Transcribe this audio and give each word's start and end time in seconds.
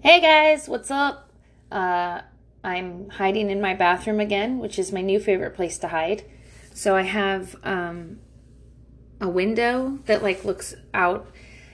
Hey 0.00 0.20
guys, 0.20 0.68
what's 0.68 0.92
up? 0.92 1.28
Uh, 1.72 2.20
I'm 2.62 3.08
hiding 3.10 3.50
in 3.50 3.60
my 3.60 3.74
bathroom 3.74 4.20
again, 4.20 4.60
which 4.60 4.78
is 4.78 4.92
my 4.92 5.00
new 5.00 5.18
favorite 5.18 5.54
place 5.56 5.76
to 5.78 5.88
hide. 5.88 6.22
So 6.72 6.94
I 6.94 7.02
have 7.02 7.56
um, 7.64 8.20
a 9.20 9.28
window 9.28 9.98
that 10.06 10.22
like 10.22 10.44
looks 10.44 10.76
out 10.94 11.28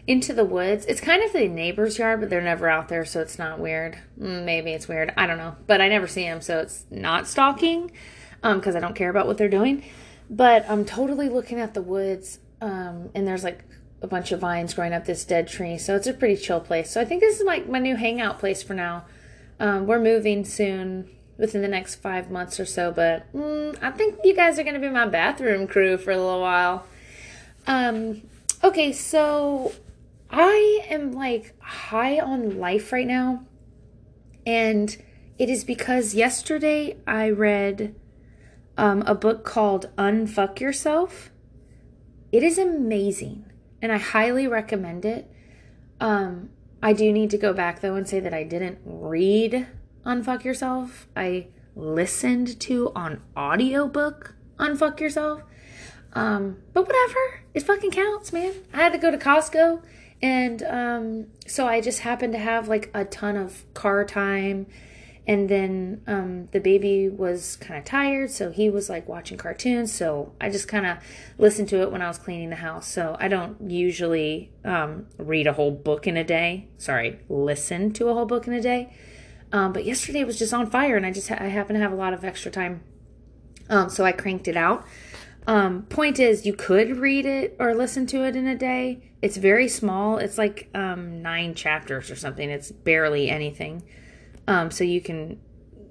into 0.06 0.32
the 0.32 0.44
woods. 0.44 0.86
It's 0.86 1.02
kind 1.02 1.22
of 1.22 1.34
the 1.34 1.48
neighbor's 1.48 1.98
yard, 1.98 2.20
but 2.20 2.30
they're 2.30 2.40
never 2.40 2.66
out 2.66 2.88
there, 2.88 3.04
so 3.04 3.20
it's 3.20 3.38
not 3.38 3.58
weird. 3.58 3.98
Mm, 4.18 4.46
Maybe 4.46 4.72
it's 4.72 4.88
weird. 4.88 5.12
I 5.18 5.26
don't 5.26 5.38
know, 5.38 5.56
but 5.66 5.82
I 5.82 5.88
never 5.88 6.06
see 6.06 6.22
them, 6.22 6.40
so 6.40 6.60
it's 6.60 6.86
not 6.90 7.28
stalking 7.28 7.92
because 8.42 8.74
I 8.74 8.80
don't 8.80 8.96
care 8.96 9.10
about 9.10 9.26
what 9.26 9.36
they're 9.36 9.50
doing. 9.50 9.84
But 10.30 10.64
I'm 10.66 10.86
totally 10.86 11.28
looking 11.28 11.60
at 11.60 11.74
the 11.74 11.82
woods, 11.82 12.38
um, 12.62 13.10
and 13.14 13.26
there's 13.26 13.44
like 13.44 13.64
a 14.04 14.06
bunch 14.06 14.30
of 14.32 14.38
vines 14.38 14.74
growing 14.74 14.92
up 14.92 15.06
this 15.06 15.24
dead 15.24 15.48
tree, 15.48 15.78
so 15.78 15.96
it's 15.96 16.06
a 16.06 16.12
pretty 16.12 16.36
chill 16.36 16.60
place. 16.60 16.90
So 16.90 17.00
I 17.00 17.04
think 17.04 17.20
this 17.20 17.40
is 17.40 17.46
like 17.46 17.68
my 17.68 17.78
new 17.78 17.96
hangout 17.96 18.38
place 18.38 18.62
for 18.62 18.74
now. 18.74 19.06
Um, 19.58 19.86
we're 19.86 19.98
moving 19.98 20.44
soon, 20.44 21.08
within 21.38 21.62
the 21.62 21.68
next 21.68 21.96
five 21.96 22.30
months 22.30 22.60
or 22.60 22.66
so, 22.66 22.92
but 22.92 23.32
mm, 23.32 23.76
I 23.82 23.90
think 23.90 24.20
you 24.22 24.36
guys 24.36 24.58
are 24.58 24.62
going 24.62 24.74
to 24.74 24.80
be 24.80 24.90
my 24.90 25.06
bathroom 25.06 25.66
crew 25.66 25.96
for 25.96 26.10
a 26.10 26.16
little 26.16 26.40
while. 26.40 26.86
Um, 27.66 28.22
okay, 28.62 28.92
so 28.92 29.72
I 30.30 30.84
am 30.90 31.12
like 31.12 31.58
high 31.62 32.20
on 32.20 32.58
life 32.58 32.92
right 32.92 33.06
now. 33.06 33.46
And 34.46 34.94
it 35.38 35.48
is 35.48 35.64
because 35.64 36.14
yesterday 36.14 36.98
I 37.06 37.30
read 37.30 37.94
um, 38.76 39.02
a 39.06 39.14
book 39.14 39.44
called 39.44 39.90
Unfuck 39.96 40.60
Yourself. 40.60 41.30
It 42.30 42.42
is 42.42 42.58
amazing 42.58 43.43
and 43.84 43.92
I 43.92 43.98
highly 43.98 44.48
recommend 44.48 45.04
it. 45.04 45.30
Um, 46.00 46.48
I 46.82 46.94
do 46.94 47.12
need 47.12 47.28
to 47.32 47.38
go 47.38 47.52
back 47.52 47.82
though 47.82 47.96
and 47.96 48.08
say 48.08 48.18
that 48.18 48.32
I 48.32 48.42
didn't 48.42 48.78
read 48.82 49.66
Unfuck 50.06 50.42
Yourself. 50.42 51.06
I 51.14 51.48
listened 51.76 52.58
to 52.60 52.92
on 52.96 53.20
audiobook 53.36 54.36
Unfuck 54.58 55.00
Yourself. 55.00 55.42
Um, 56.14 56.62
but 56.72 56.86
whatever, 56.86 57.42
it 57.52 57.62
fucking 57.62 57.90
counts, 57.90 58.32
man. 58.32 58.54
I 58.72 58.78
had 58.78 58.92
to 58.92 58.98
go 58.98 59.10
to 59.10 59.18
Costco, 59.18 59.82
and 60.22 60.62
um, 60.62 61.26
so 61.46 61.66
I 61.66 61.82
just 61.82 61.98
happened 62.00 62.32
to 62.32 62.38
have 62.38 62.68
like 62.68 62.90
a 62.94 63.04
ton 63.04 63.36
of 63.36 63.64
car 63.74 64.06
time. 64.06 64.66
And 65.26 65.48
then 65.48 66.02
um, 66.06 66.48
the 66.52 66.60
baby 66.60 67.08
was 67.08 67.56
kind 67.56 67.78
of 67.78 67.86
tired, 67.86 68.30
so 68.30 68.50
he 68.50 68.68
was 68.68 68.90
like 68.90 69.08
watching 69.08 69.38
cartoons. 69.38 69.90
So 69.90 70.34
I 70.38 70.50
just 70.50 70.68
kind 70.68 70.84
of 70.84 70.98
listened 71.38 71.70
to 71.70 71.80
it 71.80 71.90
when 71.90 72.02
I 72.02 72.08
was 72.08 72.18
cleaning 72.18 72.50
the 72.50 72.56
house. 72.56 72.86
So 72.88 73.16
I 73.18 73.28
don't 73.28 73.70
usually 73.70 74.52
um, 74.64 75.06
read 75.16 75.46
a 75.46 75.54
whole 75.54 75.70
book 75.70 76.06
in 76.06 76.18
a 76.18 76.24
day. 76.24 76.68
Sorry, 76.76 77.20
listen 77.30 77.92
to 77.94 78.08
a 78.08 78.14
whole 78.14 78.26
book 78.26 78.46
in 78.46 78.52
a 78.52 78.60
day. 78.60 78.94
Um, 79.50 79.72
but 79.72 79.84
yesterday 79.84 80.20
it 80.20 80.26
was 80.26 80.38
just 80.38 80.52
on 80.52 80.68
fire, 80.68 80.96
and 80.96 81.06
I 81.06 81.12
just 81.12 81.28
ha- 81.28 81.38
I 81.38 81.46
happen 81.46 81.74
to 81.74 81.80
have 81.80 81.92
a 81.92 81.96
lot 81.96 82.12
of 82.12 82.24
extra 82.24 82.50
time, 82.50 82.82
um, 83.70 83.88
so 83.88 84.04
I 84.04 84.10
cranked 84.10 84.48
it 84.48 84.56
out. 84.56 84.84
Um, 85.46 85.82
point 85.84 86.18
is, 86.18 86.44
you 86.44 86.54
could 86.54 86.96
read 86.96 87.24
it 87.24 87.54
or 87.60 87.74
listen 87.74 88.06
to 88.08 88.24
it 88.24 88.34
in 88.34 88.46
a 88.46 88.56
day. 88.56 89.12
It's 89.22 89.36
very 89.36 89.68
small. 89.68 90.18
It's 90.18 90.38
like 90.38 90.68
um, 90.74 91.22
nine 91.22 91.54
chapters 91.54 92.10
or 92.10 92.16
something. 92.16 92.50
It's 92.50 92.72
barely 92.72 93.30
anything. 93.30 93.84
Um, 94.46 94.70
so 94.70 94.84
you 94.84 95.00
can 95.00 95.40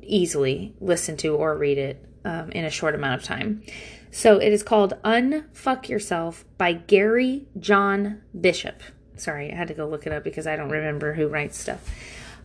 easily 0.01 0.75
listen 0.79 1.17
to 1.17 1.35
or 1.35 1.57
read 1.57 1.77
it 1.77 2.05
um, 2.25 2.51
in 2.51 2.65
a 2.65 2.69
short 2.69 2.95
amount 2.95 3.15
of 3.19 3.23
time. 3.23 3.63
So 4.11 4.37
it 4.37 4.53
is 4.53 4.61
called 4.61 4.93
Unfuck 5.03 5.89
Yourself 5.89 6.45
by 6.57 6.73
Gary 6.73 7.47
John 7.59 8.21
Bishop. 8.39 8.83
Sorry, 9.15 9.51
I 9.51 9.55
had 9.55 9.67
to 9.69 9.73
go 9.73 9.87
look 9.87 10.05
it 10.05 10.13
up 10.13 10.23
because 10.23 10.45
I 10.45 10.55
don't 10.55 10.69
remember 10.69 11.13
who 11.13 11.27
writes 11.27 11.57
stuff. 11.57 11.89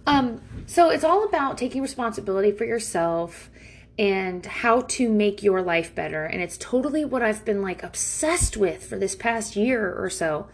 Um, 0.06 0.40
so 0.66 0.88
it's 0.88 1.04
all 1.04 1.24
about 1.24 1.58
taking 1.58 1.82
responsibility 1.82 2.52
for 2.52 2.64
yourself 2.64 3.50
and 3.98 4.46
how 4.46 4.82
to 4.82 5.10
make 5.10 5.42
your 5.42 5.60
life 5.60 5.94
better. 5.94 6.24
And 6.24 6.40
it's 6.40 6.56
totally 6.56 7.04
what 7.04 7.22
I've 7.22 7.44
been 7.44 7.60
like 7.60 7.82
obsessed 7.82 8.56
with 8.56 8.84
for 8.84 8.96
this 8.96 9.14
past 9.14 9.56
year 9.56 9.92
or 9.92 10.08
so. 10.08 10.48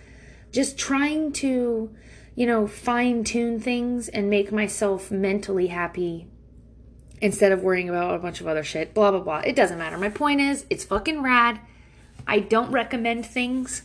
Just 0.51 0.79
trying 0.79 1.33
to, 1.35 1.95
you 2.35 2.47
know, 2.47 2.67
fine 2.67 3.25
tune 3.25 3.61
things 3.61 4.09
and 4.09 4.29
make 4.29 4.53
myself 4.53 5.11
mentally 5.11 5.69
happy 5.69 6.27
instead 7.21 7.53
of 7.53 7.63
worrying 7.63 7.89
about 7.89 8.15
a 8.15 8.19
bunch 8.19 8.41
of 8.41 8.47
other 8.47 8.63
shit. 8.65 8.93
Blah, 8.95 9.11
blah, 9.13 9.21
blah. 9.21 9.39
It 9.39 9.57
doesn't 9.57 9.79
matter. 9.79 9.97
My 9.97 10.09
point 10.09 10.41
is, 10.41 10.67
it's 10.69 10.85
fucking 10.85 11.23
rad. 11.23 11.61
I 12.27 12.41
don't 12.41 12.71
recommend 12.71 13.27
things. 13.27 13.83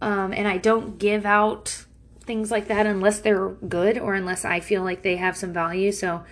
Um, 0.00 0.32
and 0.32 0.48
I 0.48 0.56
don't 0.56 0.98
give 0.98 1.26
out 1.26 1.84
things 2.20 2.50
like 2.50 2.68
that 2.68 2.86
unless 2.86 3.20
they're 3.20 3.48
good 3.48 3.98
or 3.98 4.14
unless 4.14 4.44
I 4.44 4.60
feel 4.60 4.82
like 4.82 5.02
they 5.02 5.16
have 5.16 5.36
some 5.36 5.52
value. 5.52 5.92
So, 5.92 6.24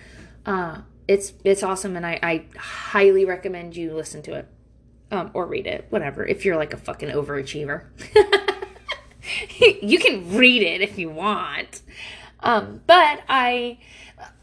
uh, 0.45 0.81
it's 1.09 1.33
it's 1.43 1.63
awesome 1.63 1.95
and 1.95 2.05
I, 2.05 2.19
I 2.21 2.45
highly 2.55 3.25
recommend 3.25 3.75
you 3.75 3.95
listen 3.95 4.21
to 4.21 4.35
it 4.35 4.47
um, 5.09 5.31
or 5.33 5.47
read 5.47 5.65
it 5.65 5.87
whatever 5.89 6.23
if 6.23 6.45
you're 6.45 6.55
like 6.55 6.71
a 6.71 6.77
fucking 6.77 7.09
overachiever 7.09 7.85
you 9.81 9.99
can 9.99 10.35
read 10.35 10.61
it 10.61 10.81
if 10.81 10.97
you 10.97 11.09
want 11.09 11.81
um, 12.41 12.81
but 12.87 13.21
i 13.27 13.77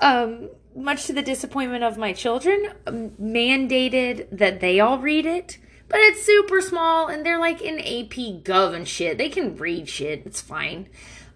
um, 0.01 0.49
much 0.75 1.07
to 1.07 1.13
the 1.13 1.23
disappointment 1.23 1.83
of 1.83 1.97
my 1.97 2.13
children 2.13 2.73
mandated 3.21 4.27
that 4.31 4.61
they 4.61 4.81
all 4.81 4.99
read 4.99 5.27
it 5.27 5.59
but 5.89 6.01
it's 6.01 6.25
super 6.25 6.61
small 6.61 7.07
and 7.07 7.25
they're 7.25 7.39
like 7.39 7.61
in 7.61 7.79
ap 7.79 8.45
gov 8.45 8.75
and 8.75 8.87
shit 8.87 9.19
they 9.19 9.29
can 9.29 9.57
read 9.57 9.89
shit 9.89 10.23
it's 10.27 10.41
fine 10.41 10.89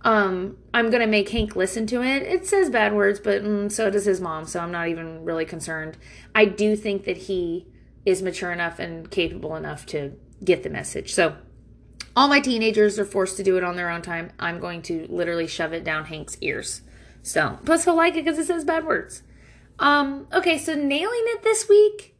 um, 0.02 0.56
I'm 0.72 0.90
gonna 0.90 1.06
make 1.06 1.28
Hank 1.28 1.56
listen 1.56 1.86
to 1.88 2.02
it. 2.02 2.22
It 2.22 2.46
says 2.46 2.70
bad 2.70 2.94
words, 2.94 3.20
but 3.20 3.42
mm, 3.42 3.70
so 3.70 3.90
does 3.90 4.06
his 4.06 4.20
mom, 4.20 4.46
so 4.46 4.60
I'm 4.60 4.72
not 4.72 4.88
even 4.88 5.24
really 5.24 5.44
concerned. 5.44 5.98
I 6.34 6.46
do 6.46 6.74
think 6.74 7.04
that 7.04 7.16
he 7.16 7.66
is 8.06 8.22
mature 8.22 8.50
enough 8.50 8.78
and 8.78 9.10
capable 9.10 9.56
enough 9.56 9.84
to 9.86 10.12
get 10.42 10.62
the 10.62 10.70
message. 10.70 11.12
So 11.12 11.36
all 12.16 12.28
my 12.28 12.40
teenagers 12.40 12.98
are 12.98 13.04
forced 13.04 13.36
to 13.36 13.42
do 13.42 13.56
it 13.56 13.64
on 13.64 13.76
their 13.76 13.90
own 13.90 14.02
time. 14.02 14.32
I'm 14.38 14.60
going 14.60 14.82
to 14.82 15.06
literally 15.08 15.46
shove 15.46 15.72
it 15.72 15.84
down 15.84 16.06
Hank's 16.06 16.36
ears. 16.40 16.82
So 17.22 17.58
plus 17.64 17.84
he'll 17.84 17.96
like 17.96 18.14
it 18.16 18.24
because 18.24 18.38
it 18.38 18.46
says 18.46 18.64
bad 18.64 18.86
words. 18.86 19.22
Um, 19.78 20.26
okay, 20.32 20.58
so 20.58 20.74
nailing 20.74 21.24
it 21.26 21.42
this 21.42 21.68
week. 21.68 22.14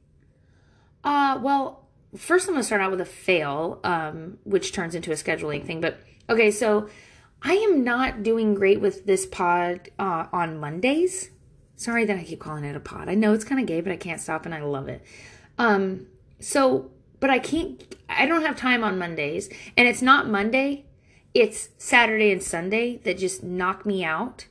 Uh, 1.04 1.38
well, 1.42 1.88
first 2.16 2.48
I'm 2.48 2.54
gonna 2.54 2.64
start 2.64 2.80
out 2.80 2.90
with 2.90 3.00
a 3.00 3.06
fail, 3.06 3.80
um, 3.84 4.38
which 4.44 4.72
turns 4.72 4.94
into 4.94 5.10
a 5.10 5.14
scheduling 5.14 5.64
thing. 5.64 5.80
But 5.80 6.00
okay, 6.28 6.50
so 6.50 6.88
I 7.42 7.54
am 7.54 7.84
not 7.84 8.22
doing 8.22 8.54
great 8.54 8.80
with 8.80 9.06
this 9.06 9.26
pod 9.26 9.90
uh, 9.98 10.26
on 10.32 10.58
Mondays. 10.58 11.30
Sorry 11.76 12.04
that 12.04 12.16
I 12.16 12.24
keep 12.24 12.40
calling 12.40 12.64
it 12.64 12.76
a 12.76 12.80
pod. 12.80 13.08
I 13.08 13.14
know 13.14 13.32
it's 13.32 13.44
kind 13.44 13.60
of 13.60 13.66
gay, 13.66 13.80
but 13.80 13.92
I 13.92 13.96
can't 13.96 14.20
stop 14.20 14.44
and 14.44 14.54
I 14.54 14.60
love 14.60 14.88
it. 14.88 15.02
Um, 15.56 16.06
so, 16.38 16.90
but 17.20 17.30
I 17.30 17.38
can't, 17.38 17.82
I 18.10 18.26
don't 18.26 18.44
have 18.44 18.56
time 18.56 18.84
on 18.84 18.98
Mondays. 18.98 19.48
And 19.76 19.88
it's 19.88 20.03
not 20.03 20.28
Monday, 20.28 20.84
it's 21.32 21.69
Saturday 21.78 22.32
and 22.32 22.43
Sunday 22.43 22.98
that 23.04 23.19
just 23.19 23.43
knock 23.43 23.87
me 23.87 24.04
out. 24.04 24.47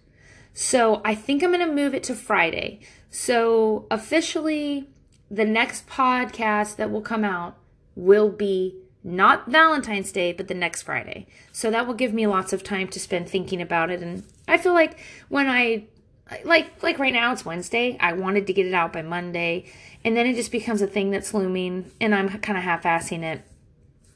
So 0.53 1.01
I 1.05 1.15
think 1.15 1.43
I'm 1.43 1.51
going 1.51 1.67
to 1.67 1.73
move 1.73 1.93
it 1.93 2.03
to 2.03 2.15
Friday. 2.15 2.79
So 3.09 3.85
officially, 3.91 4.89
the 5.29 5.45
next 5.45 5.87
podcast 5.87 6.77
that 6.77 6.91
will 6.91 7.01
come 7.01 7.23
out 7.23 7.57
will 7.95 8.29
be 8.29 8.75
not 9.03 9.49
Valentine's 9.49 10.11
Day, 10.11 10.33
but 10.33 10.47
the 10.47 10.53
next 10.53 10.81
Friday. 10.81 11.27
So 11.51 11.71
that 11.71 11.87
will 11.87 11.93
give 11.93 12.13
me 12.13 12.27
lots 12.27 12.51
of 12.51 12.63
time 12.63 12.87
to 12.89 12.99
spend 12.99 13.29
thinking 13.29 13.61
about 13.61 13.89
it. 13.89 14.01
And 14.01 14.23
I 14.47 14.57
feel 14.57 14.73
like 14.73 14.99
when 15.29 15.47
I 15.47 15.85
like 16.43 16.83
like 16.83 16.99
right 16.99 17.13
now 17.13 17.31
it's 17.31 17.45
Wednesday, 17.45 17.97
I 17.99 18.13
wanted 18.13 18.45
to 18.47 18.53
get 18.53 18.67
it 18.67 18.73
out 18.73 18.93
by 18.93 19.01
Monday, 19.01 19.71
and 20.03 20.15
then 20.15 20.27
it 20.27 20.35
just 20.35 20.51
becomes 20.51 20.81
a 20.81 20.87
thing 20.87 21.11
that's 21.11 21.33
looming, 21.33 21.91
and 21.99 22.13
I'm 22.13 22.29
kind 22.39 22.57
of 22.57 22.63
half-assing 22.63 23.23
it 23.23 23.41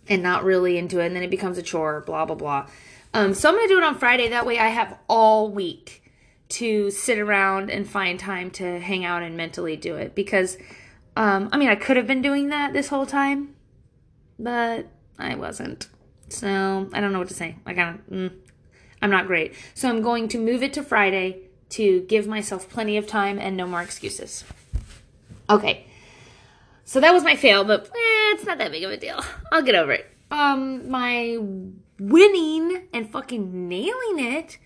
and 0.08 0.22
not 0.22 0.44
really 0.44 0.78
into 0.78 1.00
it, 1.00 1.08
and 1.08 1.16
then 1.16 1.24
it 1.24 1.30
becomes 1.30 1.58
a 1.58 1.64
chore. 1.64 2.02
Blah 2.02 2.26
blah 2.26 2.36
blah. 2.36 2.68
Um, 3.14 3.34
so 3.34 3.50
I'm 3.50 3.56
gonna 3.56 3.68
do 3.68 3.78
it 3.78 3.84
on 3.84 3.98
Friday. 3.98 4.30
That 4.30 4.46
way, 4.46 4.60
I 4.60 4.70
have 4.70 4.98
all 5.08 5.50
week 5.50 6.12
to 6.50 6.92
sit 6.92 7.20
around 7.20 7.70
and 7.70 7.90
find 7.90 8.20
time 8.20 8.52
to 8.52 8.80
hang 8.80 9.06
out 9.06 9.24
and 9.24 9.38
mentally 9.38 9.76
do 9.76 9.96
it 9.96 10.16
because. 10.16 10.58
Um, 11.16 11.50
I 11.52 11.58
mean, 11.58 11.70
I 11.70 11.76
could 11.76 11.96
have 11.96 12.08
been 12.08 12.24
doing 12.24 12.50
that 12.50 12.74
this 12.74 12.88
whole 12.88 13.06
time, 13.06 13.54
but 14.40 14.88
I 15.20 15.36
wasn't. 15.36 15.88
So 16.30 16.90
I 16.92 17.00
don't 17.00 17.14
know 17.14 17.20
what 17.20 17.28
to 17.28 17.36
say. 17.36 17.58
I 17.66 17.74
mm, 17.74 18.32
I'm 19.02 19.12
not 19.12 19.28
great. 19.28 19.54
So 19.74 19.90
I'm 19.90 20.02
going 20.02 20.28
to 20.30 20.40
move 20.40 20.64
it 20.64 20.74
to 20.74 20.84
Friday 20.84 21.42
to 21.70 22.02
give 22.02 22.28
myself 22.28 22.70
plenty 22.70 22.98
of 22.98 23.06
time 23.06 23.38
and 23.38 23.56
no 23.56 23.68
more 23.68 23.82
excuses. 23.82 24.44
Okay. 25.50 25.86
So 26.86 27.00
that 27.00 27.14
was 27.14 27.24
my 27.24 27.36
fail, 27.36 27.64
but 27.64 27.86
eh, 27.86 28.34
it's 28.34 28.46
not 28.46 28.58
that 28.58 28.72
big 28.72 28.84
of 28.84 28.92
a 28.92 28.98
deal. 28.98 29.20
I'll 29.52 29.62
get 29.62 29.76
over 29.76 29.92
it. 29.94 30.10
Um, 30.32 30.90
my 30.90 31.38
winning 32.00 32.88
and 32.94 33.10
fucking 33.10 33.68
nailing 33.70 34.20
it 34.20 34.58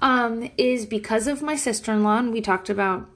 um, 0.00 0.50
is 0.56 0.86
because 0.86 1.26
of 1.26 1.42
my 1.42 1.56
sister 1.56 1.92
in 1.92 2.02
law, 2.02 2.18
and 2.18 2.32
we 2.32 2.40
talked 2.40 2.70
about 2.70 3.08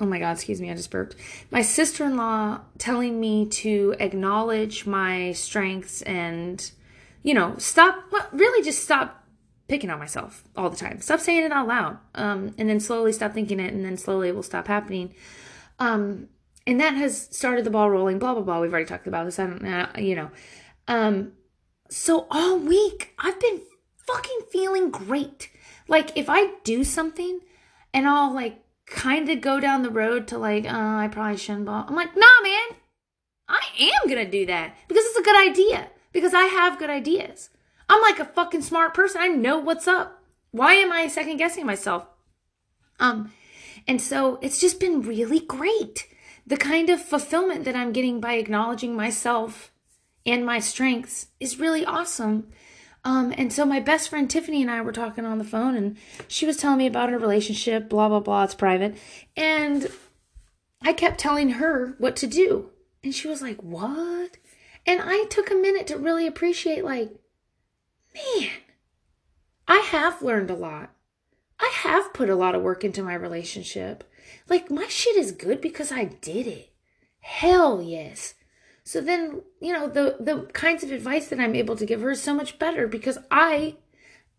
oh 0.00 0.06
my 0.06 0.18
god, 0.18 0.32
excuse 0.32 0.60
me, 0.60 0.70
I 0.70 0.74
just 0.74 0.90
burped. 0.90 1.16
My 1.50 1.62
sister 1.62 2.04
in 2.04 2.16
law 2.16 2.60
telling 2.78 3.18
me 3.18 3.46
to 3.46 3.94
acknowledge 3.98 4.86
my 4.86 5.32
strengths 5.32 6.02
and, 6.02 6.70
you 7.22 7.34
know, 7.34 7.54
stop, 7.58 8.04
really 8.32 8.62
just 8.62 8.82
stop 8.82 9.24
picking 9.68 9.90
on 9.90 9.98
myself 9.98 10.44
all 10.56 10.70
the 10.70 10.76
time. 10.76 11.00
Stop 11.00 11.20
saying 11.20 11.44
it 11.44 11.52
out 11.52 11.66
loud. 11.66 11.98
Um, 12.14 12.54
and 12.58 12.68
then 12.68 12.80
slowly 12.80 13.12
stop 13.12 13.32
thinking 13.32 13.58
it, 13.58 13.72
and 13.72 13.84
then 13.84 13.96
slowly 13.96 14.28
it 14.28 14.34
will 14.34 14.42
stop 14.42 14.66
happening. 14.66 15.14
Um, 15.78 16.28
and 16.66 16.80
that 16.80 16.94
has 16.94 17.28
started 17.30 17.64
the 17.64 17.70
ball 17.70 17.90
rolling. 17.90 18.18
Blah 18.18 18.34
blah 18.34 18.42
blah. 18.42 18.60
We've 18.60 18.72
already 18.72 18.86
talked 18.86 19.06
about 19.06 19.24
this. 19.24 19.38
I 19.38 19.46
don't, 19.46 19.64
uh, 19.64 19.88
you 19.98 20.16
know. 20.16 20.30
Um, 20.88 21.32
so 21.88 22.26
all 22.30 22.58
week 22.58 23.14
I've 23.18 23.40
been 23.40 23.62
fucking 24.06 24.40
feeling 24.50 24.90
great. 24.90 25.50
Like 25.88 26.16
if 26.16 26.28
I 26.28 26.54
do 26.64 26.84
something, 26.84 27.40
and 27.94 28.06
I'll 28.06 28.34
like 28.34 28.62
kind 28.86 29.28
of 29.28 29.40
go 29.40 29.60
down 29.60 29.82
the 29.82 29.90
road 29.90 30.28
to 30.28 30.38
like, 30.38 30.64
oh, 30.64 30.96
I 30.96 31.08
probably 31.08 31.36
shouldn't. 31.36 31.66
Blah. 31.66 31.86
I'm 31.88 31.94
like, 31.94 32.16
nah, 32.16 32.42
man. 32.42 32.78
I 33.48 33.60
am 33.78 34.08
gonna 34.08 34.28
do 34.28 34.46
that 34.46 34.76
because 34.88 35.04
it's 35.04 35.18
a 35.18 35.22
good 35.22 35.48
idea. 35.48 35.88
Because 36.12 36.34
I 36.34 36.44
have 36.44 36.78
good 36.78 36.90
ideas. 36.90 37.50
I'm 37.88 38.00
like 38.00 38.18
a 38.18 38.24
fucking 38.24 38.62
smart 38.62 38.94
person. 38.94 39.20
I 39.20 39.28
know 39.28 39.58
what's 39.58 39.86
up. 39.86 40.22
Why 40.50 40.74
am 40.74 40.90
I 40.90 41.08
second 41.08 41.36
guessing 41.36 41.66
myself? 41.66 42.06
Um, 42.98 43.32
and 43.86 44.00
so 44.00 44.38
it's 44.40 44.58
just 44.58 44.80
been 44.80 45.02
really 45.02 45.40
great. 45.40 46.06
The 46.46 46.56
kind 46.56 46.90
of 46.90 47.02
fulfillment 47.02 47.64
that 47.64 47.74
I'm 47.74 47.92
getting 47.92 48.20
by 48.20 48.34
acknowledging 48.34 48.94
myself 48.94 49.72
and 50.24 50.44
my 50.44 50.58
strengths 50.58 51.28
is 51.40 51.58
really 51.58 51.84
awesome. 51.84 52.48
Um, 53.04 53.32
and 53.36 53.52
so 53.52 53.64
my 53.64 53.78
best 53.78 54.08
friend 54.08 54.28
Tiffany 54.28 54.62
and 54.62 54.70
I 54.70 54.80
were 54.80 54.92
talking 54.92 55.24
on 55.24 55.38
the 55.38 55.44
phone, 55.44 55.76
and 55.76 55.96
she 56.26 56.44
was 56.44 56.56
telling 56.56 56.78
me 56.78 56.88
about 56.88 57.10
her 57.10 57.18
relationship, 57.18 57.88
blah, 57.88 58.08
blah, 58.08 58.18
blah. 58.18 58.42
It's 58.42 58.54
private. 58.54 58.96
And 59.36 59.88
I 60.82 60.92
kept 60.92 61.20
telling 61.20 61.50
her 61.50 61.94
what 61.98 62.16
to 62.16 62.26
do. 62.26 62.70
And 63.04 63.14
she 63.14 63.28
was 63.28 63.40
like, 63.40 63.62
What? 63.62 64.38
And 64.84 65.00
I 65.02 65.24
took 65.30 65.50
a 65.50 65.54
minute 65.54 65.86
to 65.88 65.96
really 65.96 66.26
appreciate, 66.26 66.84
like, 66.84 67.10
man, 68.14 68.50
I 69.68 69.78
have 69.78 70.22
learned 70.22 70.50
a 70.50 70.54
lot. 70.54 70.90
I 71.60 71.70
have 71.74 72.12
put 72.12 72.28
a 72.28 72.36
lot 72.36 72.54
of 72.54 72.62
work 72.62 72.84
into 72.84 73.02
my 73.02 73.14
relationship. 73.14 74.04
Like, 74.48 74.70
my 74.70 74.86
shit 74.88 75.16
is 75.16 75.32
good 75.32 75.60
because 75.60 75.90
I 75.92 76.04
did 76.04 76.46
it. 76.46 76.72
Hell 77.20 77.82
yes. 77.82 78.34
So 78.84 79.00
then, 79.00 79.42
you 79.60 79.72
know, 79.72 79.88
the, 79.88 80.16
the 80.20 80.48
kinds 80.52 80.84
of 80.84 80.92
advice 80.92 81.28
that 81.28 81.40
I'm 81.40 81.56
able 81.56 81.76
to 81.76 81.86
give 81.86 82.00
her 82.02 82.10
is 82.12 82.22
so 82.22 82.34
much 82.34 82.58
better 82.58 82.86
because 82.86 83.18
I 83.30 83.76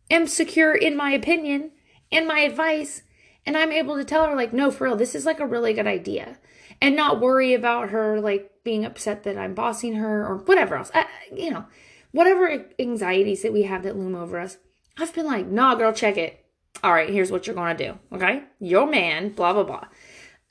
am 0.10 0.26
secure 0.26 0.74
in 0.74 0.96
my 0.96 1.12
opinion 1.12 1.72
and 2.12 2.28
my 2.28 2.40
advice. 2.40 3.02
And 3.46 3.58
I'm 3.58 3.72
able 3.72 3.96
to 3.98 4.06
tell 4.06 4.26
her, 4.26 4.36
like, 4.36 4.54
no, 4.54 4.72
for 4.72 4.86
real, 4.86 4.96
this 4.96 5.16
is 5.16 5.26
like 5.26 5.40
a 5.40 5.46
really 5.46 5.74
good 5.74 5.88
idea. 5.88 6.38
And 6.82 6.96
not 6.96 7.20
worry 7.20 7.54
about 7.54 7.90
her, 7.90 8.22
like, 8.22 8.52
being 8.64 8.86
upset 8.86 9.24
that 9.24 9.38
I'm 9.38 9.54
bossing 9.54 9.96
her 9.96 10.26
or 10.26 10.38
whatever 10.38 10.76
else. 10.76 10.92
I, 10.94 11.08
you 11.34 11.52
know, 11.52 11.66
whatever 12.12 12.66
anxieties 12.80 13.42
that 13.42 13.54
we 13.54 13.64
have 13.64 13.84
that 13.84 13.98
loom 13.98 14.16
over 14.16 14.40
us, 14.40 14.58
I've 14.98 15.14
been 15.14 15.26
like, 15.26 15.48
nah, 15.48 15.76
girl, 15.76 15.94
check 15.94 16.18
it. 16.18 16.46
All 16.84 16.94
right, 16.94 17.10
here's 17.10 17.32
what 17.32 17.48
you're 17.48 17.56
going 17.56 17.76
to 17.76 17.88
do. 17.88 18.00
Okay. 18.14 18.44
Your 18.60 18.88
man, 18.88 19.30
blah, 19.30 19.54
blah, 19.54 19.64
blah. 19.64 19.86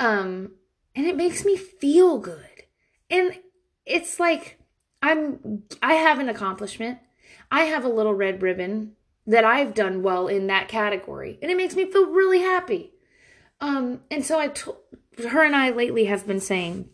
Um, 0.01 0.53
and 0.95 1.07
it 1.07 1.17
makes 1.17 1.45
me 1.45 1.57
feel 1.57 2.19
good. 2.19 2.65
And 3.11 3.35
it's 3.85 4.19
like, 4.19 4.59
I'm, 5.03 5.63
I 5.83 5.95
have 5.95 6.19
an 6.19 6.29
accomplishment. 6.29 6.99
I 7.51 7.65
have 7.65 7.85
a 7.85 7.89
little 7.89 8.15
red 8.15 8.43
ribbon 8.43 8.93
that 9.27 9.45
I've 9.45 9.75
done 9.75 10.03
well 10.03 10.27
in 10.29 10.49
that 10.49 10.69
category. 10.69 11.39
And 11.43 11.51
it 11.51 11.57
makes 11.57 11.77
me 11.77 11.91
feel 11.91 12.07
really 12.07 12.41
happy. 12.41 12.93
Um, 13.61 14.01
and 14.11 14.25
so 14.25 14.39
I 14.39 14.49
told 14.49 14.79
her 15.31 15.43
and 15.43 15.57
I 15.57 15.71
lately 15.71 16.07
have 16.07 16.27
been 16.27 16.41
saying, 16.41 16.89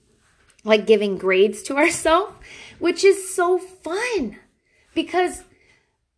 like 0.65 0.87
giving 0.87 1.19
grades 1.19 1.63
to 1.65 1.77
ourselves, 1.77 2.35
which 2.79 3.05
is 3.05 3.35
so 3.35 3.59
fun 3.59 4.39
because 4.95 5.45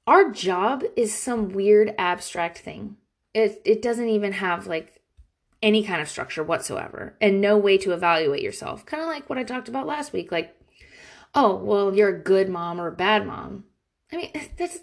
our 0.07 0.31
job 0.31 0.83
is 0.97 1.15
some 1.15 1.51
weird 1.51 1.95
abstract 1.97 2.59
thing. 2.59 2.97
It 3.35 3.61
it 3.65 3.83
doesn't 3.83 4.09
even 4.09 4.33
have 4.33 4.67
like 4.67 5.01
any 5.63 5.83
kind 5.83 6.01
of 6.01 6.09
structure 6.09 6.43
whatsoever 6.43 7.17
and 7.21 7.41
no 7.41 7.57
way 7.59 7.79
to 7.79 7.93
evaluate 7.93 8.43
yourself. 8.43 8.87
Kind 8.87 9.03
of 9.03 9.09
like 9.09 9.29
what 9.29 9.39
I 9.39 9.45
talked 9.45 9.69
about 9.69 9.87
last 9.87 10.13
week 10.13 10.33
like 10.33 10.57
oh, 11.35 11.57
well, 11.57 11.95
you're 11.95 12.09
a 12.09 12.23
good 12.23 12.49
mom 12.49 12.81
or 12.81 12.87
a 12.87 12.93
bad 12.93 13.27
mom. 13.27 13.65
I 14.13 14.17
mean, 14.17 14.31
that's 14.57 14.79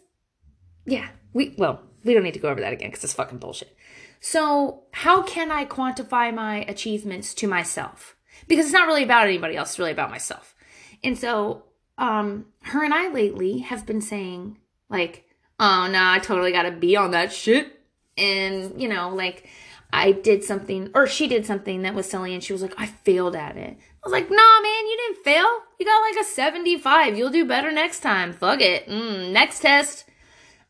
yeah, 0.86 1.10
we 1.34 1.56
well, 1.58 1.82
we 2.04 2.14
don't 2.14 2.24
need 2.24 2.34
to 2.34 2.40
go 2.40 2.50
over 2.50 2.62
that 2.62 2.74
again 2.74 2.92
cuz 2.92 3.04
it's 3.04 3.14
fucking 3.14 3.38
bullshit. 3.38 3.76
So, 4.20 4.84
how 4.92 5.24
can 5.24 5.52
I 5.52 5.66
quantify 5.66 6.34
my 6.34 6.58
achievements 6.68 7.34
to 7.36 7.48
myself? 7.48 8.16
Because 8.48 8.66
it's 8.66 8.74
not 8.74 8.88
really 8.88 9.04
about 9.04 9.28
anybody 9.28 9.56
else, 9.56 9.72
it's 9.72 9.80
really 9.80 9.92
about 9.92 10.12
myself. 10.12 10.56
And 11.04 11.18
so 11.18 11.64
um, 11.98 12.46
her 12.64 12.84
and 12.84 12.94
I 12.94 13.10
lately 13.10 13.60
have 13.60 13.86
been 13.86 14.02
saying, 14.02 14.58
like, 14.90 15.26
oh 15.60 15.88
no, 15.88 16.00
I 16.02 16.20
totally 16.20 16.52
gotta 16.52 16.72
be 16.72 16.96
on 16.96 17.12
that 17.12 17.32
shit. 17.32 17.81
And, 18.22 18.82
you 18.82 18.88
know, 18.88 19.10
like, 19.10 19.48
I 19.94 20.14
did 20.14 20.44
something, 20.44 20.90
or 20.94 21.06
she 21.06 21.28
did 21.28 21.46
something 21.46 21.82
that 21.82 21.94
was 21.94 22.10
silly, 22.10 22.34
and 22.34 22.44
she 22.44 22.54
was 22.54 22.62
like, 22.62 22.76
I 22.78 22.86
failed 22.86 23.36
at 23.36 23.58
it. 23.58 23.78
I 23.78 24.08
was 24.08 24.14
like, 24.14 24.30
nah, 24.30 24.62
man, 24.62 24.88
you 24.88 24.98
didn't 24.98 25.24
fail. 25.24 25.48
You 25.80 25.86
got 25.86 26.02
like 26.02 26.22
a 26.22 26.24
75. 26.24 27.18
You'll 27.18 27.30
do 27.30 27.46
better 27.46 27.72
next 27.72 28.00
time. 28.00 28.34
Fuck 28.34 28.62
it. 28.62 28.88
Mm, 28.88 29.32
next 29.32 29.60
test. 29.60 30.06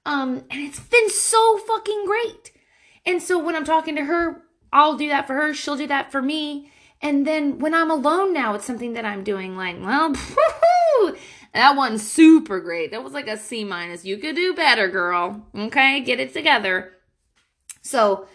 Um, 0.06 0.44
and 0.50 0.62
it's 0.62 0.80
been 0.80 1.10
so 1.10 1.58
fucking 1.60 2.06
great. 2.06 2.52
And 3.06 3.22
so 3.22 3.44
when 3.44 3.56
I'm 3.56 3.64
talking 3.64 3.96
to 3.96 4.06
her, 4.06 4.42
I'll 4.74 4.98
do 4.98 5.10
that 5.10 5.28
for 5.28 5.36
her. 5.36 5.54
She'll 5.54 5.78
do 5.78 5.88
that 5.88 6.12
for 6.12 6.22
me. 6.22 6.72
And 7.02 7.26
then 7.26 7.60
when 7.60 7.74
I'm 7.74 7.92
alone 7.92 8.34
now, 8.34 8.54
it's 8.56 8.66
something 8.66 8.94
that 8.94 9.06
I'm 9.06 9.24
doing 9.24 9.56
like, 9.56 9.78
well, 9.80 10.14
that 11.54 11.76
one's 11.76 12.10
super 12.10 12.60
great. 12.60 12.92
That 12.92 13.04
was 13.04 13.14
like 13.14 13.28
a 13.28 13.38
C 13.38 13.64
minus. 13.64 14.06
You 14.06 14.18
could 14.18 14.36
do 14.36 14.54
better, 14.54 14.88
girl. 14.88 15.48
Okay, 15.56 16.02
get 16.02 16.20
it 16.20 16.34
together. 16.34 16.94
So, 17.82 18.28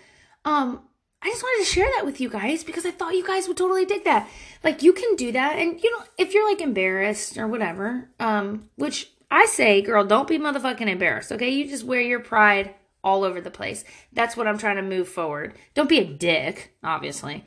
um, 0.44 0.82
I 1.22 1.30
just 1.30 1.42
wanted 1.42 1.64
to 1.64 1.72
share 1.72 1.88
that 1.96 2.06
with 2.06 2.20
you 2.20 2.28
guys 2.28 2.62
because 2.62 2.86
I 2.86 2.90
thought 2.90 3.14
you 3.14 3.26
guys 3.26 3.48
would 3.48 3.56
totally 3.56 3.84
dig 3.84 4.04
that. 4.04 4.28
Like 4.62 4.82
you 4.82 4.92
can 4.92 5.16
do 5.16 5.32
that 5.32 5.58
and 5.58 5.82
you 5.82 5.90
know, 5.90 6.04
if 6.18 6.34
you're 6.34 6.48
like 6.48 6.60
embarrassed 6.60 7.36
or 7.36 7.48
whatever, 7.48 8.10
um, 8.20 8.68
which 8.76 9.10
I 9.30 9.46
say, 9.46 9.82
girl, 9.82 10.04
don't 10.04 10.28
be 10.28 10.38
motherfucking 10.38 10.88
embarrassed, 10.88 11.32
okay? 11.32 11.48
You 11.48 11.68
just 11.68 11.84
wear 11.84 12.00
your 12.00 12.20
pride 12.20 12.74
all 13.02 13.24
over 13.24 13.40
the 13.40 13.50
place. 13.50 13.84
That's 14.12 14.36
what 14.36 14.46
I'm 14.46 14.58
trying 14.58 14.76
to 14.76 14.82
move 14.82 15.08
forward. 15.08 15.54
Don't 15.74 15.88
be 15.88 15.98
a 15.98 16.04
dick, 16.04 16.76
obviously. 16.82 17.44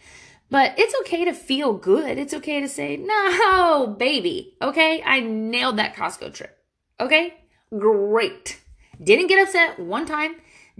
But 0.49 0.73
it's 0.77 0.95
okay 1.01 1.25
to 1.25 1.33
feel 1.33 1.73
good. 1.73 2.17
It's 2.17 2.33
okay 2.33 2.59
to 2.59 2.67
say, 2.67 2.97
no, 2.97 3.87
baby. 3.99 4.55
Okay. 4.61 5.01
I 5.05 5.19
nailed 5.19 5.77
that 5.77 5.95
Costco 5.95 6.33
trip. 6.33 6.57
Okay. 6.99 7.35
Great. 7.77 8.59
Didn't 9.01 9.27
get 9.27 9.47
upset 9.47 9.79
one 9.79 10.05
time. 10.05 10.35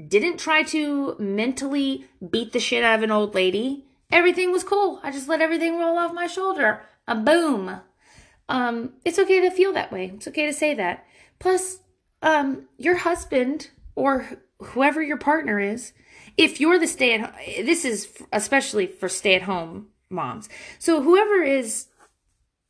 Didn't 0.07 0.37
try 0.37 0.63
to 0.63 1.15
mentally 1.19 2.05
beat 2.29 2.53
the 2.53 2.59
shit 2.59 2.83
out 2.83 2.99
of 2.99 3.03
an 3.03 3.11
old 3.11 3.35
lady. 3.35 3.85
Everything 4.11 4.51
was 4.51 4.63
cool. 4.63 4.99
I 5.03 5.11
just 5.11 5.27
let 5.27 5.41
everything 5.41 5.77
roll 5.77 5.97
off 5.97 6.13
my 6.13 6.27
shoulder. 6.27 6.81
A 7.07 7.15
boom. 7.15 7.81
Um, 8.47 8.93
it's 9.03 9.19
okay 9.19 9.41
to 9.41 9.51
feel 9.51 9.73
that 9.73 9.91
way. 9.91 10.11
It's 10.15 10.27
okay 10.27 10.45
to 10.45 10.53
say 10.53 10.73
that. 10.75 11.05
Plus, 11.37 11.79
um, 12.21 12.67
your 12.77 12.97
husband 12.97 13.69
or 13.95 14.27
whoever 14.59 15.01
your 15.01 15.17
partner 15.17 15.59
is 15.59 15.93
if 16.39 16.61
you're 16.61 16.79
the 16.79 16.87
stay 16.87 17.15
at 17.15 17.21
home, 17.21 17.65
this 17.65 17.83
is 17.83 18.07
especially 18.31 18.87
for 18.87 19.09
stay 19.09 19.35
at 19.35 19.41
home 19.41 19.87
moms. 20.09 20.47
So 20.79 21.01
whoever 21.01 21.43
is 21.43 21.87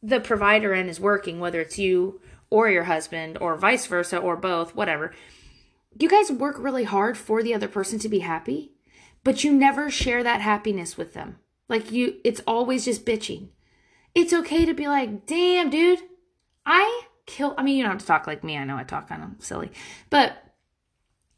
the 0.02 0.20
provider 0.20 0.74
and 0.74 0.90
is 0.90 1.00
working, 1.00 1.40
whether 1.40 1.62
it's 1.62 1.78
you 1.78 2.20
or 2.50 2.68
your 2.68 2.86
husband 2.86 3.38
or 3.40 3.56
vice 3.56 3.86
versa 3.86 4.18
or 4.18 4.36
both, 4.36 4.76
whatever. 4.76 5.14
You 5.98 6.10
guys 6.10 6.32
work 6.32 6.56
really 6.60 6.84
hard 6.84 7.18
for 7.18 7.42
the 7.42 7.54
other 7.54 7.68
person 7.68 8.00
to 8.00 8.10
be 8.10 8.20
happy, 8.20 8.74
but 9.24 9.44
you 9.44 9.52
never 9.52 9.90
share 9.90 10.24
that 10.24 10.42
happiness 10.42 10.98
with 10.98 11.14
them. 11.14 11.38
Like 11.68 11.92
you 11.92 12.18
it's 12.24 12.42
always 12.48 12.86
just 12.86 13.06
bitching. 13.06 13.50
It's 14.16 14.34
okay 14.34 14.66
to 14.66 14.74
be 14.74 14.88
like, 14.88 15.26
"Damn, 15.26 15.70
dude, 15.70 16.00
I 16.66 17.04
kill 17.26 17.54
I 17.58 17.64
mean, 17.64 17.78
you 17.78 17.84
don't 17.84 17.92
have 17.94 18.02
to 18.02 18.08
talk 18.08 18.28
like 18.28 18.44
me. 18.44 18.58
I 18.58 18.64
know 18.64 18.78
I 18.78 18.84
talk 18.84 19.10
kind 19.10 19.24
of 19.24 19.44
silly. 19.44 19.72
But 20.10 20.44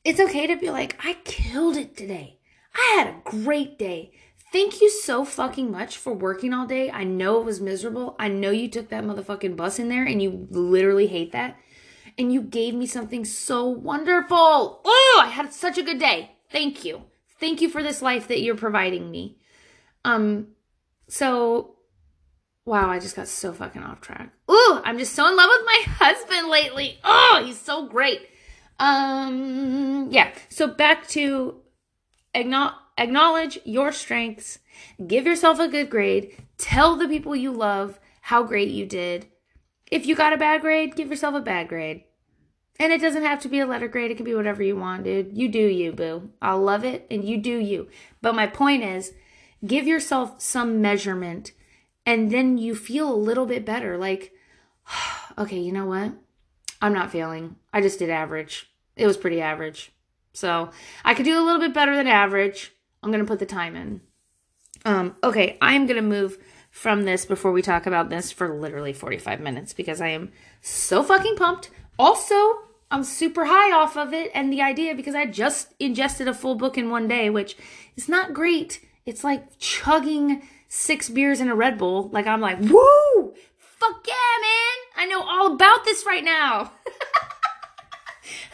it's 0.03 0.19
okay 0.19 0.47
to 0.47 0.55
be 0.55 0.71
like, 0.71 0.97
I 1.05 1.13
killed 1.23 1.77
it 1.77 1.95
today. 1.95 2.39
I 2.73 2.95
had 2.97 3.07
a 3.07 3.21
great 3.23 3.77
day. 3.77 4.11
Thank 4.51 4.81
you 4.81 4.89
so 4.89 5.23
fucking 5.23 5.71
much 5.71 5.95
for 5.97 6.13
working 6.13 6.53
all 6.53 6.65
day. 6.65 6.91
I 6.91 7.03
know 7.03 7.39
it 7.39 7.45
was 7.45 7.61
miserable. 7.61 8.15
I 8.19 8.27
know 8.27 8.49
you 8.49 8.67
took 8.67 8.89
that 8.89 9.03
motherfucking 9.03 9.55
bus 9.55 9.79
in 9.79 9.89
there 9.89 10.03
and 10.03 10.21
you 10.21 10.47
literally 10.49 11.07
hate 11.07 11.31
that. 11.31 11.57
And 12.17 12.31
you 12.31 12.41
gave 12.41 12.73
me 12.73 12.85
something 12.85 13.25
so 13.25 13.65
wonderful. 13.65 14.81
Oh, 14.85 15.21
I 15.23 15.27
had 15.27 15.53
such 15.53 15.77
a 15.77 15.83
good 15.83 15.99
day. 15.99 16.31
Thank 16.51 16.85
you. 16.85 17.03
Thank 17.39 17.61
you 17.61 17.69
for 17.69 17.81
this 17.81 18.01
life 18.01 18.27
that 18.27 18.41
you're 18.41 18.55
providing 18.55 19.09
me. 19.09 19.37
Um, 20.05 20.47
so 21.07 21.75
wow, 22.65 22.89
I 22.89 22.99
just 22.99 23.15
got 23.15 23.27
so 23.27 23.53
fucking 23.53 23.83
off 23.83 24.01
track. 24.01 24.31
Ooh, 24.49 24.81
I'm 24.83 24.97
just 24.97 25.13
so 25.13 25.27
in 25.27 25.35
love 25.35 25.49
with 25.49 25.65
my 25.65 25.83
husband 26.05 26.47
lately. 26.47 26.99
Oh, 27.03 27.43
he's 27.45 27.59
so 27.59 27.87
great. 27.87 28.27
Um, 28.79 30.07
yeah. 30.11 30.31
So 30.49 30.67
back 30.67 31.07
to 31.09 31.55
acknowledge 32.33 33.59
your 33.63 33.91
strengths, 33.91 34.59
give 35.05 35.25
yourself 35.25 35.59
a 35.59 35.67
good 35.67 35.89
grade, 35.89 36.35
tell 36.57 36.95
the 36.95 37.07
people 37.07 37.35
you 37.35 37.51
love 37.51 37.99
how 38.21 38.43
great 38.43 38.69
you 38.69 38.85
did. 38.85 39.27
If 39.91 40.05
you 40.05 40.15
got 40.15 40.33
a 40.33 40.37
bad 40.37 40.61
grade, 40.61 40.95
give 40.95 41.09
yourself 41.09 41.35
a 41.35 41.41
bad 41.41 41.67
grade. 41.67 42.05
And 42.79 42.91
it 42.91 43.01
doesn't 43.01 43.23
have 43.23 43.41
to 43.41 43.49
be 43.49 43.59
a 43.59 43.67
letter 43.67 43.87
grade. 43.87 44.09
It 44.09 44.15
can 44.15 44.23
be 44.23 44.33
whatever 44.33 44.63
you 44.63 44.75
want, 44.75 45.03
dude. 45.03 45.37
You 45.37 45.49
do 45.49 45.59
you, 45.59 45.91
boo. 45.91 46.31
I'll 46.41 46.61
love 46.61 46.83
it 46.83 47.05
and 47.11 47.23
you 47.23 47.37
do 47.37 47.57
you. 47.57 47.89
But 48.21 48.33
my 48.33 48.47
point 48.47 48.83
is 48.83 49.13
give 49.63 49.85
yourself 49.85 50.41
some 50.41 50.81
measurement 50.81 51.51
and 52.05 52.31
then 52.31 52.57
you 52.57 52.73
feel 52.73 53.13
a 53.13 53.15
little 53.15 53.45
bit 53.45 53.65
better. 53.65 53.97
Like, 53.97 54.31
okay, 55.37 55.59
you 55.59 55.71
know 55.71 55.85
what? 55.85 56.13
I'm 56.81 56.93
not 56.93 57.11
failing. 57.11 57.57
I 57.71 57.81
just 57.81 57.99
did 57.99 58.09
average. 58.09 58.71
It 58.95 59.05
was 59.05 59.17
pretty 59.17 59.41
average. 59.41 59.91
So 60.33 60.71
I 61.03 61.13
could 61.13 61.25
do 61.25 61.37
a 61.37 61.45
little 61.45 61.59
bit 61.59 61.73
better 61.73 61.95
than 61.95 62.07
average. 62.07 62.71
I'm 63.03 63.11
going 63.11 63.23
to 63.23 63.29
put 63.29 63.39
the 63.39 63.45
time 63.45 63.75
in. 63.75 64.01
Um, 64.85 65.15
okay, 65.23 65.57
I'm 65.61 65.85
going 65.85 66.01
to 66.01 66.07
move 66.07 66.37
from 66.71 67.03
this 67.03 67.25
before 67.25 67.51
we 67.51 67.61
talk 67.61 67.85
about 67.85 68.09
this 68.09 68.31
for 68.31 68.55
literally 68.55 68.93
45 68.93 69.39
minutes 69.41 69.73
because 69.73 70.01
I 70.01 70.07
am 70.07 70.31
so 70.61 71.03
fucking 71.03 71.35
pumped. 71.35 71.69
Also, 71.99 72.35
I'm 72.89 73.03
super 73.03 73.45
high 73.45 73.71
off 73.71 73.97
of 73.97 74.13
it 74.13 74.31
and 74.33 74.51
the 74.51 74.61
idea 74.61 74.95
because 74.95 75.13
I 75.13 75.25
just 75.25 75.73
ingested 75.79 76.27
a 76.27 76.33
full 76.33 76.55
book 76.55 76.77
in 76.77 76.89
one 76.89 77.07
day, 77.07 77.29
which 77.29 77.57
is 77.95 78.09
not 78.09 78.33
great. 78.33 78.83
It's 79.05 79.23
like 79.23 79.59
chugging 79.59 80.41
six 80.69 81.09
beers 81.09 81.41
in 81.41 81.49
a 81.49 81.55
Red 81.55 81.77
Bull. 81.77 82.09
Like 82.09 82.25
I'm 82.25 82.41
like, 82.41 82.59
woo! 82.59 83.33
Fuck 83.57 84.07
yeah, 84.07 84.13
man! 84.41 84.77
I 84.95 85.05
know 85.09 85.21
all 85.21 85.53
about 85.53 85.83
this 85.85 86.05
right 86.05 86.23
now. 86.23 86.71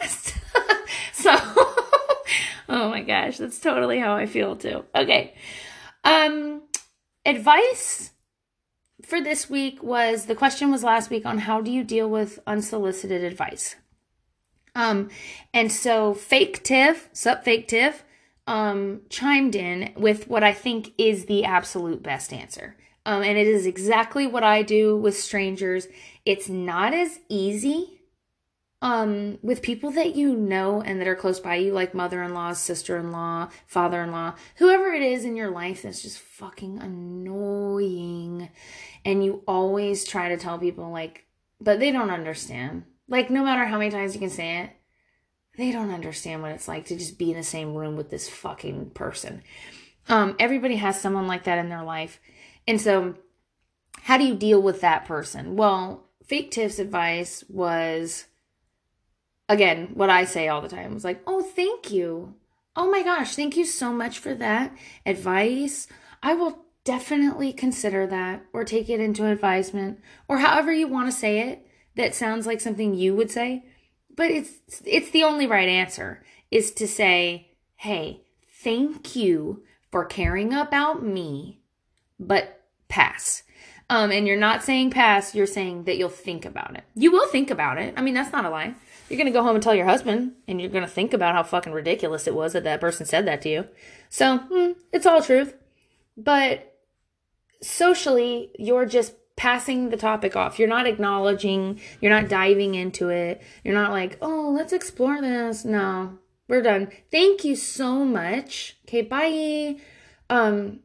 so, 1.12 1.30
oh 2.68 2.90
my 2.90 3.02
gosh, 3.02 3.38
that's 3.38 3.60
totally 3.60 4.00
how 4.00 4.14
I 4.14 4.26
feel 4.26 4.56
too. 4.56 4.84
Okay. 4.94 5.34
Um, 6.04 6.62
advice 7.28 8.12
for 9.02 9.20
this 9.20 9.50
week 9.50 9.82
was 9.82 10.26
the 10.26 10.34
question 10.34 10.70
was 10.70 10.82
last 10.82 11.10
week 11.10 11.26
on 11.26 11.38
how 11.38 11.60
do 11.60 11.70
you 11.70 11.84
deal 11.84 12.08
with 12.08 12.38
unsolicited 12.46 13.22
advice. 13.22 13.76
Um, 14.74 15.10
and 15.52 15.70
so 15.70 16.14
fake 16.14 16.64
Tiff, 16.64 17.08
sup 17.12 17.44
fake 17.44 17.68
Tiff, 17.68 18.04
um, 18.46 19.02
chimed 19.10 19.54
in 19.54 19.92
with 19.96 20.28
what 20.28 20.42
I 20.42 20.54
think 20.54 20.92
is 20.96 21.26
the 21.26 21.44
absolute 21.44 22.02
best 22.02 22.32
answer. 22.32 22.76
Um, 23.04 23.22
and 23.22 23.36
it 23.36 23.46
is 23.46 23.66
exactly 23.66 24.26
what 24.26 24.42
I 24.42 24.62
do 24.62 24.96
with 24.96 25.16
strangers. 25.16 25.86
It's 26.24 26.48
not 26.48 26.94
as 26.94 27.20
easy 27.28 27.97
um 28.80 29.38
with 29.42 29.62
people 29.62 29.90
that 29.90 30.14
you 30.14 30.36
know 30.36 30.80
and 30.80 31.00
that 31.00 31.08
are 31.08 31.16
close 31.16 31.40
by 31.40 31.56
you 31.56 31.72
like 31.72 31.94
mother-in-law 31.94 32.52
sister-in-law 32.52 33.48
father-in-law 33.66 34.32
whoever 34.56 34.92
it 34.92 35.02
is 35.02 35.24
in 35.24 35.34
your 35.34 35.50
life 35.50 35.82
that's 35.82 36.02
just 36.02 36.18
fucking 36.18 36.78
annoying 36.78 38.48
and 39.04 39.24
you 39.24 39.42
always 39.48 40.04
try 40.04 40.28
to 40.28 40.36
tell 40.36 40.58
people 40.58 40.90
like 40.90 41.26
but 41.60 41.80
they 41.80 41.90
don't 41.90 42.10
understand 42.10 42.84
like, 43.08 43.30
no 43.30 43.42
matter 43.42 43.64
how 43.64 43.78
many 43.78 43.90
times 43.90 44.14
you 44.14 44.20
can 44.20 44.30
say 44.30 44.58
it, 44.58 44.70
they 45.56 45.72
don't 45.72 45.90
understand 45.90 46.42
what 46.42 46.52
it's 46.52 46.68
like 46.68 46.84
to 46.86 46.96
just 46.96 47.18
be 47.18 47.30
in 47.30 47.36
the 47.36 47.42
same 47.42 47.74
room 47.74 47.96
with 47.96 48.10
this 48.10 48.28
fucking 48.28 48.90
person. 48.90 49.42
Um, 50.08 50.36
everybody 50.38 50.76
has 50.76 51.00
someone 51.00 51.26
like 51.26 51.44
that 51.44 51.58
in 51.58 51.68
their 51.68 51.82
life. 51.82 52.20
And 52.66 52.80
so, 52.80 53.14
how 54.02 54.18
do 54.18 54.24
you 54.24 54.34
deal 54.34 54.62
with 54.62 54.82
that 54.82 55.06
person? 55.06 55.56
Well, 55.56 56.06
Fake 56.24 56.50
Tiff's 56.50 56.78
advice 56.78 57.44
was 57.48 58.26
again, 59.48 59.90
what 59.94 60.10
I 60.10 60.24
say 60.24 60.48
all 60.48 60.60
the 60.60 60.68
time 60.68 60.94
was 60.94 61.04
like, 61.04 61.22
oh, 61.26 61.42
thank 61.42 61.90
you. 61.90 62.34
Oh 62.76 62.90
my 62.90 63.02
gosh, 63.02 63.34
thank 63.34 63.56
you 63.56 63.64
so 63.64 63.92
much 63.92 64.18
for 64.18 64.34
that 64.34 64.76
advice. 65.04 65.88
I 66.22 66.34
will 66.34 66.64
definitely 66.84 67.52
consider 67.52 68.06
that 68.06 68.44
or 68.52 68.64
take 68.64 68.88
it 68.88 69.00
into 69.00 69.26
advisement 69.26 70.00
or 70.26 70.38
however 70.38 70.72
you 70.72 70.88
want 70.88 71.06
to 71.06 71.16
say 71.16 71.40
it 71.40 71.66
that 71.96 72.14
sounds 72.14 72.46
like 72.46 72.60
something 72.60 72.94
you 72.94 73.14
would 73.14 73.30
say, 73.30 73.64
but 74.14 74.30
it's 74.30 74.52
it's 74.84 75.10
the 75.10 75.24
only 75.24 75.46
right 75.46 75.68
answer 75.68 76.22
is 76.50 76.70
to 76.72 76.86
say, 76.86 77.50
"Hey, 77.76 78.22
thank 78.62 79.14
you 79.14 79.64
for 79.90 80.04
caring 80.04 80.54
about 80.54 81.02
me, 81.02 81.60
but 82.18 82.62
pass." 82.88 83.42
Um, 83.90 84.10
and 84.10 84.26
you're 84.26 84.36
not 84.36 84.62
saying 84.62 84.90
pass, 84.90 85.34
you're 85.34 85.46
saying 85.46 85.84
that 85.84 85.96
you'll 85.96 86.08
think 86.08 86.44
about 86.44 86.76
it. 86.76 86.84
You 86.94 87.10
will 87.10 87.26
think 87.28 87.50
about 87.50 87.78
it. 87.78 87.94
I 87.96 88.02
mean, 88.02 88.14
that's 88.14 88.32
not 88.32 88.44
a 88.44 88.50
lie. 88.50 88.74
You're 89.08 89.16
going 89.16 89.26
to 89.26 89.32
go 89.32 89.42
home 89.42 89.56
and 89.56 89.62
tell 89.62 89.74
your 89.74 89.86
husband, 89.86 90.32
and 90.46 90.60
you're 90.60 90.70
going 90.70 90.84
to 90.84 90.90
think 90.90 91.14
about 91.14 91.34
how 91.34 91.42
fucking 91.42 91.72
ridiculous 91.72 92.26
it 92.26 92.34
was 92.34 92.52
that 92.52 92.64
that 92.64 92.80
person 92.80 93.06
said 93.06 93.26
that 93.26 93.42
to 93.42 93.48
you. 93.48 93.68
So, 94.10 94.38
hmm, 94.38 94.72
it's 94.92 95.06
all 95.06 95.22
truth. 95.22 95.54
But 96.16 96.74
socially, 97.62 98.50
you're 98.58 98.86
just 98.86 99.14
passing 99.36 99.90
the 99.90 99.96
topic 99.96 100.36
off. 100.36 100.58
You're 100.58 100.68
not 100.68 100.86
acknowledging, 100.86 101.80
you're 102.00 102.12
not 102.12 102.28
diving 102.28 102.74
into 102.74 103.08
it. 103.08 103.40
You're 103.64 103.74
not 103.74 103.92
like, 103.92 104.18
oh, 104.20 104.50
let's 104.54 104.72
explore 104.72 105.20
this. 105.20 105.64
No, 105.64 106.18
we're 106.48 106.62
done. 106.62 106.90
Thank 107.10 107.44
you 107.44 107.56
so 107.56 108.04
much. 108.04 108.76
Okay, 108.86 109.02
bye. 109.02 109.76
Um, 110.28 110.80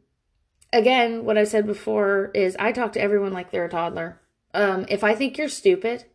again, 0.72 1.26
what 1.26 1.38
I 1.38 1.44
said 1.44 1.66
before 1.66 2.32
is 2.34 2.56
I 2.60 2.72
talk 2.72 2.94
to 2.94 3.02
everyone 3.02 3.34
like 3.34 3.52
they're 3.52 3.66
a 3.66 3.70
toddler. 3.70 4.22
Um, 4.54 4.86
if 4.88 5.04
I 5.04 5.16
think 5.16 5.38
you're 5.38 5.50
stupid, 5.50 6.06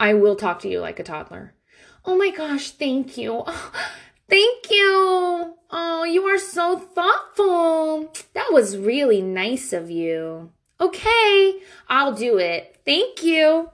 I 0.00 0.14
will 0.14 0.34
talk 0.34 0.58
to 0.60 0.68
you 0.68 0.80
like 0.80 0.98
a 0.98 1.04
toddler. 1.04 1.54
Oh 2.04 2.16
my 2.16 2.30
gosh, 2.30 2.72
thank 2.72 3.16
you. 3.16 3.44
Thank 4.28 4.70
you. 4.70 5.56
Oh, 5.72 6.04
you 6.04 6.24
are 6.26 6.38
so 6.38 6.78
thoughtful. 6.78 8.12
That 8.32 8.52
was 8.52 8.78
really 8.78 9.20
nice 9.20 9.72
of 9.72 9.90
you 9.90 10.52
okay, 10.80 11.60
I'll 11.88 12.14
do 12.14 12.38
it. 12.38 12.76
Thank 12.84 13.22
you. 13.22 13.70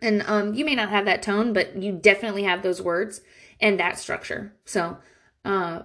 And 0.00 0.22
um, 0.26 0.54
you 0.54 0.64
may 0.64 0.74
not 0.74 0.90
have 0.90 1.04
that 1.04 1.22
tone, 1.22 1.52
but 1.52 1.76
you 1.76 1.92
definitely 1.92 2.44
have 2.44 2.62
those 2.62 2.80
words 2.82 3.20
and 3.60 3.78
that 3.80 3.98
structure. 3.98 4.52
So, 4.64 4.96
uh, 5.44 5.82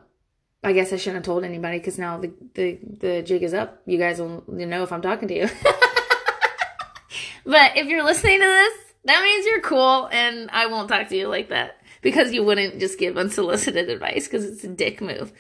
I 0.63 0.73
guess 0.73 0.91
I 0.91 0.97
shouldn't 0.97 1.17
have 1.17 1.23
told 1.23 1.43
anybody 1.45 1.77
because 1.77 1.97
now 1.97 2.17
the, 2.17 2.33
the 2.53 2.79
the 2.99 3.21
jig 3.21 3.43
is 3.43 3.53
up. 3.53 3.81
You 3.85 3.97
guys 3.97 4.19
will 4.19 4.43
know 4.47 4.83
if 4.83 4.91
I'm 4.91 5.01
talking 5.01 5.29
to 5.29 5.33
you. 5.33 5.47
but 7.45 7.77
if 7.77 7.87
you're 7.87 8.03
listening 8.03 8.39
to 8.39 8.45
this, 8.45 8.73
that 9.05 9.23
means 9.23 9.45
you're 9.45 9.61
cool, 9.61 10.09
and 10.11 10.49
I 10.51 10.67
won't 10.67 10.89
talk 10.89 11.07
to 11.09 11.17
you 11.17 11.27
like 11.27 11.49
that 11.49 11.77
because 12.01 12.31
you 12.31 12.43
wouldn't 12.43 12.79
just 12.79 12.99
give 12.99 13.17
unsolicited 13.17 13.89
advice 13.89 14.27
because 14.27 14.45
it's 14.45 14.63
a 14.63 14.67
dick 14.67 15.01
move. 15.01 15.31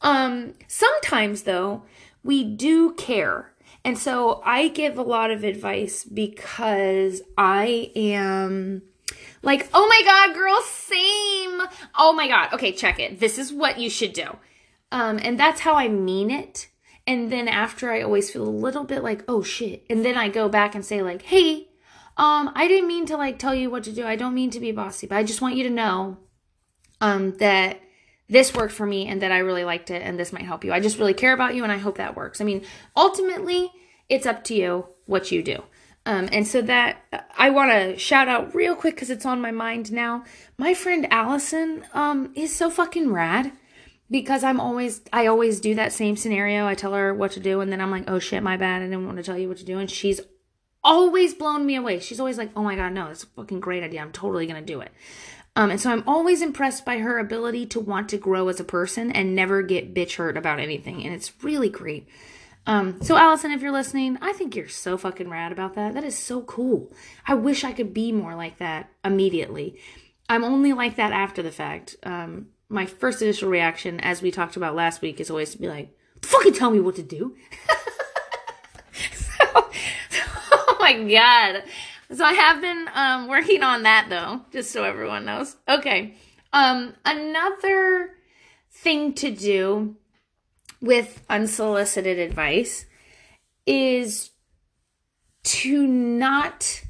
Um, 0.00 0.54
sometimes 0.66 1.42
though, 1.42 1.82
we 2.22 2.44
do 2.44 2.92
care 2.92 3.52
and 3.84 3.98
so 3.98 4.42
I 4.44 4.68
give 4.68 4.98
a 4.98 5.02
lot 5.02 5.30
of 5.30 5.44
advice 5.44 6.04
because 6.04 7.22
I 7.36 7.90
am 7.96 8.82
like, 9.42 9.68
oh 9.72 9.86
my 9.88 10.02
God, 10.04 10.34
girl, 10.34 10.60
same. 10.60 11.62
Oh 11.98 12.12
my 12.12 12.28
God. 12.28 12.52
Okay, 12.52 12.72
check 12.72 12.98
it. 12.98 13.20
This 13.20 13.38
is 13.38 13.52
what 13.52 13.78
you 13.78 13.88
should 13.88 14.12
do. 14.12 14.36
Um, 14.90 15.18
and 15.22 15.38
that's 15.38 15.60
how 15.60 15.74
I 15.74 15.88
mean 15.88 16.30
it. 16.30 16.68
And 17.06 17.32
then 17.32 17.48
after 17.48 17.90
I 17.90 18.02
always 18.02 18.30
feel 18.30 18.46
a 18.46 18.50
little 18.50 18.84
bit 18.84 19.02
like, 19.02 19.24
oh 19.28 19.42
shit. 19.42 19.84
And 19.88 20.04
then 20.04 20.18
I 20.18 20.28
go 20.28 20.48
back 20.48 20.74
and 20.74 20.84
say, 20.84 21.02
like, 21.02 21.22
hey, 21.22 21.67
um, 22.18 22.50
I 22.54 22.68
didn't 22.68 22.88
mean 22.88 23.06
to 23.06 23.16
like 23.16 23.38
tell 23.38 23.54
you 23.54 23.70
what 23.70 23.84
to 23.84 23.92
do. 23.92 24.06
I 24.06 24.16
don't 24.16 24.34
mean 24.34 24.50
to 24.50 24.60
be 24.60 24.72
bossy, 24.72 25.06
but 25.06 25.16
I 25.16 25.22
just 25.22 25.40
want 25.40 25.56
you 25.56 25.64
to 25.64 25.70
know 25.70 26.18
um 27.00 27.32
that 27.38 27.80
this 28.28 28.54
worked 28.54 28.74
for 28.74 28.84
me 28.84 29.06
and 29.06 29.22
that 29.22 29.32
I 29.32 29.38
really 29.38 29.64
liked 29.64 29.90
it 29.90 30.02
and 30.02 30.18
this 30.18 30.32
might 30.32 30.42
help 30.42 30.64
you. 30.64 30.72
I 30.72 30.80
just 30.80 30.98
really 30.98 31.14
care 31.14 31.32
about 31.32 31.54
you 31.54 31.62
and 31.62 31.72
I 31.72 31.78
hope 31.78 31.96
that 31.96 32.16
works. 32.16 32.40
I 32.40 32.44
mean, 32.44 32.64
ultimately, 32.94 33.72
it's 34.08 34.26
up 34.26 34.44
to 34.44 34.54
you 34.54 34.86
what 35.06 35.32
you 35.32 35.42
do. 35.42 35.62
Um, 36.04 36.28
and 36.32 36.46
so 36.46 36.62
that 36.62 37.04
I 37.36 37.50
want 37.50 37.70
to 37.70 37.98
shout 37.98 38.28
out 38.28 38.54
real 38.54 38.74
quick 38.74 38.94
because 38.94 39.10
it's 39.10 39.26
on 39.26 39.40
my 39.40 39.50
mind 39.50 39.92
now. 39.92 40.24
My 40.56 40.74
friend 40.74 41.06
Allison 41.10 41.84
um, 41.92 42.32
is 42.34 42.54
so 42.54 42.70
fucking 42.70 43.12
rad 43.12 43.52
because 44.10 44.42
I'm 44.42 44.60
always 44.60 45.02
I 45.12 45.26
always 45.26 45.60
do 45.60 45.74
that 45.74 45.92
same 45.92 46.16
scenario. 46.16 46.66
I 46.66 46.74
tell 46.74 46.94
her 46.94 47.12
what 47.12 47.32
to 47.32 47.40
do 47.40 47.60
and 47.60 47.70
then 47.70 47.80
I'm 47.80 47.90
like, 47.90 48.04
oh 48.08 48.18
shit, 48.18 48.42
my 48.42 48.56
bad. 48.56 48.82
I 48.82 48.86
didn't 48.86 49.06
want 49.06 49.18
to 49.18 49.22
tell 49.22 49.38
you 49.38 49.48
what 49.48 49.58
to 49.58 49.64
do. 49.64 49.78
And 49.78 49.90
she's 49.90 50.20
always 50.82 51.34
blown 51.34 51.66
me 51.66 51.76
away. 51.76 52.00
She's 52.00 52.20
always 52.20 52.38
like, 52.38 52.50
oh 52.56 52.62
my 52.62 52.76
god, 52.76 52.92
no, 52.92 53.08
it's 53.08 53.24
a 53.24 53.26
fucking 53.28 53.60
great 53.60 53.82
idea. 53.82 54.00
I'm 54.00 54.12
totally 54.12 54.46
gonna 54.46 54.62
do 54.62 54.80
it. 54.80 54.92
Um, 55.56 55.70
and 55.70 55.80
so 55.80 55.90
I'm 55.90 56.04
always 56.06 56.40
impressed 56.40 56.84
by 56.84 56.98
her 56.98 57.18
ability 57.18 57.66
to 57.66 57.80
want 57.80 58.08
to 58.10 58.16
grow 58.16 58.48
as 58.48 58.60
a 58.60 58.64
person 58.64 59.10
and 59.10 59.34
never 59.34 59.62
get 59.62 59.92
bitch 59.92 60.16
hurt 60.16 60.36
about 60.36 60.60
anything. 60.60 61.04
And 61.04 61.12
it's 61.12 61.32
really 61.42 61.68
great. 61.68 62.08
Um, 62.68 63.02
so 63.02 63.16
Allison, 63.16 63.50
if 63.50 63.62
you're 63.62 63.72
listening, 63.72 64.18
I 64.20 64.34
think 64.34 64.54
you're 64.54 64.68
so 64.68 64.96
fucking 64.96 65.28
rad 65.28 65.52
about 65.52 65.74
that. 65.74 65.94
That 65.94 66.04
is 66.04 66.16
so 66.16 66.42
cool. 66.42 66.92
I 67.26 67.34
wish 67.34 67.64
I 67.64 67.72
could 67.72 67.94
be 67.94 68.12
more 68.12 68.36
like 68.36 68.58
that 68.58 68.90
immediately. 69.04 69.80
I'm 70.28 70.44
only 70.44 70.74
like 70.74 70.96
that 70.96 71.12
after 71.12 71.42
the 71.42 71.50
fact. 71.50 71.96
Um, 72.02 72.48
my 72.68 72.84
first 72.84 73.22
initial 73.22 73.48
reaction, 73.48 73.98
as 74.00 74.20
we 74.20 74.30
talked 74.30 74.56
about 74.56 74.74
last 74.74 75.00
week, 75.00 75.18
is 75.18 75.30
always 75.30 75.52
to 75.52 75.58
be 75.58 75.68
like, 75.68 75.96
fucking 76.22 76.52
tell 76.52 76.70
me 76.70 76.80
what 76.80 76.96
to 76.96 77.02
do. 77.02 77.34
so, 79.14 79.70
my 80.92 81.10
god. 81.10 81.64
So 82.12 82.24
I 82.24 82.32
have 82.32 82.60
been 82.60 82.88
um, 82.94 83.28
working 83.28 83.62
on 83.62 83.82
that 83.82 84.06
though, 84.08 84.42
just 84.52 84.70
so 84.70 84.84
everyone 84.84 85.24
knows. 85.24 85.56
Okay. 85.68 86.14
Um, 86.52 86.94
another 87.04 88.14
thing 88.70 89.12
to 89.14 89.30
do 89.30 89.96
with 90.80 91.22
unsolicited 91.28 92.18
advice 92.18 92.86
is 93.66 94.30
to 95.42 95.86
not 95.86 96.82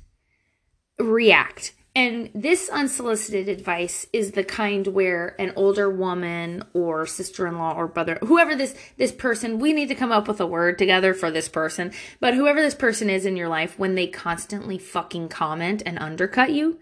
react. 0.99 1.73
And 1.99 2.31
this 2.33 2.69
unsolicited 2.69 3.49
advice 3.49 4.07
is 4.13 4.31
the 4.31 4.45
kind 4.45 4.87
where 4.87 5.35
an 5.41 5.53
older 5.57 5.91
woman 5.91 6.63
or 6.73 7.07
sister-in-law 7.07 7.75
or 7.75 7.89
brother, 7.89 8.21
whoever 8.25 8.55
this 8.55 8.77
this 8.99 9.11
person, 9.11 9.59
we 9.59 9.73
need 9.73 9.89
to 9.89 9.97
come 9.97 10.13
up 10.13 10.29
with 10.29 10.41
a 10.41 10.47
word 10.47 10.79
together 10.79 11.13
for 11.13 11.33
this 11.33 11.49
person, 11.49 11.91
but 12.21 12.35
whoever 12.35 12.61
this 12.61 12.77
person 12.77 13.11
is 13.11 13.27
in 13.27 13.37
your 13.37 13.49
life 13.49 13.81
when 13.81 13.97
they 13.97 14.07
constantly 14.07 14.79
fucking 14.79 15.29
comment 15.29 15.83
and 15.85 15.99
undercut 15.99 16.53
you. 16.53 16.79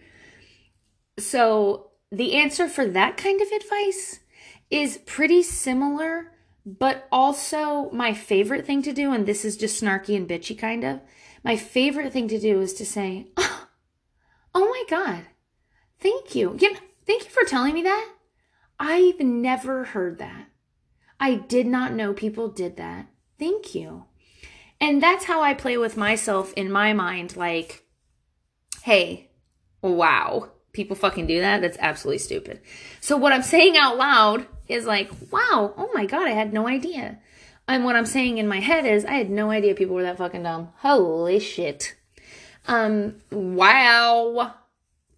So, 1.18 1.92
the 2.12 2.34
answer 2.34 2.68
for 2.68 2.86
that 2.86 3.16
kind 3.16 3.40
of 3.40 3.48
advice 3.52 4.20
is 4.68 4.98
pretty 5.06 5.42
similar, 5.42 6.34
but 6.66 7.08
also 7.10 7.90
my 7.90 8.12
favorite 8.12 8.66
thing 8.66 8.82
to 8.82 8.92
do 8.92 9.14
and 9.14 9.24
this 9.24 9.46
is 9.46 9.56
just 9.56 9.82
snarky 9.82 10.14
and 10.14 10.28
bitchy 10.28 10.58
kind 10.58 10.84
of. 10.84 11.00
My 11.42 11.56
favorite 11.56 12.12
thing 12.12 12.28
to 12.28 12.38
do 12.38 12.60
is 12.60 12.74
to 12.74 12.84
say, 12.84 13.28
oh, 14.56 14.68
my 14.68 14.84
God. 14.88 15.26
Thank 16.00 16.34
you. 16.34 16.56
Yeah, 16.58 16.76
thank 17.06 17.24
you 17.24 17.30
for 17.30 17.44
telling 17.44 17.74
me 17.74 17.82
that. 17.82 18.10
I've 18.80 19.20
never 19.20 19.84
heard 19.84 20.18
that. 20.18 20.48
I 21.20 21.34
did 21.34 21.66
not 21.66 21.92
know 21.92 22.12
people 22.12 22.48
did 22.48 22.76
that. 22.76 23.06
Thank 23.38 23.74
you. 23.74 24.04
And 24.80 25.02
that's 25.02 25.24
how 25.24 25.42
I 25.42 25.54
play 25.54 25.78
with 25.78 25.96
myself 25.96 26.52
in 26.54 26.70
my 26.70 26.92
mind 26.92 27.36
like, 27.36 27.84
hey, 28.82 29.30
wow, 29.80 30.50
people 30.72 30.96
fucking 30.96 31.26
do 31.26 31.40
that? 31.40 31.62
That's 31.62 31.78
absolutely 31.80 32.18
stupid. 32.18 32.60
So 33.00 33.16
what 33.16 33.32
I'm 33.32 33.42
saying 33.42 33.76
out 33.76 33.96
loud 33.96 34.46
is 34.68 34.84
like, 34.84 35.10
wow, 35.30 35.72
oh 35.76 35.90
my 35.94 36.04
God, 36.04 36.28
I 36.28 36.32
had 36.32 36.52
no 36.52 36.68
idea. 36.68 37.18
And 37.68 37.84
what 37.84 37.96
I'm 37.96 38.06
saying 38.06 38.38
in 38.38 38.46
my 38.46 38.60
head 38.60 38.84
is, 38.84 39.04
I 39.04 39.14
had 39.14 39.30
no 39.30 39.50
idea 39.50 39.74
people 39.74 39.96
were 39.96 40.02
that 40.02 40.18
fucking 40.18 40.42
dumb. 40.42 40.72
Holy 40.78 41.40
shit. 41.40 41.94
Um, 42.66 43.16
wow. 43.30 44.54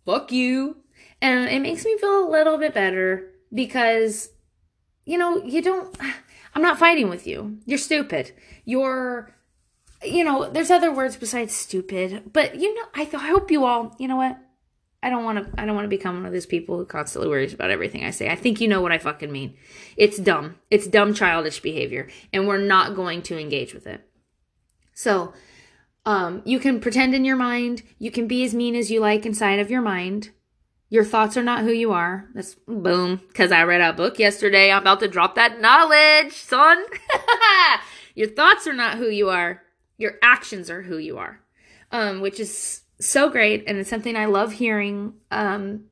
Fuck 0.04 0.32
you. 0.32 0.76
And 1.20 1.48
it 1.48 1.60
makes 1.60 1.84
me 1.84 1.98
feel 1.98 2.26
a 2.26 2.30
little 2.30 2.58
bit 2.58 2.74
better 2.74 3.30
because, 3.52 4.30
you 5.04 5.18
know, 5.18 5.42
you 5.44 5.62
don't, 5.62 5.96
I'm 6.54 6.62
not 6.62 6.78
fighting 6.78 7.08
with 7.08 7.26
you. 7.26 7.58
You're 7.66 7.78
stupid. 7.78 8.32
You're, 8.64 9.34
you 10.02 10.24
know, 10.24 10.48
there's 10.48 10.70
other 10.70 10.92
words 10.92 11.16
besides 11.16 11.54
stupid, 11.54 12.32
but 12.32 12.56
you 12.56 12.74
know, 12.74 12.84
I, 12.94 13.04
th- 13.04 13.22
I 13.22 13.28
hope 13.28 13.50
you 13.50 13.64
all, 13.64 13.96
you 13.98 14.06
know 14.06 14.16
what? 14.16 14.38
I 15.02 15.10
don't 15.10 15.24
want 15.24 15.38
to 15.38 15.60
I 15.60 15.64
don't 15.64 15.76
want 15.76 15.84
to 15.84 15.96
become 15.96 16.16
one 16.16 16.26
of 16.26 16.32
those 16.32 16.46
people 16.46 16.76
who 16.76 16.84
constantly 16.84 17.28
worries 17.28 17.52
about 17.52 17.70
everything 17.70 18.04
I 18.04 18.10
say. 18.10 18.28
I 18.28 18.34
think 18.34 18.60
you 18.60 18.66
know 18.66 18.80
what 18.80 18.90
I 18.90 18.98
fucking 18.98 19.30
mean. 19.30 19.56
It's 19.96 20.18
dumb. 20.18 20.56
It's 20.70 20.88
dumb 20.88 21.14
childish 21.14 21.60
behavior 21.60 22.08
and 22.32 22.48
we're 22.48 22.58
not 22.58 22.96
going 22.96 23.22
to 23.22 23.38
engage 23.38 23.74
with 23.74 23.86
it. 23.86 24.00
So, 24.94 25.32
um, 26.08 26.40
you 26.46 26.58
can 26.58 26.80
pretend 26.80 27.14
in 27.14 27.26
your 27.26 27.36
mind. 27.36 27.82
You 27.98 28.10
can 28.10 28.26
be 28.26 28.42
as 28.42 28.54
mean 28.54 28.74
as 28.74 28.90
you 28.90 28.98
like 28.98 29.26
inside 29.26 29.58
of 29.58 29.70
your 29.70 29.82
mind. 29.82 30.30
Your 30.88 31.04
thoughts 31.04 31.36
are 31.36 31.42
not 31.42 31.64
who 31.64 31.70
you 31.70 31.92
are. 31.92 32.30
That's 32.32 32.54
boom. 32.66 33.20
Because 33.28 33.52
I 33.52 33.64
read 33.64 33.82
a 33.82 33.92
book 33.92 34.18
yesterday. 34.18 34.72
I'm 34.72 34.80
about 34.80 35.00
to 35.00 35.08
drop 35.08 35.34
that 35.34 35.60
knowledge, 35.60 36.32
son. 36.32 36.82
your 38.14 38.28
thoughts 38.28 38.66
are 38.66 38.72
not 38.72 38.96
who 38.96 39.10
you 39.10 39.28
are. 39.28 39.62
Your 39.98 40.14
actions 40.22 40.70
are 40.70 40.80
who 40.80 40.96
you 40.96 41.18
are. 41.18 41.40
Um, 41.92 42.22
which 42.22 42.40
is 42.40 42.80
so 42.98 43.28
great. 43.28 43.64
And 43.66 43.76
it's 43.76 43.90
something 43.90 44.16
I 44.16 44.24
love 44.24 44.52
hearing. 44.52 45.12
Um, 45.30 45.88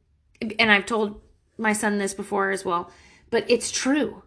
and 0.58 0.73
I've 0.73 0.87
told 0.87 1.20
my 1.58 1.75
son 1.75 1.99
this 1.99 2.14
before 2.14 2.52
as 2.52 2.64
well. 2.64 2.90
But 3.28 3.44
it's 3.50 3.70
true. 3.70 4.23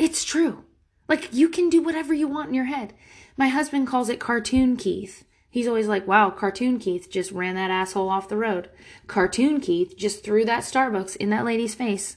It's 0.00 0.24
true. 0.24 0.64
Like 1.08 1.32
you 1.32 1.48
can 1.48 1.68
do 1.68 1.80
whatever 1.80 2.12
you 2.12 2.26
want 2.26 2.48
in 2.48 2.54
your 2.54 2.64
head. 2.64 2.92
My 3.36 3.48
husband 3.48 3.86
calls 3.86 4.08
it 4.08 4.20
Cartoon 4.20 4.76
Keith. 4.76 5.24
He's 5.50 5.68
always 5.68 5.86
like, 5.86 6.06
wow, 6.06 6.30
Cartoon 6.30 6.78
Keith 6.78 7.10
just 7.10 7.30
ran 7.30 7.54
that 7.56 7.70
asshole 7.70 8.08
off 8.08 8.28
the 8.28 8.36
road. 8.36 8.70
Cartoon 9.06 9.60
Keith 9.60 9.96
just 9.96 10.24
threw 10.24 10.44
that 10.44 10.62
Starbucks 10.62 11.16
in 11.16 11.30
that 11.30 11.44
lady's 11.44 11.74
face 11.74 12.16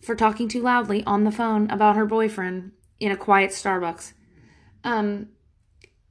for 0.00 0.14
talking 0.14 0.48
too 0.48 0.60
loudly 0.60 1.04
on 1.04 1.24
the 1.24 1.30
phone 1.30 1.70
about 1.70 1.96
her 1.96 2.04
boyfriend 2.06 2.72
in 2.98 3.12
a 3.12 3.16
quiet 3.16 3.50
Starbucks. 3.50 4.12
Um, 4.82 5.28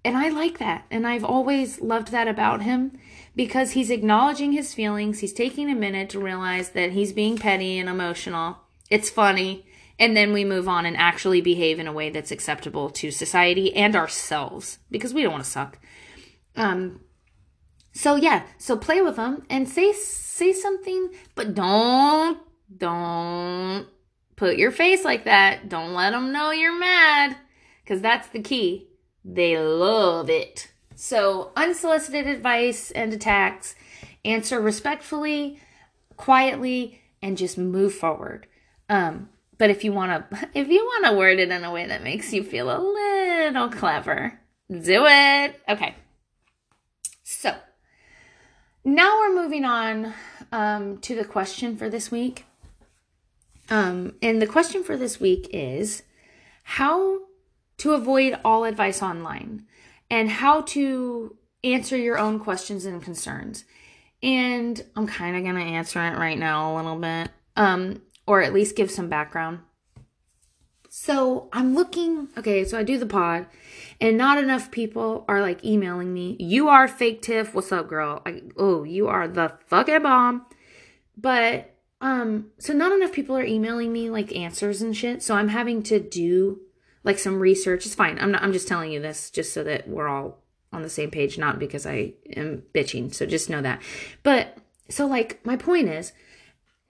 and 0.06 0.18
I 0.18 0.30
like 0.30 0.58
that. 0.60 0.86
And 0.90 1.08
I've 1.08 1.24
always 1.24 1.82
loved 1.82 2.10
that 2.10 2.28
about 2.28 2.64
him 2.64 2.98
because 3.36 3.72
he's 3.72 3.90
acknowledging 3.90 4.52
his 4.52 4.74
feelings. 4.74 5.20
He's 5.20 5.34
taking 5.34 5.70
a 5.70 5.76
minute 5.76 6.10
to 6.12 6.20
realize 6.20 6.70
that 6.70 6.92
he's 6.92 7.14
being 7.14 7.38
petty 7.38 7.78
and 7.78 7.90
emotional. 7.90 8.58
It's 8.90 9.10
funny 9.10 9.66
and 10.00 10.18
then 10.18 10.34
we 10.34 10.44
move 10.44 10.68
on 10.68 10.86
and 10.86 10.98
actually 10.98 11.42
behave 11.42 11.80
in 11.80 11.88
a 11.88 11.94
way 11.94 12.10
that's 12.10 12.32
acceptable 12.32 12.90
to 12.90 13.12
society 13.12 13.76
and 13.76 13.96
ourselves 13.96 14.80
because 14.90 15.14
we 15.14 15.22
don't 15.22 15.32
want 15.32 15.44
to 15.44 15.50
suck. 15.50 15.80
Um 16.56 17.02
so 17.92 18.16
yeah 18.16 18.44
so 18.58 18.76
play 18.76 19.02
with 19.02 19.18
them 19.18 19.46
and 19.50 19.70
say 19.70 19.94
say 19.94 20.52
something 20.52 21.10
but 21.36 21.54
don't 21.54 22.40
don't 22.76 23.88
put 24.36 24.58
your 24.58 24.72
face 24.72 25.04
like 25.06 25.26
that. 25.26 25.70
Don't 25.70 25.94
let 25.94 26.12
them 26.12 26.32
know 26.32 26.52
you're 26.52 26.78
mad 26.78 27.38
because 27.84 28.02
that's 28.02 28.28
the 28.30 28.42
key. 28.42 28.88
They 29.24 29.58
love 29.58 30.30
it. 30.30 30.72
So 30.96 31.52
unsolicited 31.56 32.28
advice 32.28 32.92
and 32.92 33.14
attacks. 33.14 33.76
Answer 34.26 34.60
respectfully 34.60 35.60
quietly 36.18 37.02
and 37.22 37.38
just 37.38 37.58
move 37.58 37.94
forward. 37.94 38.48
Um 38.90 39.30
but 39.58 39.70
if 39.70 39.84
you 39.84 39.92
want 39.94 40.30
to 40.32 40.50
if 40.54 40.68
you 40.68 40.84
want 40.84 41.06
to 41.06 41.14
word 41.14 41.40
it 41.40 41.50
in 41.50 41.64
a 41.64 41.72
way 41.72 41.86
that 41.88 42.04
makes 42.04 42.34
you 42.34 42.44
feel 42.44 42.70
a 42.70 42.80
little 42.80 43.70
clever, 43.70 44.40
do 44.70 45.06
it. 45.06 45.62
Okay. 45.70 45.96
So, 47.24 47.56
now 48.84 49.20
we're 49.20 49.36
moving 49.42 49.66
on 49.66 50.14
um, 50.52 50.98
to 51.00 51.16
the 51.16 51.26
question 51.26 51.78
for 51.78 51.90
this 51.90 52.12
week. 52.12 52.46
Um, 53.70 54.16
and 54.22 54.42
the 54.42 54.48
question 54.48 54.84
for 54.84 54.98
this 54.98 55.20
week 55.20 55.50
is 55.54 56.04
how 56.64 57.20
to 57.78 57.94
avoid 57.94 58.40
all 58.44 58.66
advice 58.66 59.02
online 59.02 59.66
and 60.10 60.30
how 60.30 60.62
to 60.62 61.36
answer 61.64 61.98
your 61.98 62.18
own 62.18 62.40
questions 62.40 62.86
and 62.86 63.02
concerns. 63.02 63.66
And 64.22 64.84
I'm 64.96 65.08
kind 65.08 65.36
of 65.36 65.44
going 65.44 65.56
to 65.56 65.74
answer 65.74 66.00
it 66.02 66.18
right 66.18 66.38
now 66.38 66.74
a 66.74 66.78
little 66.78 66.98
bit. 66.98 67.30
Um, 67.56 68.02
or 68.26 68.42
at 68.42 68.54
least 68.54 68.76
give 68.76 68.92
some 68.92 69.10
background. 69.10 69.60
So 70.90 71.50
I'm 71.52 71.74
looking, 71.74 72.28
okay, 72.38 72.64
so 72.66 72.78
I 72.78 72.84
do 72.84 73.00
the 73.00 73.08
pod, 73.08 73.48
and 74.00 74.16
not 74.16 74.38
enough 74.38 74.70
people 74.70 75.26
are 75.28 75.42
like 75.42 75.66
emailing 75.66 76.14
me. 76.14 76.38
You 76.40 76.70
are 76.70 76.88
fake 76.88 77.24
Tiff. 77.24 77.56
What's 77.56 77.72
up, 77.72 77.88
girl? 77.88 78.22
I, 78.26 78.44
oh, 78.58 78.84
you 78.84 79.08
are 79.08 79.28
the 79.28 79.54
fucking 79.66 80.04
bomb. 80.04 80.46
But 81.18 81.74
um, 82.00 82.52
so 82.60 82.74
not 82.74 82.92
enough 82.92 83.12
people 83.12 83.36
are 83.36 83.44
emailing 83.44 83.92
me 83.92 84.10
like 84.10 84.36
answers 84.36 84.82
and 84.82 84.96
shit. 84.96 85.24
So 85.24 85.36
I'm 85.36 85.48
having 85.48 85.82
to 85.84 86.00
do 86.00 86.62
like 87.04 87.18
some 87.18 87.40
research. 87.40 87.86
It's 87.86 87.96
fine. 87.96 88.20
I'm 88.20 88.32
not. 88.32 88.44
I'm 88.44 88.54
just 88.54 88.68
telling 88.68 88.92
you 88.92 89.02
this 89.02 89.32
just 89.32 89.54
so 89.54 89.64
that 89.64 89.88
we're 89.88 90.08
all 90.08 90.44
on 90.72 90.82
the 90.82 90.90
same 90.90 91.12
page, 91.12 91.38
not 91.38 91.60
because 91.60 91.86
I 91.86 92.14
am 92.36 92.64
bitching. 92.74 93.14
So 93.14 93.26
just 93.26 93.50
know 93.50 93.62
that. 93.62 93.82
But 94.22 94.58
so 94.90 95.08
like 95.08 95.44
my 95.46 95.56
point 95.56 95.90
is 95.90 96.14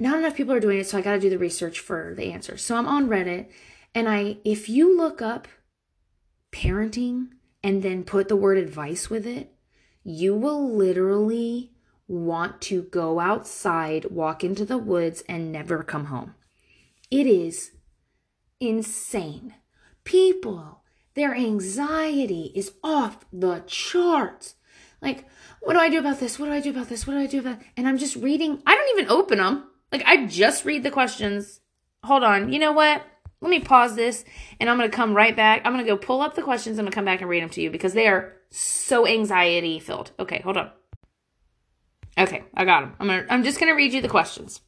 not 0.04 0.20
enough 0.20 0.36
people 0.36 0.54
are 0.54 0.60
doing 0.60 0.80
it, 0.80 0.86
so 0.86 0.98
I 0.98 1.02
got 1.02 1.14
to 1.14 1.20
do 1.20 1.30
the 1.30 1.38
research 1.38 1.80
for 1.80 2.14
the 2.14 2.34
answers. 2.34 2.62
So 2.62 2.76
I'm 2.76 2.90
on 2.90 3.08
Reddit, 3.08 3.48
and 3.96 4.10
I, 4.10 4.36
if 4.44 4.68
you 4.68 4.98
look 4.98 5.22
up 5.22 5.48
parenting 6.52 7.30
and 7.64 7.82
then 7.82 8.04
put 8.04 8.28
the 8.28 8.36
word 8.36 8.58
advice 8.58 9.10
with 9.10 9.26
it, 9.26 9.56
you 10.04 10.36
will 10.36 10.76
literally 10.76 11.72
want 12.06 12.60
to 12.64 12.82
go 12.84 13.22
outside, 13.22 14.12
walk 14.12 14.44
into 14.44 14.66
the 14.66 14.78
woods, 14.78 15.24
and 15.30 15.54
never 15.54 15.84
come 15.84 16.08
home. 16.08 16.36
It 17.10 17.26
is 17.26 17.72
insane. 18.60 19.54
People, 20.04 20.84
their 21.14 21.34
anxiety 21.34 22.52
is 22.54 22.74
off 22.84 23.24
the 23.32 23.64
charts. 23.68 24.56
Like, 25.02 25.30
what 25.62 25.74
do 25.74 25.80
I 25.80 25.88
do 25.88 26.00
about 26.00 26.20
this? 26.20 26.38
What 26.38 26.48
do 26.48 26.52
I 26.52 26.60
do 26.60 26.72
about 26.72 26.90
this? 26.90 27.08
What 27.08 27.14
do 27.14 27.20
I 27.20 27.26
do 27.26 27.40
about? 27.40 27.60
And 27.78 27.88
I'm 27.88 27.98
just 27.98 28.18
reading. 28.18 28.62
I 28.66 28.76
don't 28.76 29.00
even 29.00 29.10
open 29.10 29.38
them. 29.38 29.70
Like 29.94 30.04
I 30.06 30.26
just 30.26 30.66
read 30.66 30.84
the 30.84 30.92
questions. 30.92 31.62
Hold 32.04 32.24
on. 32.24 32.52
You 32.52 32.60
know 32.60 32.74
what? 32.74 33.04
Let 33.40 33.50
me 33.50 33.60
pause 33.60 33.96
this 33.96 34.26
and 34.60 34.70
I'm 34.70 34.78
going 34.78 34.90
to 34.90 34.96
come 34.96 35.14
right 35.14 35.36
back. 35.36 35.62
I'm 35.64 35.74
going 35.74 35.86
to 35.86 35.90
go 35.90 35.98
pull 35.98 36.22
up 36.22 36.34
the 36.34 36.42
questions. 36.42 36.78
And 36.78 36.82
I'm 36.82 36.86
going 36.86 36.92
to 36.92 36.96
come 36.96 37.06
back 37.06 37.22
and 37.22 37.30
read 37.30 37.44
them 37.44 37.50
to 37.52 37.62
you 37.62 37.70
because 37.70 37.94
they 37.94 38.08
are 38.08 38.34
so 38.50 39.08
anxiety 39.08 39.80
filled. 39.80 40.12
Okay, 40.20 40.42
hold 40.44 40.58
on. 40.58 40.72
Okay, 42.18 42.44
I 42.56 42.66
got 42.66 42.82
them. 42.82 42.96
I'm 43.00 43.08
gonna, 43.08 43.26
I'm 43.30 43.44
just 43.44 43.60
going 43.60 43.72
to 43.72 43.76
read 43.76 43.94
you 43.94 44.02
the 44.02 44.10
questions. 44.10 44.62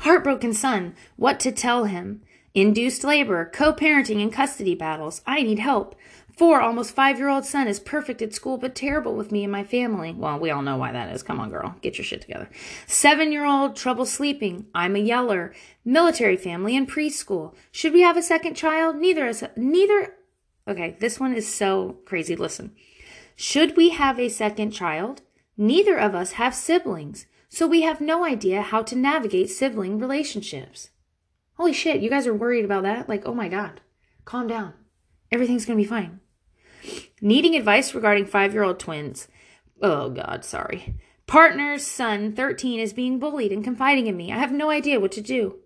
Heartbroken 0.00 0.54
son, 0.54 0.94
what 1.16 1.38
to 1.40 1.52
tell 1.52 1.84
him? 1.84 2.22
Induced 2.54 3.04
labor, 3.04 3.50
co 3.52 3.72
parenting, 3.72 4.22
and 4.22 4.32
custody 4.32 4.74
battles. 4.74 5.22
I 5.26 5.42
need 5.42 5.60
help. 5.60 5.94
Four, 6.36 6.60
almost 6.60 6.94
five 6.94 7.18
year 7.18 7.28
old 7.28 7.44
son 7.44 7.66
is 7.66 7.80
perfect 7.80 8.22
at 8.22 8.34
school 8.34 8.58
but 8.58 8.74
terrible 8.74 9.14
with 9.14 9.32
me 9.32 9.44
and 9.44 9.52
my 9.52 9.64
family. 9.64 10.12
Well, 10.12 10.38
we 10.38 10.50
all 10.50 10.62
know 10.62 10.76
why 10.76 10.92
that 10.92 11.14
is. 11.14 11.22
Come 11.22 11.40
on, 11.40 11.50
girl. 11.50 11.74
Get 11.82 11.98
your 11.98 12.04
shit 12.04 12.20
together. 12.20 12.48
Seven 12.86 13.32
year 13.32 13.44
old, 13.44 13.76
trouble 13.76 14.06
sleeping. 14.06 14.66
I'm 14.74 14.96
a 14.96 15.00
yeller. 15.00 15.54
Military 15.84 16.36
family 16.36 16.76
and 16.76 16.90
preschool. 16.90 17.54
Should 17.72 17.92
we 17.92 18.02
have 18.02 18.16
a 18.16 18.22
second 18.22 18.54
child? 18.54 18.96
Neither 18.96 19.26
is, 19.26 19.44
neither. 19.56 20.14
Okay, 20.68 20.96
this 21.00 21.18
one 21.18 21.34
is 21.34 21.52
so 21.52 21.98
crazy. 22.04 22.36
Listen. 22.36 22.72
Should 23.34 23.76
we 23.76 23.90
have 23.90 24.18
a 24.20 24.28
second 24.28 24.72
child? 24.72 25.22
Neither 25.56 25.98
of 25.98 26.14
us 26.14 26.32
have 26.32 26.54
siblings. 26.54 27.26
So 27.48 27.66
we 27.66 27.82
have 27.82 28.00
no 28.00 28.24
idea 28.24 28.62
how 28.62 28.82
to 28.82 28.96
navigate 28.96 29.50
sibling 29.50 29.98
relationships. 29.98 30.90
Holy 31.54 31.72
shit, 31.72 32.00
you 32.00 32.08
guys 32.08 32.26
are 32.26 32.34
worried 32.34 32.64
about 32.64 32.84
that? 32.84 33.08
Like, 33.08 33.26
oh 33.26 33.34
my 33.34 33.48
god, 33.48 33.80
calm 34.24 34.46
down. 34.46 34.72
Everything's 35.32 35.66
gonna 35.66 35.76
be 35.76 35.84
fine. 35.84 36.20
Needing 37.20 37.54
advice 37.54 37.94
regarding 37.94 38.26
five 38.26 38.52
year 38.52 38.62
old 38.62 38.78
twins. 38.78 39.28
Oh 39.82 40.10
god, 40.10 40.44
sorry. 40.44 40.94
Partner's 41.26 41.86
son, 41.86 42.32
13, 42.32 42.80
is 42.80 42.92
being 42.92 43.20
bullied 43.20 43.52
and 43.52 43.62
confiding 43.62 44.08
in 44.08 44.16
me. 44.16 44.32
I 44.32 44.38
have 44.38 44.50
no 44.50 44.68
idea 44.68 44.98
what 44.98 45.12
to 45.12 45.20
do. 45.20 45.60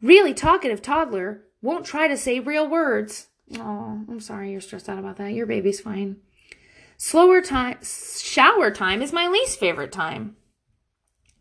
Really 0.00 0.32
talkative 0.32 0.80
toddler 0.80 1.42
won't 1.60 1.84
try 1.84 2.06
to 2.06 2.16
say 2.16 2.38
real 2.38 2.68
words. 2.68 3.28
Oh, 3.58 4.04
I'm 4.08 4.20
sorry 4.20 4.52
you're 4.52 4.60
stressed 4.60 4.88
out 4.88 4.98
about 4.98 5.16
that. 5.16 5.32
Your 5.32 5.46
baby's 5.46 5.80
fine. 5.80 6.18
Slower 6.96 7.40
time, 7.40 7.78
shower 7.82 8.70
time 8.70 9.02
is 9.02 9.12
my 9.12 9.26
least 9.26 9.58
favorite 9.58 9.90
time. 9.90 10.36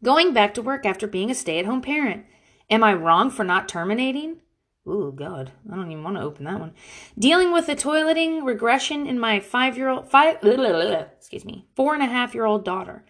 Going 0.03 0.33
back 0.33 0.53
to 0.55 0.61
work 0.61 0.85
after 0.85 1.07
being 1.07 1.29
a 1.29 1.35
stay 1.35 1.59
at 1.59 1.65
home 1.65 1.81
parent. 1.81 2.25
Am 2.69 2.83
I 2.83 2.93
wrong 2.93 3.29
for 3.29 3.43
not 3.43 3.69
terminating? 3.69 4.41
Oh, 4.85 5.11
God. 5.11 5.51
I 5.71 5.75
don't 5.75 5.91
even 5.91 6.03
want 6.03 6.17
to 6.17 6.23
open 6.23 6.43
that 6.45 6.59
one. 6.59 6.73
Dealing 7.17 7.53
with 7.53 7.67
the 7.67 7.75
toileting 7.75 8.43
regression 8.43 9.07
in 9.07 9.17
my 9.17 9.39
five 9.39 9.77
year 9.77 9.87
old, 9.87 10.09
five, 10.09 10.37
excuse 11.17 11.45
me, 11.45 11.65
four 11.75 11.93
and 11.93 12.03
a 12.03 12.07
half 12.07 12.33
year 12.33 12.45
old 12.45 12.65
daughter. 12.65 13.05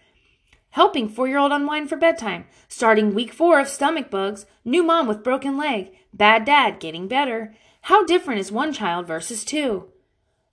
Helping 0.70 1.08
four 1.08 1.26
year 1.26 1.38
old 1.38 1.50
unwind 1.52 1.88
for 1.88 1.96
bedtime. 1.96 2.46
Starting 2.68 3.14
week 3.14 3.32
four 3.32 3.58
of 3.58 3.68
stomach 3.68 4.08
bugs. 4.10 4.46
New 4.64 4.84
mom 4.84 5.08
with 5.08 5.24
broken 5.24 5.56
leg. 5.56 5.90
Bad 6.12 6.44
dad 6.44 6.78
getting 6.78 7.08
better. 7.08 7.54
How 7.82 8.04
different 8.04 8.40
is 8.40 8.52
one 8.52 8.72
child 8.72 9.06
versus 9.06 9.44
two? 9.44 9.88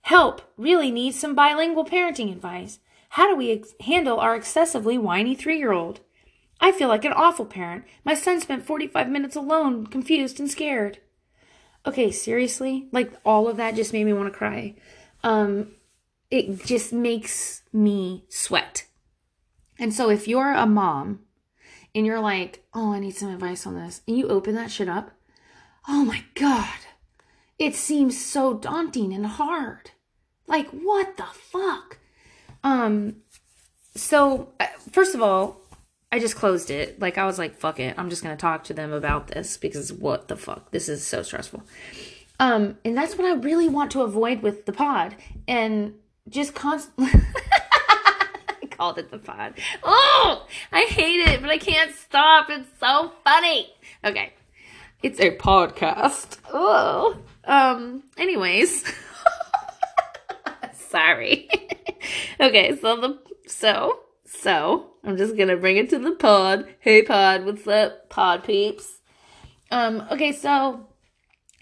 Help 0.02 0.42
really 0.56 0.90
needs 0.90 1.18
some 1.18 1.34
bilingual 1.36 1.84
parenting 1.84 2.32
advice. 2.32 2.80
How 3.10 3.28
do 3.28 3.36
we 3.36 3.52
ex- 3.52 3.74
handle 3.80 4.18
our 4.18 4.34
excessively 4.34 4.98
whiny 4.98 5.36
three 5.36 5.58
year 5.58 5.72
old? 5.72 6.00
I 6.60 6.72
feel 6.72 6.88
like 6.88 7.04
an 7.04 7.12
awful 7.12 7.46
parent. 7.46 7.84
My 8.04 8.14
son 8.14 8.40
spent 8.40 8.64
45 8.64 9.08
minutes 9.08 9.36
alone, 9.36 9.86
confused 9.86 10.40
and 10.40 10.50
scared. 10.50 10.98
Okay, 11.86 12.10
seriously? 12.10 12.88
Like 12.92 13.12
all 13.24 13.48
of 13.48 13.56
that 13.56 13.74
just 13.74 13.92
made 13.92 14.04
me 14.04 14.12
want 14.12 14.32
to 14.32 14.38
cry. 14.38 14.74
Um 15.22 15.72
it 16.30 16.64
just 16.64 16.92
makes 16.92 17.62
me 17.72 18.24
sweat. 18.28 18.86
And 19.78 19.92
so 19.92 20.08
if 20.08 20.26
you're 20.26 20.52
a 20.52 20.66
mom 20.66 21.20
and 21.94 22.06
you're 22.06 22.20
like, 22.20 22.64
"Oh, 22.72 22.92
I 22.92 23.00
need 23.00 23.16
some 23.16 23.28
advice 23.28 23.66
on 23.66 23.74
this." 23.74 24.00
And 24.06 24.16
you 24.16 24.28
open 24.28 24.54
that 24.54 24.70
shit 24.70 24.88
up, 24.88 25.10
oh 25.88 26.04
my 26.04 26.24
god. 26.34 26.68
It 27.58 27.74
seems 27.74 28.24
so 28.24 28.54
daunting 28.54 29.12
and 29.12 29.26
hard. 29.26 29.90
Like 30.46 30.68
what 30.70 31.16
the 31.16 31.24
fuck? 31.24 31.98
Um 32.64 33.16
so 33.94 34.52
uh, 34.60 34.66
first 34.90 35.14
of 35.14 35.22
all, 35.22 35.61
I 36.12 36.18
just 36.18 36.36
closed 36.36 36.70
it. 36.70 37.00
Like 37.00 37.16
I 37.16 37.24
was 37.24 37.38
like, 37.38 37.56
fuck 37.56 37.80
it. 37.80 37.94
I'm 37.98 38.10
just 38.10 38.22
gonna 38.22 38.36
talk 38.36 38.64
to 38.64 38.74
them 38.74 38.92
about 38.92 39.28
this 39.28 39.56
because 39.56 39.90
what 39.90 40.28
the 40.28 40.36
fuck? 40.36 40.70
This 40.70 40.90
is 40.90 41.04
so 41.04 41.22
stressful. 41.22 41.62
Um, 42.38 42.76
and 42.84 42.96
that's 42.96 43.16
what 43.16 43.26
I 43.26 43.34
really 43.34 43.68
want 43.68 43.90
to 43.92 44.02
avoid 44.02 44.42
with 44.42 44.66
the 44.66 44.72
pod. 44.72 45.16
And 45.48 45.94
just 46.28 46.54
constantly 46.54 47.08
I 47.88 48.66
called 48.70 48.98
it 48.98 49.10
the 49.10 49.18
pod. 49.18 49.54
Oh 49.82 50.46
I 50.70 50.82
hate 50.82 51.20
it, 51.20 51.40
but 51.40 51.50
I 51.50 51.56
can't 51.56 51.94
stop. 51.94 52.50
It's 52.50 52.68
so 52.78 53.12
funny. 53.24 53.72
Okay. 54.04 54.34
It's 55.02 55.18
a 55.18 55.34
podcast. 55.34 56.36
Oh. 56.52 57.16
Um, 57.44 58.04
anyways. 58.18 58.84
Sorry. 60.74 61.48
okay, 62.40 62.76
so 62.76 63.00
the 63.00 63.18
so 63.46 64.00
so 64.40 64.92
I'm 65.04 65.16
just 65.16 65.36
gonna 65.36 65.56
bring 65.56 65.76
it 65.76 65.90
to 65.90 65.98
the 65.98 66.12
pod. 66.12 66.66
Hey 66.80 67.02
pod, 67.02 67.44
what's 67.44 67.66
up, 67.66 68.08
pod 68.08 68.44
peeps? 68.44 68.98
Um, 69.70 70.06
okay, 70.10 70.32
so 70.32 70.88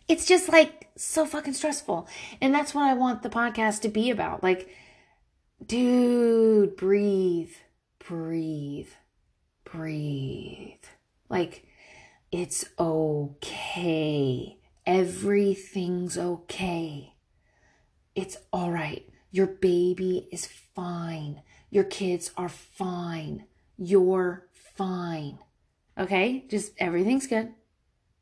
it's 0.08 0.26
just 0.26 0.48
like 0.48 0.88
so 0.96 1.24
fucking 1.24 1.54
stressful. 1.54 2.08
And 2.40 2.54
that's 2.54 2.74
what 2.74 2.84
I 2.84 2.94
want 2.94 3.22
the 3.22 3.30
podcast 3.30 3.80
to 3.82 3.88
be 3.88 4.10
about. 4.10 4.42
Like, 4.42 4.68
dude, 5.64 6.76
breathe, 6.76 7.52
breathe, 7.98 8.90
breathe. 9.64 10.84
Like, 11.28 11.64
it's 12.32 12.64
okay. 12.78 14.58
Everything's 14.86 16.18
okay. 16.18 17.14
It's 18.14 18.36
all 18.52 18.70
right. 18.70 19.08
Your 19.30 19.46
baby 19.46 20.28
is 20.32 20.46
fine. 20.46 21.42
Your 21.70 21.84
kids 21.84 22.32
are 22.36 22.48
fine. 22.48 23.44
You're 23.78 24.46
fine. 24.52 25.38
Okay? 25.96 26.44
Just 26.48 26.72
everything's 26.78 27.26
good. 27.26 27.52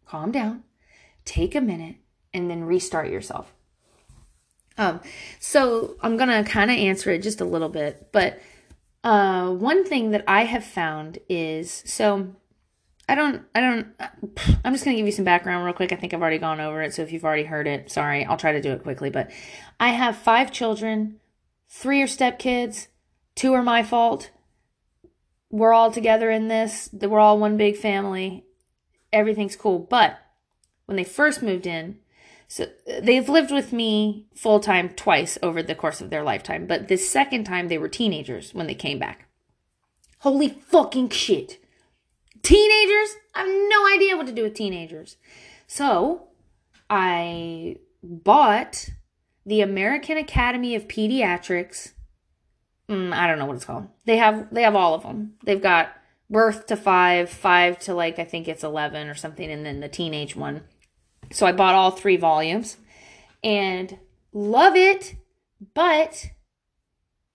Calm 0.06 0.30
down. 0.30 0.64
Take 1.24 1.54
a 1.54 1.60
minute 1.60 1.96
and 2.32 2.50
then 2.50 2.64
restart 2.64 3.10
yourself. 3.10 3.52
Um, 4.76 5.00
so 5.40 5.96
I'm 6.02 6.16
gonna 6.16 6.44
kind 6.44 6.70
of 6.70 6.76
answer 6.76 7.10
it 7.10 7.22
just 7.22 7.40
a 7.40 7.44
little 7.44 7.68
bit, 7.68 8.10
but 8.12 8.40
uh, 9.02 9.50
one 9.50 9.84
thing 9.84 10.12
that 10.12 10.24
I 10.28 10.44
have 10.44 10.64
found 10.64 11.18
is 11.28 11.82
so 11.84 12.34
I 13.08 13.14
don't, 13.14 13.42
I 13.54 13.60
don't, 13.60 13.86
I'm 14.64 14.74
just 14.74 14.84
to 14.84 14.94
give 14.94 15.06
you 15.06 15.12
some 15.12 15.24
background 15.24 15.64
real 15.64 15.72
quick. 15.72 15.92
I 15.92 15.96
think 15.96 16.12
I've 16.12 16.20
already 16.20 16.38
gone 16.38 16.60
over 16.60 16.82
it. 16.82 16.92
So 16.92 17.02
if 17.02 17.10
you've 17.10 17.24
already 17.24 17.44
heard 17.44 17.66
it, 17.66 17.90
sorry, 17.90 18.24
I'll 18.26 18.36
try 18.36 18.52
to 18.52 18.60
do 18.60 18.72
it 18.72 18.82
quickly. 18.82 19.08
But 19.08 19.30
I 19.80 19.88
have 19.88 20.14
five 20.14 20.52
children, 20.52 21.18
three 21.68 22.02
are 22.02 22.06
stepkids, 22.06 22.88
two 23.38 23.54
are 23.54 23.62
my 23.62 23.82
fault. 23.82 24.30
We're 25.50 25.72
all 25.72 25.90
together 25.90 26.30
in 26.30 26.48
this. 26.48 26.90
We're 26.92 27.20
all 27.20 27.38
one 27.38 27.56
big 27.56 27.76
family. 27.76 28.44
Everything's 29.12 29.56
cool. 29.56 29.78
But 29.78 30.18
when 30.86 30.96
they 30.96 31.04
first 31.04 31.42
moved 31.42 31.66
in, 31.66 31.98
so 32.48 32.64
uh, 32.64 33.00
they've 33.00 33.28
lived 33.28 33.50
with 33.50 33.72
me 33.72 34.26
full 34.34 34.60
time 34.60 34.90
twice 34.90 35.38
over 35.42 35.62
the 35.62 35.74
course 35.74 36.00
of 36.00 36.10
their 36.10 36.24
lifetime. 36.24 36.66
But 36.66 36.88
the 36.88 36.96
second 36.96 37.44
time 37.44 37.68
they 37.68 37.78
were 37.78 37.88
teenagers 37.88 38.52
when 38.52 38.66
they 38.66 38.74
came 38.74 38.98
back. 38.98 39.28
Holy 40.20 40.48
fucking 40.48 41.10
shit. 41.10 41.58
Teenagers? 42.42 43.16
I 43.34 43.40
have 43.40 43.48
no 43.48 43.94
idea 43.94 44.16
what 44.16 44.26
to 44.26 44.32
do 44.32 44.42
with 44.42 44.54
teenagers. 44.54 45.16
So 45.66 46.28
I 46.90 47.76
bought 48.02 48.90
the 49.46 49.60
American 49.60 50.16
Academy 50.16 50.74
of 50.74 50.88
Pediatrics. 50.88 51.92
Mm, 52.88 53.12
I 53.12 53.26
don't 53.26 53.38
know 53.38 53.46
what 53.46 53.56
it's 53.56 53.64
called. 53.64 53.88
They 54.04 54.16
have 54.16 54.52
they 54.52 54.62
have 54.62 54.74
all 54.74 54.94
of 54.94 55.02
them. 55.02 55.34
They've 55.44 55.62
got 55.62 55.92
birth 56.30 56.66
to 56.66 56.76
five, 56.76 57.28
five 57.30 57.78
to 57.80 57.94
like 57.94 58.18
I 58.18 58.24
think 58.24 58.48
it's 58.48 58.64
eleven 58.64 59.08
or 59.08 59.14
something, 59.14 59.50
and 59.50 59.64
then 59.64 59.80
the 59.80 59.88
teenage 59.88 60.34
one. 60.34 60.62
So 61.30 61.46
I 61.46 61.52
bought 61.52 61.74
all 61.74 61.90
three 61.90 62.16
volumes 62.16 62.78
and 63.44 63.98
love 64.32 64.74
it, 64.76 65.16
but 65.74 66.30